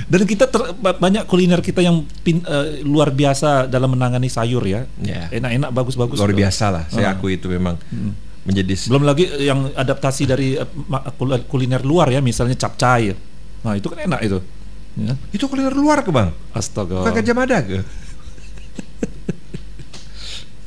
Dan 0.07 0.25
kita 0.25 0.47
ter- 0.47 0.73
ba- 0.75 0.95
banyak 0.95 1.27
kuliner 1.27 1.61
kita 1.61 1.83
yang 1.83 2.01
pin- 2.23 2.41
eh, 2.41 2.81
luar 2.81 3.11
biasa 3.11 3.67
dalam 3.67 3.93
menangani 3.93 4.25
sayur 4.27 4.63
ya. 4.63 4.89
Ya. 4.99 5.29
Enak-enak, 5.29 5.69
bagus-bagus. 5.71 6.17
Luar 6.17 6.31
loh. 6.31 6.39
biasa 6.39 6.65
lah. 6.71 6.85
Saya 6.89 7.13
Ah. 7.13 7.15
akui 7.15 7.35
itu 7.35 7.45
memang 7.45 7.77
menjadi 8.49 8.73
Belum 8.89 9.05
lagi 9.05 9.29
yang 9.45 9.69
adaptasi 9.77 10.25
dari 10.25 10.57
eh, 10.57 10.69
kul- 11.21 11.45
kuliner 11.45 11.85
luar 11.85 12.09
ya, 12.09 12.25
misalnya 12.25 12.57
capcay. 12.57 13.13
Nah 13.61 13.77
itu 13.77 13.93
kan 13.93 14.01
enak 14.01 14.25
itu. 14.25 14.41
Ya. 14.99 15.15
itu 15.31 15.47
kuliner 15.47 15.71
luar 15.77 16.03
ke 16.03 16.11
bang. 16.11 16.35
Astaga. 16.51 16.99
Bukan 17.05 17.15
Gajah 17.23 17.37
Mada 17.37 17.63
ke? 17.63 17.85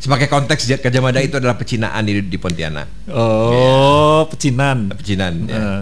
Sebagai 0.02 0.32
konteks 0.32 0.72
Gajah 0.80 1.04
Mada 1.04 1.20
itu 1.20 1.36
adalah 1.36 1.60
pecinaan 1.60 2.08
di, 2.08 2.24
di 2.24 2.38
Pontianak. 2.40 3.12
Oh, 3.12 4.24
pecinan. 4.32 4.96
Pecinan. 4.96 5.34
Ya. 5.52 5.58
Eh. 5.58 5.82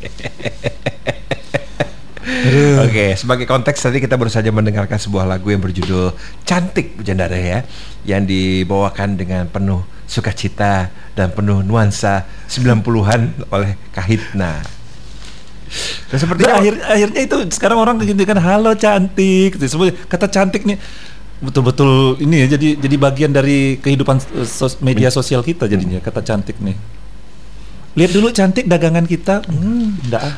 Oke, 2.86 3.12
sebagai 3.14 3.44
konteks 3.44 3.84
tadi 3.84 4.00
kita 4.00 4.16
baru 4.16 4.32
saja 4.32 4.48
mendengarkan 4.48 4.96
sebuah 4.96 5.28
lagu 5.28 5.52
yang 5.52 5.60
berjudul 5.60 6.16
Cantik 6.46 6.96
Bu 6.96 7.02
Jandara 7.04 7.36
ya, 7.36 7.60
yang 8.08 8.24
dibawakan 8.24 9.18
dengan 9.18 9.44
penuh 9.50 9.84
sukacita 10.10 10.90
dan 11.14 11.30
penuh 11.30 11.62
nuansa 11.62 12.26
90-an 12.50 13.46
oleh 13.54 13.78
Kahitna. 13.94 14.58
Dan 16.10 16.18
seperti 16.18 16.42
Dan 16.42 16.58
akhir, 16.58 16.74
akhirnya 16.82 17.20
itu 17.22 17.36
sekarang 17.54 17.78
orang 17.78 18.02
kan 18.02 18.38
halo 18.42 18.74
cantik 18.74 19.54
kata 20.10 20.26
cantik 20.26 20.66
nih 20.66 20.74
betul-betul 21.40 22.20
ini 22.20 22.44
ya 22.44 22.58
jadi 22.58 22.76
jadi 22.76 22.96
bagian 23.00 23.32
dari 23.32 23.80
kehidupan 23.80 24.18
eh, 24.36 24.44
sos- 24.44 24.82
media 24.84 25.08
sosial 25.08 25.40
kita 25.46 25.70
jadinya 25.70 26.02
kata 26.02 26.26
cantik 26.26 26.58
nih. 26.58 26.74
Lihat 27.94 28.10
dulu 28.10 28.28
cantik 28.34 28.66
dagangan 28.66 29.06
kita. 29.06 29.46
Hmm, 29.46 29.94
enggak. 30.04 30.22
ah. 30.26 30.34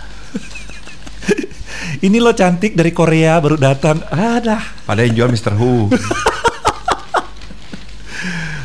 ini 2.07 2.21
loh 2.21 2.37
cantik 2.37 2.77
dari 2.77 2.93
Korea 2.93 3.41
baru 3.41 3.57
datang. 3.57 4.05
Ada. 4.13 4.85
pada 4.85 5.01
yang 5.01 5.17
jual 5.17 5.29
Mr. 5.33 5.57
Hu. 5.57 5.89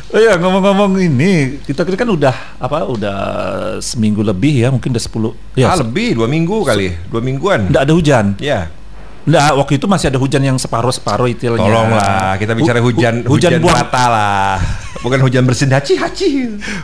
Oh 0.08 0.16
ya 0.16 0.34
ngomong-ngomong 0.34 0.96
ini 0.98 1.32
kita 1.60 1.84
kita 1.84 1.92
kan 1.94 2.08
udah 2.08 2.32
apa 2.56 2.80
udah 2.82 3.18
seminggu 3.78 4.24
lebih 4.24 4.56
ya 4.58 4.72
mungkin 4.72 4.88
udah 4.88 5.04
10 5.04 5.36
ya 5.54 5.68
ah, 5.68 5.76
lebih 5.76 6.16
dua 6.16 6.24
minggu 6.24 6.64
kali, 6.64 6.96
dua 7.06 7.20
mingguan. 7.20 7.68
enggak 7.68 7.82
ada 7.84 7.92
hujan. 7.92 8.26
Ya, 8.38 8.72
Enggak, 9.22 9.52
waktu 9.54 9.72
itu 9.76 9.84
masih 9.84 10.08
ada 10.08 10.16
hujan 10.16 10.40
yang 10.40 10.56
separuh-separuh 10.56 11.28
itilnya. 11.28 11.60
tolonglah 11.60 12.40
kita 12.40 12.56
bicara 12.56 12.80
Hu- 12.80 12.88
hu- 12.88 12.96
hujan 12.96 13.14
hujan, 13.28 13.60
buang 13.60 13.76
mata 13.76 14.04
lah, 14.08 14.56
bukan 14.98 15.20
hujan 15.20 15.44
bersin 15.44 15.68
haci 15.68 16.00
haci. 16.00 16.28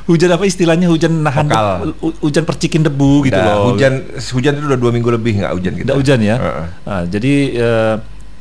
hujan 0.05 0.29
apa 0.29 0.45
istilahnya 0.45 0.93
hujan 0.93 1.25
nahan 1.25 1.49
Lokal. 1.49 1.97
debu- 1.97 2.21
hujan 2.21 2.45
percikin 2.45 2.85
debu 2.85 3.25
gitu 3.25 3.33
Udah, 3.33 3.49
loh. 3.57 3.73
hujan 3.73 3.93
hujan 4.13 4.53
itu 4.55 4.65
udah 4.69 4.77
dua 4.77 4.91
minggu 4.93 5.09
lebih 5.09 5.41
nggak 5.41 5.53
hujan 5.57 5.73
kita. 5.73 5.87
Nggak 5.89 5.99
hujan 5.99 6.19
ya. 6.21 6.37
Heeh. 6.37 6.67
Nah, 6.85 7.03
jadi 7.09 7.33
eh, 7.57 7.95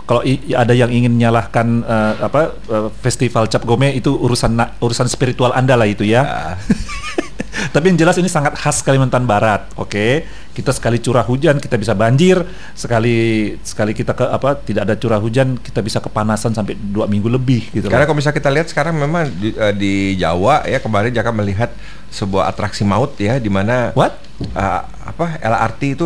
kalau 0.03 0.21
ada 0.53 0.73
yang 0.75 0.91
ingin 0.91 1.15
menyalahkan 1.15 1.67
eh, 1.83 2.13
apa 2.27 2.41
eh, 2.67 2.89
festival 2.99 3.47
Cap 3.47 3.63
Gome 3.63 3.95
itu 3.95 4.11
urusan 4.11 4.55
urusan 4.83 5.07
spiritual 5.07 5.55
Anda 5.55 5.79
lah 5.79 5.87
itu 5.87 6.03
ya. 6.03 6.21
Ah. 6.23 6.55
Tapi 7.73 7.93
yang 7.93 7.97
jelas 8.05 8.17
ini 8.17 8.27
sangat 8.27 8.57
khas 8.57 8.81
Kalimantan 8.81 9.29
Barat. 9.29 9.69
Oke, 9.77 10.25
kita 10.53 10.73
sekali 10.73 11.01
curah 11.01 11.25
hujan 11.25 11.57
kita 11.57 11.77
bisa 11.77 11.93
banjir, 11.97 12.41
sekali 12.73 13.49
sekali 13.61 13.93
kita 13.95 14.13
ke 14.13 14.25
apa 14.25 14.57
tidak 14.61 14.89
ada 14.89 14.95
curah 14.97 15.21
hujan 15.21 15.57
kita 15.57 15.79
bisa 15.81 16.01
kepanasan 16.01 16.53
sampai 16.53 16.77
dua 16.77 17.09
minggu 17.09 17.29
lebih 17.29 17.73
gitu. 17.73 17.87
Karena 17.87 18.05
kalau 18.05 18.19
bisa 18.19 18.35
kita 18.35 18.49
lihat 18.53 18.67
sekarang 18.69 18.97
memang 18.97 19.29
di, 19.37 19.53
eh, 19.53 19.73
di 19.73 19.93
Jawa 20.17 20.65
ya 20.65 20.81
kemarin 20.81 21.13
Jaka 21.13 21.31
melihat 21.33 21.71
sebuah 22.13 22.53
atraksi 22.53 22.85
maut 22.85 23.17
ya 23.17 23.41
di 23.41 23.49
mana 23.49 23.93
What? 23.97 24.17
eh, 24.43 24.81
apa 24.85 25.39
LRT 25.41 25.81
itu 25.97 26.05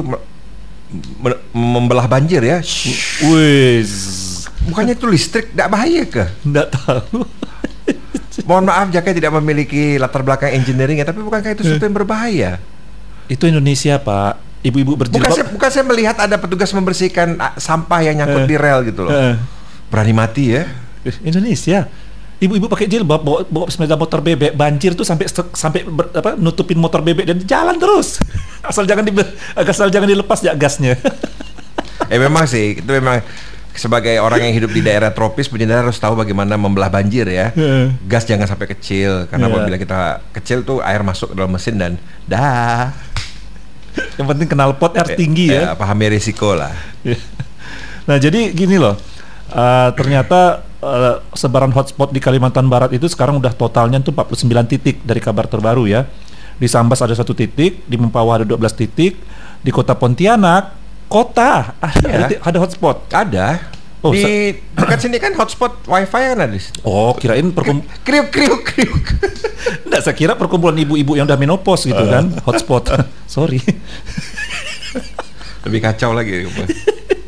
membelah 1.52 2.06
banjir 2.06 2.40
ya. 2.40 2.64
Wis, 3.28 3.92
Bukannya 4.64 4.94
itu 4.94 5.08
listrik 5.08 5.52
tidak 5.52 5.70
bahaya 5.70 6.04
ke? 6.04 6.26
nggak 6.44 6.68
tahu. 6.72 7.24
Mohon 8.44 8.66
maaf 8.70 8.88
Jaka 8.90 9.12
tidak 9.12 9.34
memiliki 9.34 9.98
latar 9.98 10.22
belakang 10.22 10.54
engineering 10.54 11.00
ya, 11.00 11.06
tapi 11.06 11.20
bukankah 11.20 11.52
itu 11.52 11.64
sesuatu 11.64 11.84
yang 11.84 11.98
berbahaya? 11.98 12.52
Itu 13.28 13.44
Indonesia 13.44 13.98
pak, 13.98 14.40
ibu-ibu 14.62 14.96
Bukan 14.96 15.10
berjilbab. 15.12 15.34
saya, 15.34 15.46
bukan 15.50 15.70
saya 15.70 15.84
melihat 15.84 16.16
ada 16.16 16.36
petugas 16.38 16.72
membersihkan 16.72 17.36
ah, 17.38 17.52
sampah 17.56 18.00
yang 18.00 18.16
nyangkut 18.18 18.44
Eh. 18.44 18.48
di 18.48 18.56
rel 18.56 18.80
gitu 18.88 19.04
loh. 19.04 19.12
Eh. 19.12 19.36
Berani 19.90 20.14
mati 20.16 20.56
ya. 20.56 20.64
Eh, 21.04 21.16
Indonesia. 21.24 21.92
Ibu-ibu 22.38 22.70
pakai 22.70 22.86
jilbab 22.86 23.26
bawa, 23.26 23.42
bawa 23.50 23.66
sepeda 23.66 23.98
motor 23.98 24.22
bebek 24.22 24.54
banjir 24.54 24.94
tuh 24.94 25.02
sampai 25.02 25.26
sampai 25.30 25.82
ber- 25.84 26.14
apa 26.14 26.38
nutupin 26.38 26.78
motor 26.78 27.02
bebek 27.02 27.26
dan 27.26 27.38
jalan 27.42 27.82
terus. 27.82 28.22
Asal 28.62 28.86
jangan 28.86 29.02
di 29.02 29.12
asal 29.58 29.90
jangan 29.90 30.06
dilepas 30.06 30.42
ya 30.42 30.54
gasnya. 30.54 30.98
Eh 32.08 32.22
memang 32.22 32.48
sih, 32.48 32.78
itu 32.80 32.88
memang 32.88 33.20
sebagai 33.76 34.16
orang 34.24 34.40
yang 34.40 34.54
hidup 34.56 34.72
di 34.72 34.80
daerah 34.80 35.12
tropis, 35.12 35.52
penjendara 35.52 35.84
harus 35.84 36.00
tahu 36.00 36.16
bagaimana 36.16 36.56
membelah 36.56 36.88
banjir 36.88 37.28
ya. 37.28 37.52
Heeh. 37.52 37.92
Gas 38.08 38.24
jangan 38.24 38.48
sampai 38.48 38.70
kecil, 38.72 39.28
karena 39.28 39.50
Iya. 39.50 39.54
apabila 39.54 39.76
kita 39.76 40.00
kecil 40.32 40.64
tuh 40.64 40.80
air 40.80 41.04
masuk 41.04 41.34
ke 41.34 41.36
dalam 41.36 41.52
mesin 41.52 41.76
dan 41.76 41.92
dah. 42.24 42.96
Yang 44.16 44.28
penting 44.30 44.48
kenal 44.48 44.72
pot 44.78 44.94
harus 44.96 45.20
tinggi 45.20 45.52
ya. 45.52 45.74
pahami 45.74 46.16
risiko 46.16 46.54
lah. 46.54 46.72
Nah 48.08 48.16
jadi 48.16 48.56
gini 48.56 48.80
loh, 48.80 48.96
eh, 49.50 49.90
ternyata 49.94 50.64
eh, 50.80 51.16
sebaran 51.34 51.72
hotspot 51.72 52.14
di 52.14 52.20
Kalimantan 52.20 52.68
Barat 52.68 52.94
itu 52.94 53.06
sekarang 53.10 53.38
udah 53.38 53.54
totalnya 53.54 54.02
tuh 54.02 54.14
49 54.14 54.46
titik 54.68 55.02
dari 55.02 55.22
kabar 55.22 55.46
terbaru 55.46 55.86
ya. 55.86 56.06
Di 56.58 56.66
Sambas 56.66 57.06
ada 57.06 57.14
satu 57.14 57.38
titik, 57.38 57.86
di 57.86 57.96
Mempawah 58.02 58.42
ada 58.42 58.46
12 58.46 58.74
titik, 58.74 59.22
di 59.62 59.70
Kota 59.70 59.94
Pontianak, 59.94 60.74
kota 61.06 61.78
ada, 61.78 62.08
Iya. 62.10 62.26
ada, 62.26 62.36
ada 62.42 62.58
hotspot. 62.62 62.98
Ada. 63.14 63.48
Oh, 64.06 64.14
di 64.14 64.54
dekat 64.78 65.00
sini 65.02 65.18
kan 65.18 65.34
hotspot 65.34 65.90
wifi 65.90 66.22
kan 66.34 66.38
ada. 66.38 66.58
Oh, 66.86 67.18
kirain 67.18 67.50
perkum 67.50 67.82
Kriuk 68.06 68.30
kriuk 68.30 68.62
kriuk. 68.62 69.06
Enggak, 69.90 70.02
saya 70.06 70.14
kira 70.14 70.34
perkumpulan 70.38 70.78
ibu-ibu 70.78 71.18
yang 71.18 71.26
udah 71.26 71.38
menopause 71.38 71.90
gitu 71.90 72.06
kan, 72.06 72.30
hotspot. 72.46 72.94
Sorry. 73.26 73.58
Lebih 75.66 75.80
kacau 75.82 76.14
lagi. 76.14 76.46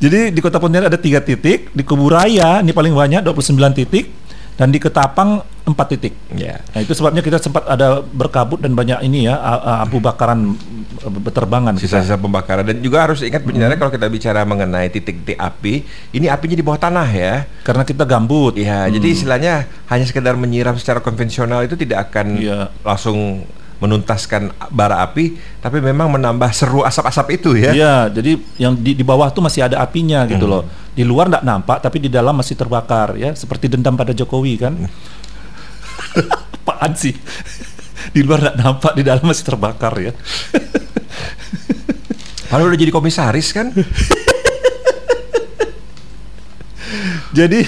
Jadi 0.00 0.32
di 0.32 0.40
Kota 0.40 0.56
Pontianak 0.56 0.88
ada 0.88 1.00
tiga 1.00 1.20
titik, 1.20 1.68
di 1.70 1.84
Kuburaya 1.84 2.64
ini 2.64 2.72
paling 2.72 2.90
banyak 2.90 3.20
29 3.20 3.52
titik, 3.76 4.08
dan 4.56 4.68
di 4.68 4.80
Ketapang 4.80 5.44
4 5.62 5.76
titik. 5.86 6.16
ya. 6.32 6.56
Nah 6.56 6.80
itu 6.80 6.92
sebabnya 6.92 7.20
kita 7.20 7.36
sempat 7.36 7.64
ada 7.64 8.00
berkabut 8.02 8.58
dan 8.58 8.72
banyak 8.72 9.00
ini 9.02 9.24
ya 9.24 9.36
abu 9.78 10.00
bakaran 10.00 10.56
berterbangan. 11.00 11.76
Sisa-sisa 11.76 12.16
pembakaran 12.16 12.64
dan 12.64 12.76
juga 12.78 13.04
harus 13.04 13.20
ingat 13.20 13.40
penjendara 13.40 13.72
Hmm. 13.72 13.80
kalau 13.80 13.92
kita 13.92 14.08
bicara 14.08 14.40
mengenai 14.42 14.88
titik-titik 14.88 15.36
api, 15.36 15.84
ini 16.10 16.26
apinya 16.26 16.56
di 16.56 16.64
bawah 16.64 16.80
tanah 16.80 17.08
ya. 17.08 17.34
Karena 17.60 17.84
kita 17.84 18.04
gambut. 18.04 18.56
Iya, 18.56 18.88
jadi 18.88 19.04
istilahnya 19.06 19.54
hanya 19.86 20.04
sekedar 20.04 20.34
menyiram 20.34 20.74
secara 20.74 20.98
konvensional 20.98 21.60
itu 21.62 21.76
tidak 21.76 22.08
akan 22.08 22.26
Iya. 22.36 22.58
langsung 22.80 23.44
menuntaskan 23.80 24.52
bara 24.68 25.00
api, 25.00 25.40
tapi 25.58 25.80
memang 25.80 26.12
menambah 26.12 26.52
seru 26.52 26.84
asap-asap 26.84 27.40
itu 27.40 27.56
ya. 27.56 27.72
Iya, 27.72 27.94
jadi 28.12 28.36
yang 28.60 28.76
di, 28.76 28.92
di 28.92 29.00
bawah 29.00 29.32
tuh 29.32 29.40
masih 29.40 29.64
ada 29.64 29.80
apinya 29.80 30.28
gitu 30.28 30.44
Hmm. 30.44 30.52
loh. 30.52 30.62
Di 30.92 31.00
luar 31.00 31.32
nggak 31.32 31.42
nampak, 31.42 31.80
tapi 31.80 31.96
di 31.98 32.12
dalam 32.12 32.36
masih 32.36 32.54
terbakar 32.54 33.16
ya, 33.16 33.32
seperti 33.32 33.72
dendam 33.72 33.96
pada 33.96 34.12
Jokowi 34.12 34.60
kan. 34.60 34.76
Apaan 36.60 36.92
sih? 36.92 37.16
Di 38.12 38.20
luar 38.20 38.44
nggak 38.44 38.56
nampak, 38.60 38.92
di 38.92 39.00
dalam 39.00 39.24
masih 39.24 39.48
terbakar 39.48 39.96
ya. 39.96 40.12
Kalau 42.50 42.66
udah 42.66 42.76
jadi 42.76 42.90
komisaris 42.90 43.50
kan, 43.50 43.70
Jadi 47.30 47.62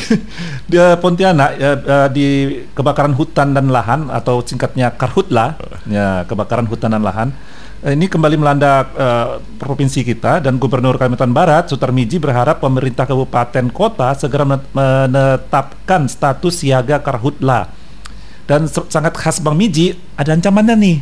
di 0.72 0.80
eh, 0.80 0.96
Pontianak 0.96 1.50
ya, 1.60 1.72
eh, 1.76 2.08
di 2.08 2.26
kebakaran 2.72 3.12
hutan 3.12 3.52
dan 3.52 3.68
lahan 3.68 4.08
atau 4.08 4.40
singkatnya 4.40 4.88
Karhutla, 4.96 5.60
ya 5.84 6.24
kebakaran 6.24 6.64
hutan 6.64 6.96
dan 6.96 7.04
lahan. 7.04 7.28
Eh, 7.84 7.92
Ini 7.92 8.08
kembali 8.08 8.40
melanda 8.40 8.88
eh, 8.88 9.28
provinsi 9.60 10.00
kita 10.00 10.40
dan 10.40 10.56
Gubernur 10.56 10.96
Kalimantan 10.96 11.36
Barat 11.36 11.68
Sutarmiji 11.68 12.16
berharap 12.16 12.64
pemerintah 12.64 13.04
kabupaten 13.04 13.68
kota 13.68 14.16
segera 14.16 14.48
men- 14.48 14.64
menetapkan 14.72 16.08
status 16.08 16.64
siaga 16.64 17.04
karhutla. 17.04 17.68
Dan 18.48 18.66
sangat 18.66 19.14
khas 19.14 19.38
Bang 19.38 19.54
Miji 19.54 19.94
ada 20.16 20.32
ancamannya 20.32 20.74
nih. 20.74 20.96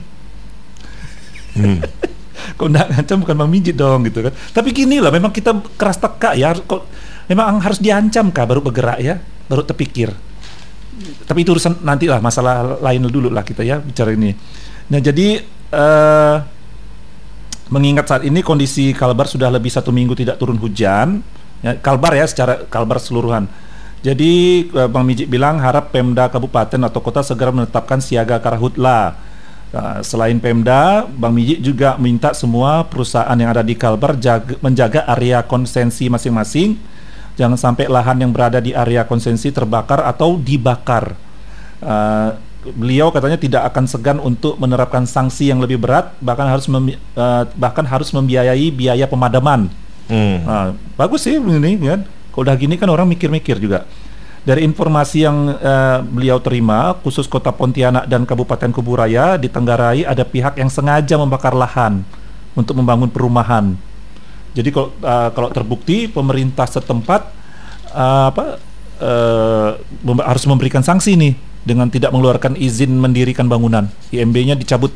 Hmm. 1.57 1.79
Kok 2.59 2.69
nggak 2.69 2.87
ngancam 2.91 3.17
bukan 3.23 3.37
Bang 3.39 3.51
Miji 3.53 3.73
dong 3.73 4.03
gitu 4.09 4.27
kan. 4.27 4.33
Tapi 4.35 4.75
gini 4.75 4.99
lah 4.99 5.15
memang 5.15 5.31
kita 5.31 5.57
keras 5.79 6.01
teka 6.01 6.35
ya 6.35 6.57
kok 6.57 6.85
memang 7.31 7.63
harus 7.63 7.79
diancam 7.79 8.35
kah 8.35 8.43
baru 8.43 8.59
bergerak 8.59 8.99
ya, 8.99 9.23
baru 9.47 9.63
terpikir. 9.63 10.11
Tapi 11.01 11.47
itu 11.47 11.55
urusan 11.55 11.87
nanti 11.87 12.11
lah 12.11 12.19
masalah 12.19 12.83
lain 12.83 13.07
dulu 13.07 13.31
lah 13.31 13.47
kita 13.47 13.63
ya 13.63 13.79
bicara 13.79 14.11
ini. 14.11 14.35
Nah 14.91 14.99
jadi 14.99 15.39
eh 15.71 16.37
mengingat 17.71 18.11
saat 18.11 18.23
ini 18.27 18.43
kondisi 18.43 18.91
Kalbar 18.91 19.31
sudah 19.31 19.47
lebih 19.47 19.71
satu 19.71 19.95
minggu 19.95 20.19
tidak 20.19 20.43
turun 20.43 20.59
hujan, 20.59 21.23
ya, 21.63 21.79
Kalbar 21.79 22.19
ya 22.19 22.27
secara 22.27 22.67
Kalbar 22.67 22.99
seluruhan. 22.99 23.47
Jadi 24.03 24.67
eh, 24.67 24.89
Bang 24.91 25.07
Mijik 25.07 25.31
bilang 25.31 25.63
harap 25.63 25.95
Pemda 25.95 26.27
Kabupaten 26.27 26.83
atau 26.83 26.99
Kota 26.99 27.23
segera 27.23 27.55
menetapkan 27.55 28.03
siaga 28.03 28.43
karhutla. 28.43 29.15
Nah, 29.71 30.03
selain 30.03 30.43
Pemda, 30.43 31.07
Bang 31.07 31.31
Mijik 31.31 31.63
juga 31.63 31.95
minta 31.95 32.35
semua 32.35 32.83
perusahaan 32.91 33.39
yang 33.39 33.55
ada 33.55 33.63
di 33.63 33.79
Kalbar 33.79 34.19
jaga- 34.19 34.59
menjaga 34.59 35.07
area 35.07 35.47
konsensi 35.47 36.11
masing-masing. 36.11 36.75
Jangan 37.41 37.57
sampai 37.57 37.89
lahan 37.89 38.21
yang 38.21 38.37
berada 38.37 38.61
di 38.61 38.77
area 38.77 39.09
konsensi 39.09 39.49
terbakar 39.49 40.05
atau 40.05 40.37
dibakar. 40.37 41.17
Uh, 41.81 42.37
beliau 42.77 43.09
katanya 43.09 43.41
tidak 43.41 43.63
akan 43.73 43.89
segan 43.89 44.19
untuk 44.21 44.61
menerapkan 44.61 45.09
sanksi 45.09 45.49
yang 45.49 45.65
lebih 45.65 45.81
berat, 45.81 46.13
bahkan 46.21 46.45
harus 46.45 46.69
mem- 46.69 47.01
uh, 47.17 47.49
bahkan 47.57 47.89
harus 47.89 48.13
membiayai 48.13 48.69
biaya 48.69 49.09
pemadaman. 49.09 49.73
Hmm. 50.13 50.37
Nah, 50.45 50.69
bagus 51.01 51.25
sih 51.25 51.41
ini 51.41 51.81
kan. 51.81 52.05
Kalau 52.35 52.43
udah 52.45 52.57
gini 52.61 52.77
kan 52.77 52.93
orang 52.93 53.09
mikir-mikir 53.09 53.57
juga. 53.57 53.89
Dari 54.41 54.65
informasi 54.65 55.19
yang 55.21 55.53
eh, 55.53 55.99
beliau 56.01 56.41
terima, 56.41 56.97
khusus 57.05 57.29
Kota 57.29 57.53
Pontianak 57.53 58.09
dan 58.09 58.25
Kabupaten 58.25 58.73
Kuburaya 58.73 59.37
di 59.37 59.53
Tenggarai 59.53 60.09
ada 60.09 60.25
pihak 60.25 60.57
yang 60.57 60.73
sengaja 60.73 61.21
membakar 61.21 61.53
lahan 61.53 62.01
untuk 62.57 62.73
membangun 62.81 63.13
perumahan. 63.13 63.77
Jadi 64.51 64.69
kalau 64.69 64.91
eh, 64.95 65.31
kalau 65.31 65.49
terbukti 65.49 66.07
pemerintah 66.07 66.65
setempat 66.65 67.23
eh, 67.89 68.25
apa 68.29 68.59
eh, 68.99 69.71
mem- 70.01 70.23
harus 70.23 70.45
memberikan 70.45 70.81
sanksi 70.81 71.15
nih 71.15 71.33
dengan 71.61 71.87
tidak 71.87 72.11
mengeluarkan 72.11 72.55
izin 72.55 72.95
mendirikan 72.95 73.45
bangunan. 73.45 73.87
IMB-nya 74.11 74.55
dicabut. 74.55 74.91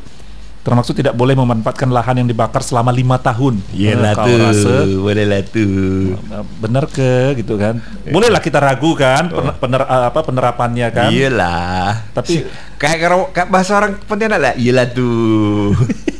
Termasuk 0.59 0.97
tidak 0.97 1.13
boleh 1.13 1.37
memanfaatkan 1.37 1.85
lahan 1.87 2.15
yang 2.17 2.27
dibakar 2.27 2.57
selama 2.59 2.89
lima 2.89 3.21
tahun. 3.21 3.61
Eh, 3.69 3.93
kau 4.17 4.25
tuh, 4.25 4.33
rasa 4.41 4.73
boleh 4.97 5.21
lah 5.23 5.41
tuh. 5.45 6.17
Nah, 6.25 6.41
benar 6.57 6.89
ke 6.89 7.37
gitu 7.37 7.53
kan 7.53 7.77
bolehlah 8.03 8.41
kita 8.41 8.57
ragu 8.57 8.97
kan 8.97 9.29
Oh. 9.29 9.45
pener- 9.53 9.85
apa 9.85 10.25
penerapannya 10.25 10.89
kan 10.89 11.13
Iyalah. 11.13 12.09
Tapi- 12.11 12.49
kayak 12.81 12.97
kalau 12.97 13.29
bahasa 13.45 13.77
orang 13.77 14.01
Pontianak 14.01 14.39
lah. 14.41 14.53
Iyalah 14.57 14.89
tuh. 14.89 15.77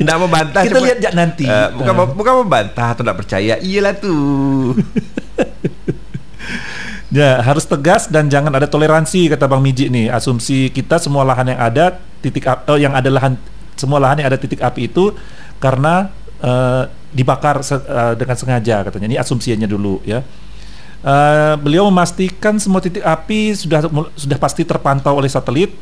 Nggak 0.00 0.16
membantah 0.16 0.62
Kita 0.64 0.72
cuma- 0.74 0.86
lihat 0.88 0.98
jak 0.98 1.12
nanti. 1.12 1.44
Eh, 1.44 1.68
bukan 1.76 1.92
Eh. 1.94 2.08
bukan 2.10 2.34
membantah 2.40 2.86
atau 2.90 3.02
tidak 3.04 3.16
percaya. 3.20 3.54
Iyalah 3.58 3.94
tuh. 3.94 4.72
ya 7.10 7.42
harus 7.42 7.66
tegas 7.66 8.06
dan 8.06 8.30
jangan 8.30 8.54
ada 8.54 8.64
toleransi 8.64 9.26
kata 9.28 9.44
bang 9.44 9.58
Miji 9.60 9.90
nih 9.90 10.06
asumsi 10.08 10.70
kita 10.70 10.96
semua 10.96 11.26
lahan 11.26 11.50
yang 11.50 11.58
ada 11.58 11.84
titik 12.22 12.46
ap- 12.46 12.62
oh, 12.64 12.78
yang 12.78 12.94
ada 12.94 13.10
lahan 13.10 13.34
semua 13.74 13.98
lahan 13.98 14.22
yang 14.22 14.30
ada 14.30 14.38
titik 14.38 14.62
api 14.62 14.86
itu 14.86 15.10
karena 15.58 16.06
eh, 16.38 16.82
dibakar 17.10 17.60
se- 17.60 17.82
eh, 17.82 18.14
dengan 18.14 18.36
sengaja 18.38 18.86
katanya 18.86 19.06
ini 19.06 19.18
asumsinya 19.18 19.66
dulu 19.66 20.00
ya 20.02 20.22
Eh, 21.00 21.54
beliau 21.56 21.88
memastikan 21.88 22.60
semua 22.60 22.76
titik 22.76 23.00
api 23.00 23.56
sudah 23.56 23.88
sudah 24.12 24.36
pasti 24.36 24.68
terpantau 24.68 25.16
oleh 25.16 25.32
satelit. 25.32 25.72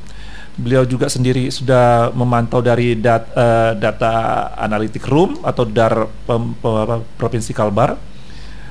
Beliau 0.59 0.83
juga 0.83 1.07
sendiri 1.07 1.47
sudah 1.55 2.11
memantau 2.11 2.59
dari 2.59 2.99
dat- 2.99 3.31
eh, 3.31 3.79
data 3.79 4.13
analitik 4.59 5.07
room 5.07 5.39
atau 5.47 5.63
dar 5.63 6.11
pem- 6.27 6.55
pe- 6.59 6.81
apa, 6.83 6.97
provinsi 7.15 7.55
Kalbar. 7.55 7.95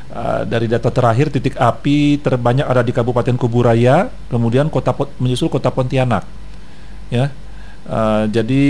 Eh, 0.07 0.41
dari 0.47 0.67
data 0.67 0.91
terakhir 0.91 1.31
titik 1.31 1.55
api 1.55 2.19
terbanyak 2.19 2.67
ada 2.67 2.83
di 2.83 2.91
Kabupaten 2.91 3.35
Kuburaya, 3.39 4.07
kemudian 4.27 4.67
kota 4.67 4.91
menyusul 5.19 5.47
kota 5.47 5.71
Pontianak. 5.71 6.23
Ya, 7.07 7.31
Eh, 7.87 8.23
jadi 8.35 8.67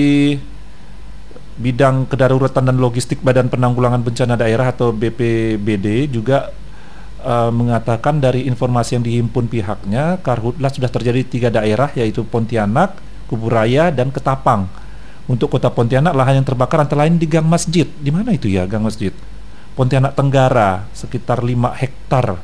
bidang 1.57 2.05
kedaruratan 2.05 2.70
dan 2.70 2.78
logistik 2.78 3.18
Badan 3.26 3.49
Penanggulangan 3.49 4.05
Bencana 4.05 4.38
Daerah 4.38 4.70
atau 4.70 4.93
BPBD 4.93 6.05
juga 6.05 6.53
eh, 7.26 7.49
mengatakan 7.49 8.22
dari 8.22 8.45
informasi 8.45 9.01
yang 9.01 9.03
dihimpun 9.03 9.49
pihaknya, 9.49 10.22
karhutlah 10.22 10.70
sudah 10.70 10.86
terjadi 10.86 11.26
di 11.26 11.28
tiga 11.28 11.49
daerah 11.49 11.89
yaitu 11.97 12.22
Pontianak, 12.22 12.93
Kuburaya, 13.28 13.91
dan 13.91 14.09
Ketapang. 14.09 14.71
Untuk 15.28 15.51
kota 15.51 15.67
Pontianak 15.67 16.15
lahan 16.15 16.39
yang 16.39 16.47
terbakar 16.47 16.80
antara 16.80 17.03
lain 17.03 17.19
di 17.19 17.28
Gang 17.28 17.43
Masjid. 17.43 17.84
Di 17.84 18.09
mana 18.09 18.32
itu 18.32 18.47
ya 18.47 18.63
Gang 18.63 18.88
Masjid? 18.88 19.11
Pontianak 19.75 20.15
Tenggara 20.15 20.88
sekitar 20.95 21.43
5 21.43 21.53
hektar. 21.78 22.39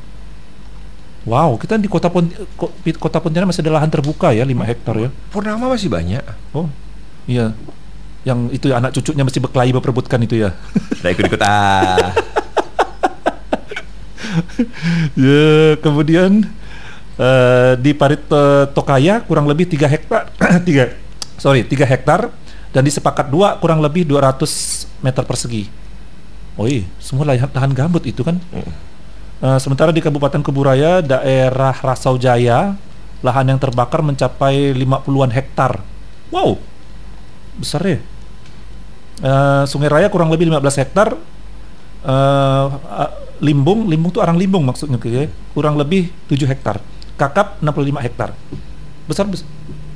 Wow, 1.24 1.56
kita 1.56 1.80
di 1.80 1.88
kota 1.88 2.12
Pont 2.12 2.28
kota 3.00 3.18
Pontianak 3.18 3.48
masih 3.48 3.64
ada 3.64 3.80
lahan 3.80 3.88
terbuka 3.88 4.36
ya 4.36 4.44
5 4.44 4.70
hektar 4.70 4.94
ya. 5.00 5.08
Purnama 5.32 5.72
masih 5.72 5.88
banyak. 5.88 6.20
Oh, 6.52 6.68
iya. 7.24 7.56
Yang 8.28 8.60
itu 8.60 8.66
anak 8.70 8.92
cucunya 8.92 9.24
mesti 9.24 9.40
berkelahi 9.40 9.72
berperebutkan 9.72 10.20
itu 10.20 10.44
ya. 10.44 10.52
Udah 11.00 11.10
ikut-ikut 11.10 11.40
ah. 11.40 12.12
ya, 15.24 15.80
kemudian 15.80 16.44
eh, 17.18 17.72
di 17.78 17.92
Parit 17.94 18.24
eh, 18.30 18.64
Tokaya 18.70 19.22
kurang 19.24 19.46
lebih 19.46 19.68
3 19.68 19.86
hektar 19.88 20.22
3 20.38 21.40
sorry 21.40 21.66
3 21.66 21.84
hektar 21.86 22.30
dan 22.74 22.82
di 22.82 22.90
Sepakat 22.90 23.30
2 23.30 23.62
kurang 23.62 23.78
lebih 23.78 24.02
200 24.02 24.90
meter 24.98 25.22
persegi. 25.22 25.70
Oh 26.58 26.66
iya, 26.66 26.82
semua 26.98 27.22
lahan, 27.22 27.46
lahan 27.50 27.70
gambut 27.70 28.02
itu 28.02 28.26
kan. 28.26 28.42
Eh, 29.44 29.58
sementara 29.62 29.94
di 29.94 30.02
Kabupaten 30.02 30.42
Kuburaya, 30.42 30.98
daerah 30.98 31.74
Rasau 31.74 32.18
Jaya, 32.18 32.74
lahan 33.22 33.46
yang 33.54 33.60
terbakar 33.62 34.02
mencapai 34.02 34.74
50-an 34.74 35.30
hektar. 35.30 35.82
Wow, 36.34 36.58
besar 37.58 37.82
ya. 37.86 37.98
Eh, 39.22 39.62
Sungai 39.70 39.90
Raya 39.90 40.10
kurang 40.10 40.34
lebih 40.34 40.50
15 40.50 40.80
hektar. 40.82 41.14
Eh, 42.04 42.66
ah, 42.74 43.10
Limbung, 43.42 43.86
Limbung 43.86 44.14
tuh 44.14 44.22
arang 44.22 44.38
Limbung 44.38 44.66
maksudnya 44.66 44.98
ya. 45.02 45.30
Kurang 45.54 45.78
lebih 45.78 46.10
7 46.26 46.46
hektar. 46.50 46.82
Kakap 47.14 47.62
65 47.62 48.00
hektar. 48.02 48.30
Besar, 49.06 49.24
besar. 49.28 49.46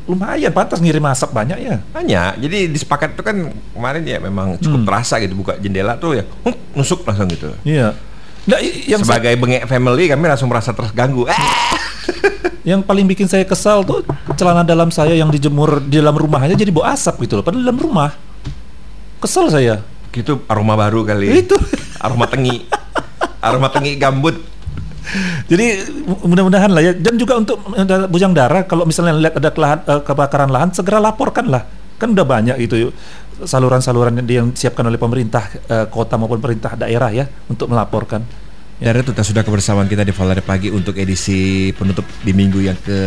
Lumayan 0.08 0.48
pantas 0.56 0.80
ngirim 0.80 1.04
asap 1.04 1.36
banyak 1.36 1.58
ya. 1.60 1.76
Banyak. 1.92 2.40
Jadi 2.40 2.58
disepakati 2.72 3.12
itu 3.12 3.20
kan 3.20 3.36
kemarin 3.76 4.02
ya 4.02 4.16
memang 4.16 4.56
cukup 4.56 4.80
Hmm. 4.80 4.88
terasa 4.88 5.20
gitu 5.20 5.36
buka 5.36 5.60
jendela 5.60 6.00
tuh 6.00 6.16
ya. 6.16 6.24
huh, 6.24 6.54
nusuk 6.72 7.04
langsung 7.04 7.28
gitu. 7.28 7.52
Iya. 7.60 7.92
Nah, 8.48 8.58
yang 8.62 9.04
Sebagai 9.04 9.36
bengek 9.36 9.68
family 9.68 10.08
kami 10.08 10.24
langsung 10.24 10.48
merasa 10.48 10.72
terganggu. 10.72 11.28
Yang 12.64 12.84
paling 12.84 13.04
bikin 13.04 13.24
saya 13.24 13.44
kesal 13.44 13.80
tuh 13.80 14.04
celana 14.36 14.60
dalam 14.60 14.92
saya 14.92 15.12
yang 15.12 15.32
dijemur 15.32 15.80
di 15.80 15.96
dalam 15.96 16.12
rumah 16.12 16.36
aja 16.40 16.52
jadi 16.52 16.68
bau 16.68 16.84
asap 16.84 17.24
gitu 17.24 17.40
loh. 17.40 17.44
Padahal 17.44 17.64
dalam 17.64 17.80
rumah. 17.80 18.12
Kesel 19.20 19.48
saya. 19.48 19.80
Gitu 20.08 20.44
aroma 20.44 20.76
baru 20.76 21.00
kali. 21.00 21.44
Itu. 21.44 21.56
Aroma 21.96 22.28
tengi. 22.28 22.68
aroma 23.46 23.68
tengi 23.68 23.96
gambut. 23.96 24.36
Jadi 25.48 25.66
mu- 26.04 26.20
mudah-mudahan 26.28 26.70
lah 26.70 26.82
ya. 26.84 26.92
Dan 26.92 27.16
juga 27.16 27.38
untuk 27.38 27.56
bujang 28.08 28.36
darah 28.36 28.64
kalau 28.64 28.84
misalnya 28.84 29.16
lihat 29.16 29.40
ada 29.40 29.50
kelahan- 29.50 29.84
eh, 29.84 30.00
kebakaran 30.04 30.50
lahan 30.52 30.70
segera 30.70 31.00
laporkan 31.00 31.48
lah. 31.48 31.64
Kan 31.96 32.12
udah 32.14 32.26
banyak 32.26 32.56
itu 32.60 32.92
saluran-saluran 33.38 34.18
yang- 34.26 34.52
disiapkan 34.52 34.84
oleh 34.84 34.98
pemerintah 34.98 35.48
eh, 35.48 35.86
kota 35.88 36.18
maupun 36.20 36.38
pemerintah 36.38 36.76
daerah 36.76 37.08
ya 37.08 37.24
untuk 37.48 37.70
melaporkan. 37.70 38.22
Dan 38.78 38.94
itu 38.94 39.10
sudah 39.10 39.42
kebersamaan 39.42 39.90
kita 39.90 40.06
di 40.06 40.14
Valare 40.14 40.38
Pagi 40.38 40.70
untuk 40.70 40.94
edisi 40.94 41.74
penutup 41.74 42.06
di 42.22 42.30
minggu 42.30 42.62
yang 42.62 42.78
ke 42.78 42.98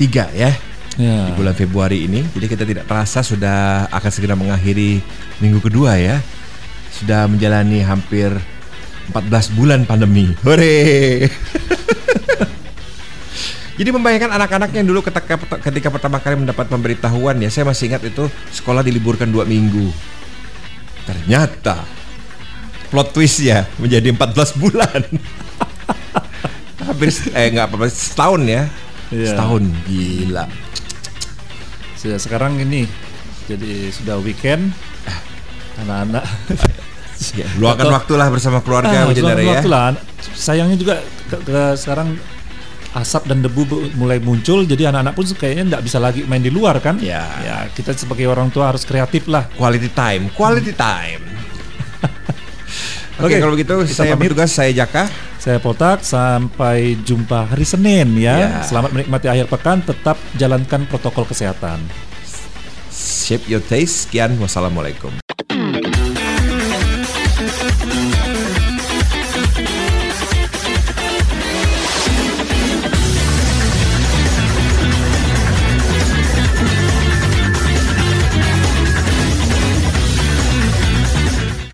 tiga 0.00 0.32
ya 0.32 0.48
Ya. 0.96 1.28
di 1.28 1.32
bulan 1.36 1.52
Februari 1.52 2.08
ini. 2.08 2.24
Jadi 2.24 2.46
kita 2.48 2.64
tidak 2.64 2.88
terasa 2.88 3.20
sudah 3.20 3.84
akan 3.92 4.08
segera 4.08 4.32
mengakhiri 4.32 5.04
minggu 5.44 5.60
kedua 5.60 6.00
ya. 6.00 6.24
Sudah 6.88 7.28
menjalani 7.28 7.84
hampir 7.84 8.32
14 9.10 9.56
bulan 9.56 9.84
pandemi. 9.84 10.30
Hore. 10.42 11.26
Jadi 13.76 13.92
membayangkan 13.92 14.32
anak-anak 14.32 14.72
yang 14.72 14.88
dulu 14.88 15.04
ketika, 15.04 15.36
ketika 15.60 15.92
pertama 15.92 16.16
kali 16.16 16.40
mendapat 16.40 16.64
pemberitahuan 16.64 17.36
ya, 17.36 17.52
saya 17.52 17.68
masih 17.68 17.92
ingat 17.92 18.08
itu 18.08 18.24
sekolah 18.48 18.80
diliburkan 18.80 19.28
dua 19.28 19.44
minggu. 19.44 19.92
Ternyata 21.04 21.84
plot 22.88 23.12
twist 23.12 23.44
ya 23.44 23.68
menjadi 23.76 24.16
14 24.16 24.56
bulan. 24.56 25.00
Hampir 26.88 27.12
se- 27.12 27.28
eh 27.36 27.52
nggak 27.52 27.68
apa-apa 27.68 27.86
setahun 27.92 28.42
ya. 28.48 28.62
Iya. 29.12 29.36
Setahun 29.36 29.62
gila. 29.84 30.44
Se- 32.00 32.16
Sekarang 32.16 32.56
ini 32.56 32.88
jadi 33.44 33.92
sudah 33.92 34.16
weekend 34.18 34.72
anak-anak 35.76 36.24
Ya, 36.24 36.56
luangkan 37.56 37.84
Atau- 37.84 37.96
waktu 37.96 38.12
lah 38.14 38.28
bersama 38.28 38.58
keluarga 38.60 38.92
Ah, 38.92 39.08
luangkan 39.08 39.36
ya. 39.38 39.50
waktu 39.52 39.68
lah. 39.68 39.88
sayangnya 40.32 40.76
juga 40.76 40.94
ke- 41.26 41.42
ke- 41.42 41.74
sekarang 41.74 42.16
asap 42.92 43.22
dan 43.26 43.40
debu 43.40 43.62
bu- 43.62 43.92
mulai 43.94 44.16
muncul 44.18 44.64
jadi 44.64 44.88
anak-anak 44.88 45.12
pun 45.12 45.24
kayaknya 45.30 45.64
nggak 45.66 45.82
bisa 45.82 45.96
lagi 45.96 46.24
main 46.24 46.40
di 46.40 46.48
luar 46.48 46.80
kan 46.80 46.96
Ya. 46.96 47.24
ya 47.38 47.56
kita 47.68 47.92
sebagai 47.92 48.24
orang 48.24 48.48
tua 48.48 48.70
harus 48.70 48.82
kreatif 48.82 49.26
lah 49.26 49.48
Quality 49.52 49.90
time, 49.90 50.32
quality 50.32 50.72
time. 50.72 51.20
Oke, 53.16 53.24
Oke, 53.26 53.36
kalau 53.38 53.52
begitu 53.52 53.74
saya 53.86 54.12
pamit. 54.12 54.28
bertugas 54.28 54.48
saya 54.50 54.72
Jaka. 54.72 55.08
saya 55.36 55.56
Potak 55.56 56.00
sampai 56.02 56.96
jumpa 56.98 57.48
hari 57.48 57.64
Senin 57.64 58.16
Ya. 58.16 58.34
ya 58.34 58.48
selamat 58.62 58.92
menikmati 58.92 59.26
akhir 59.26 59.46
pekan 59.46 59.80
tetap 59.80 60.16
jalankan 60.34 60.84
protokol 60.84 61.24
kesehatan 61.24 61.80
Shape 62.88 63.44
your 63.46 63.60
taste. 63.60 64.06
Sekian, 64.06 64.38
wassalamualaikum. 64.38 65.25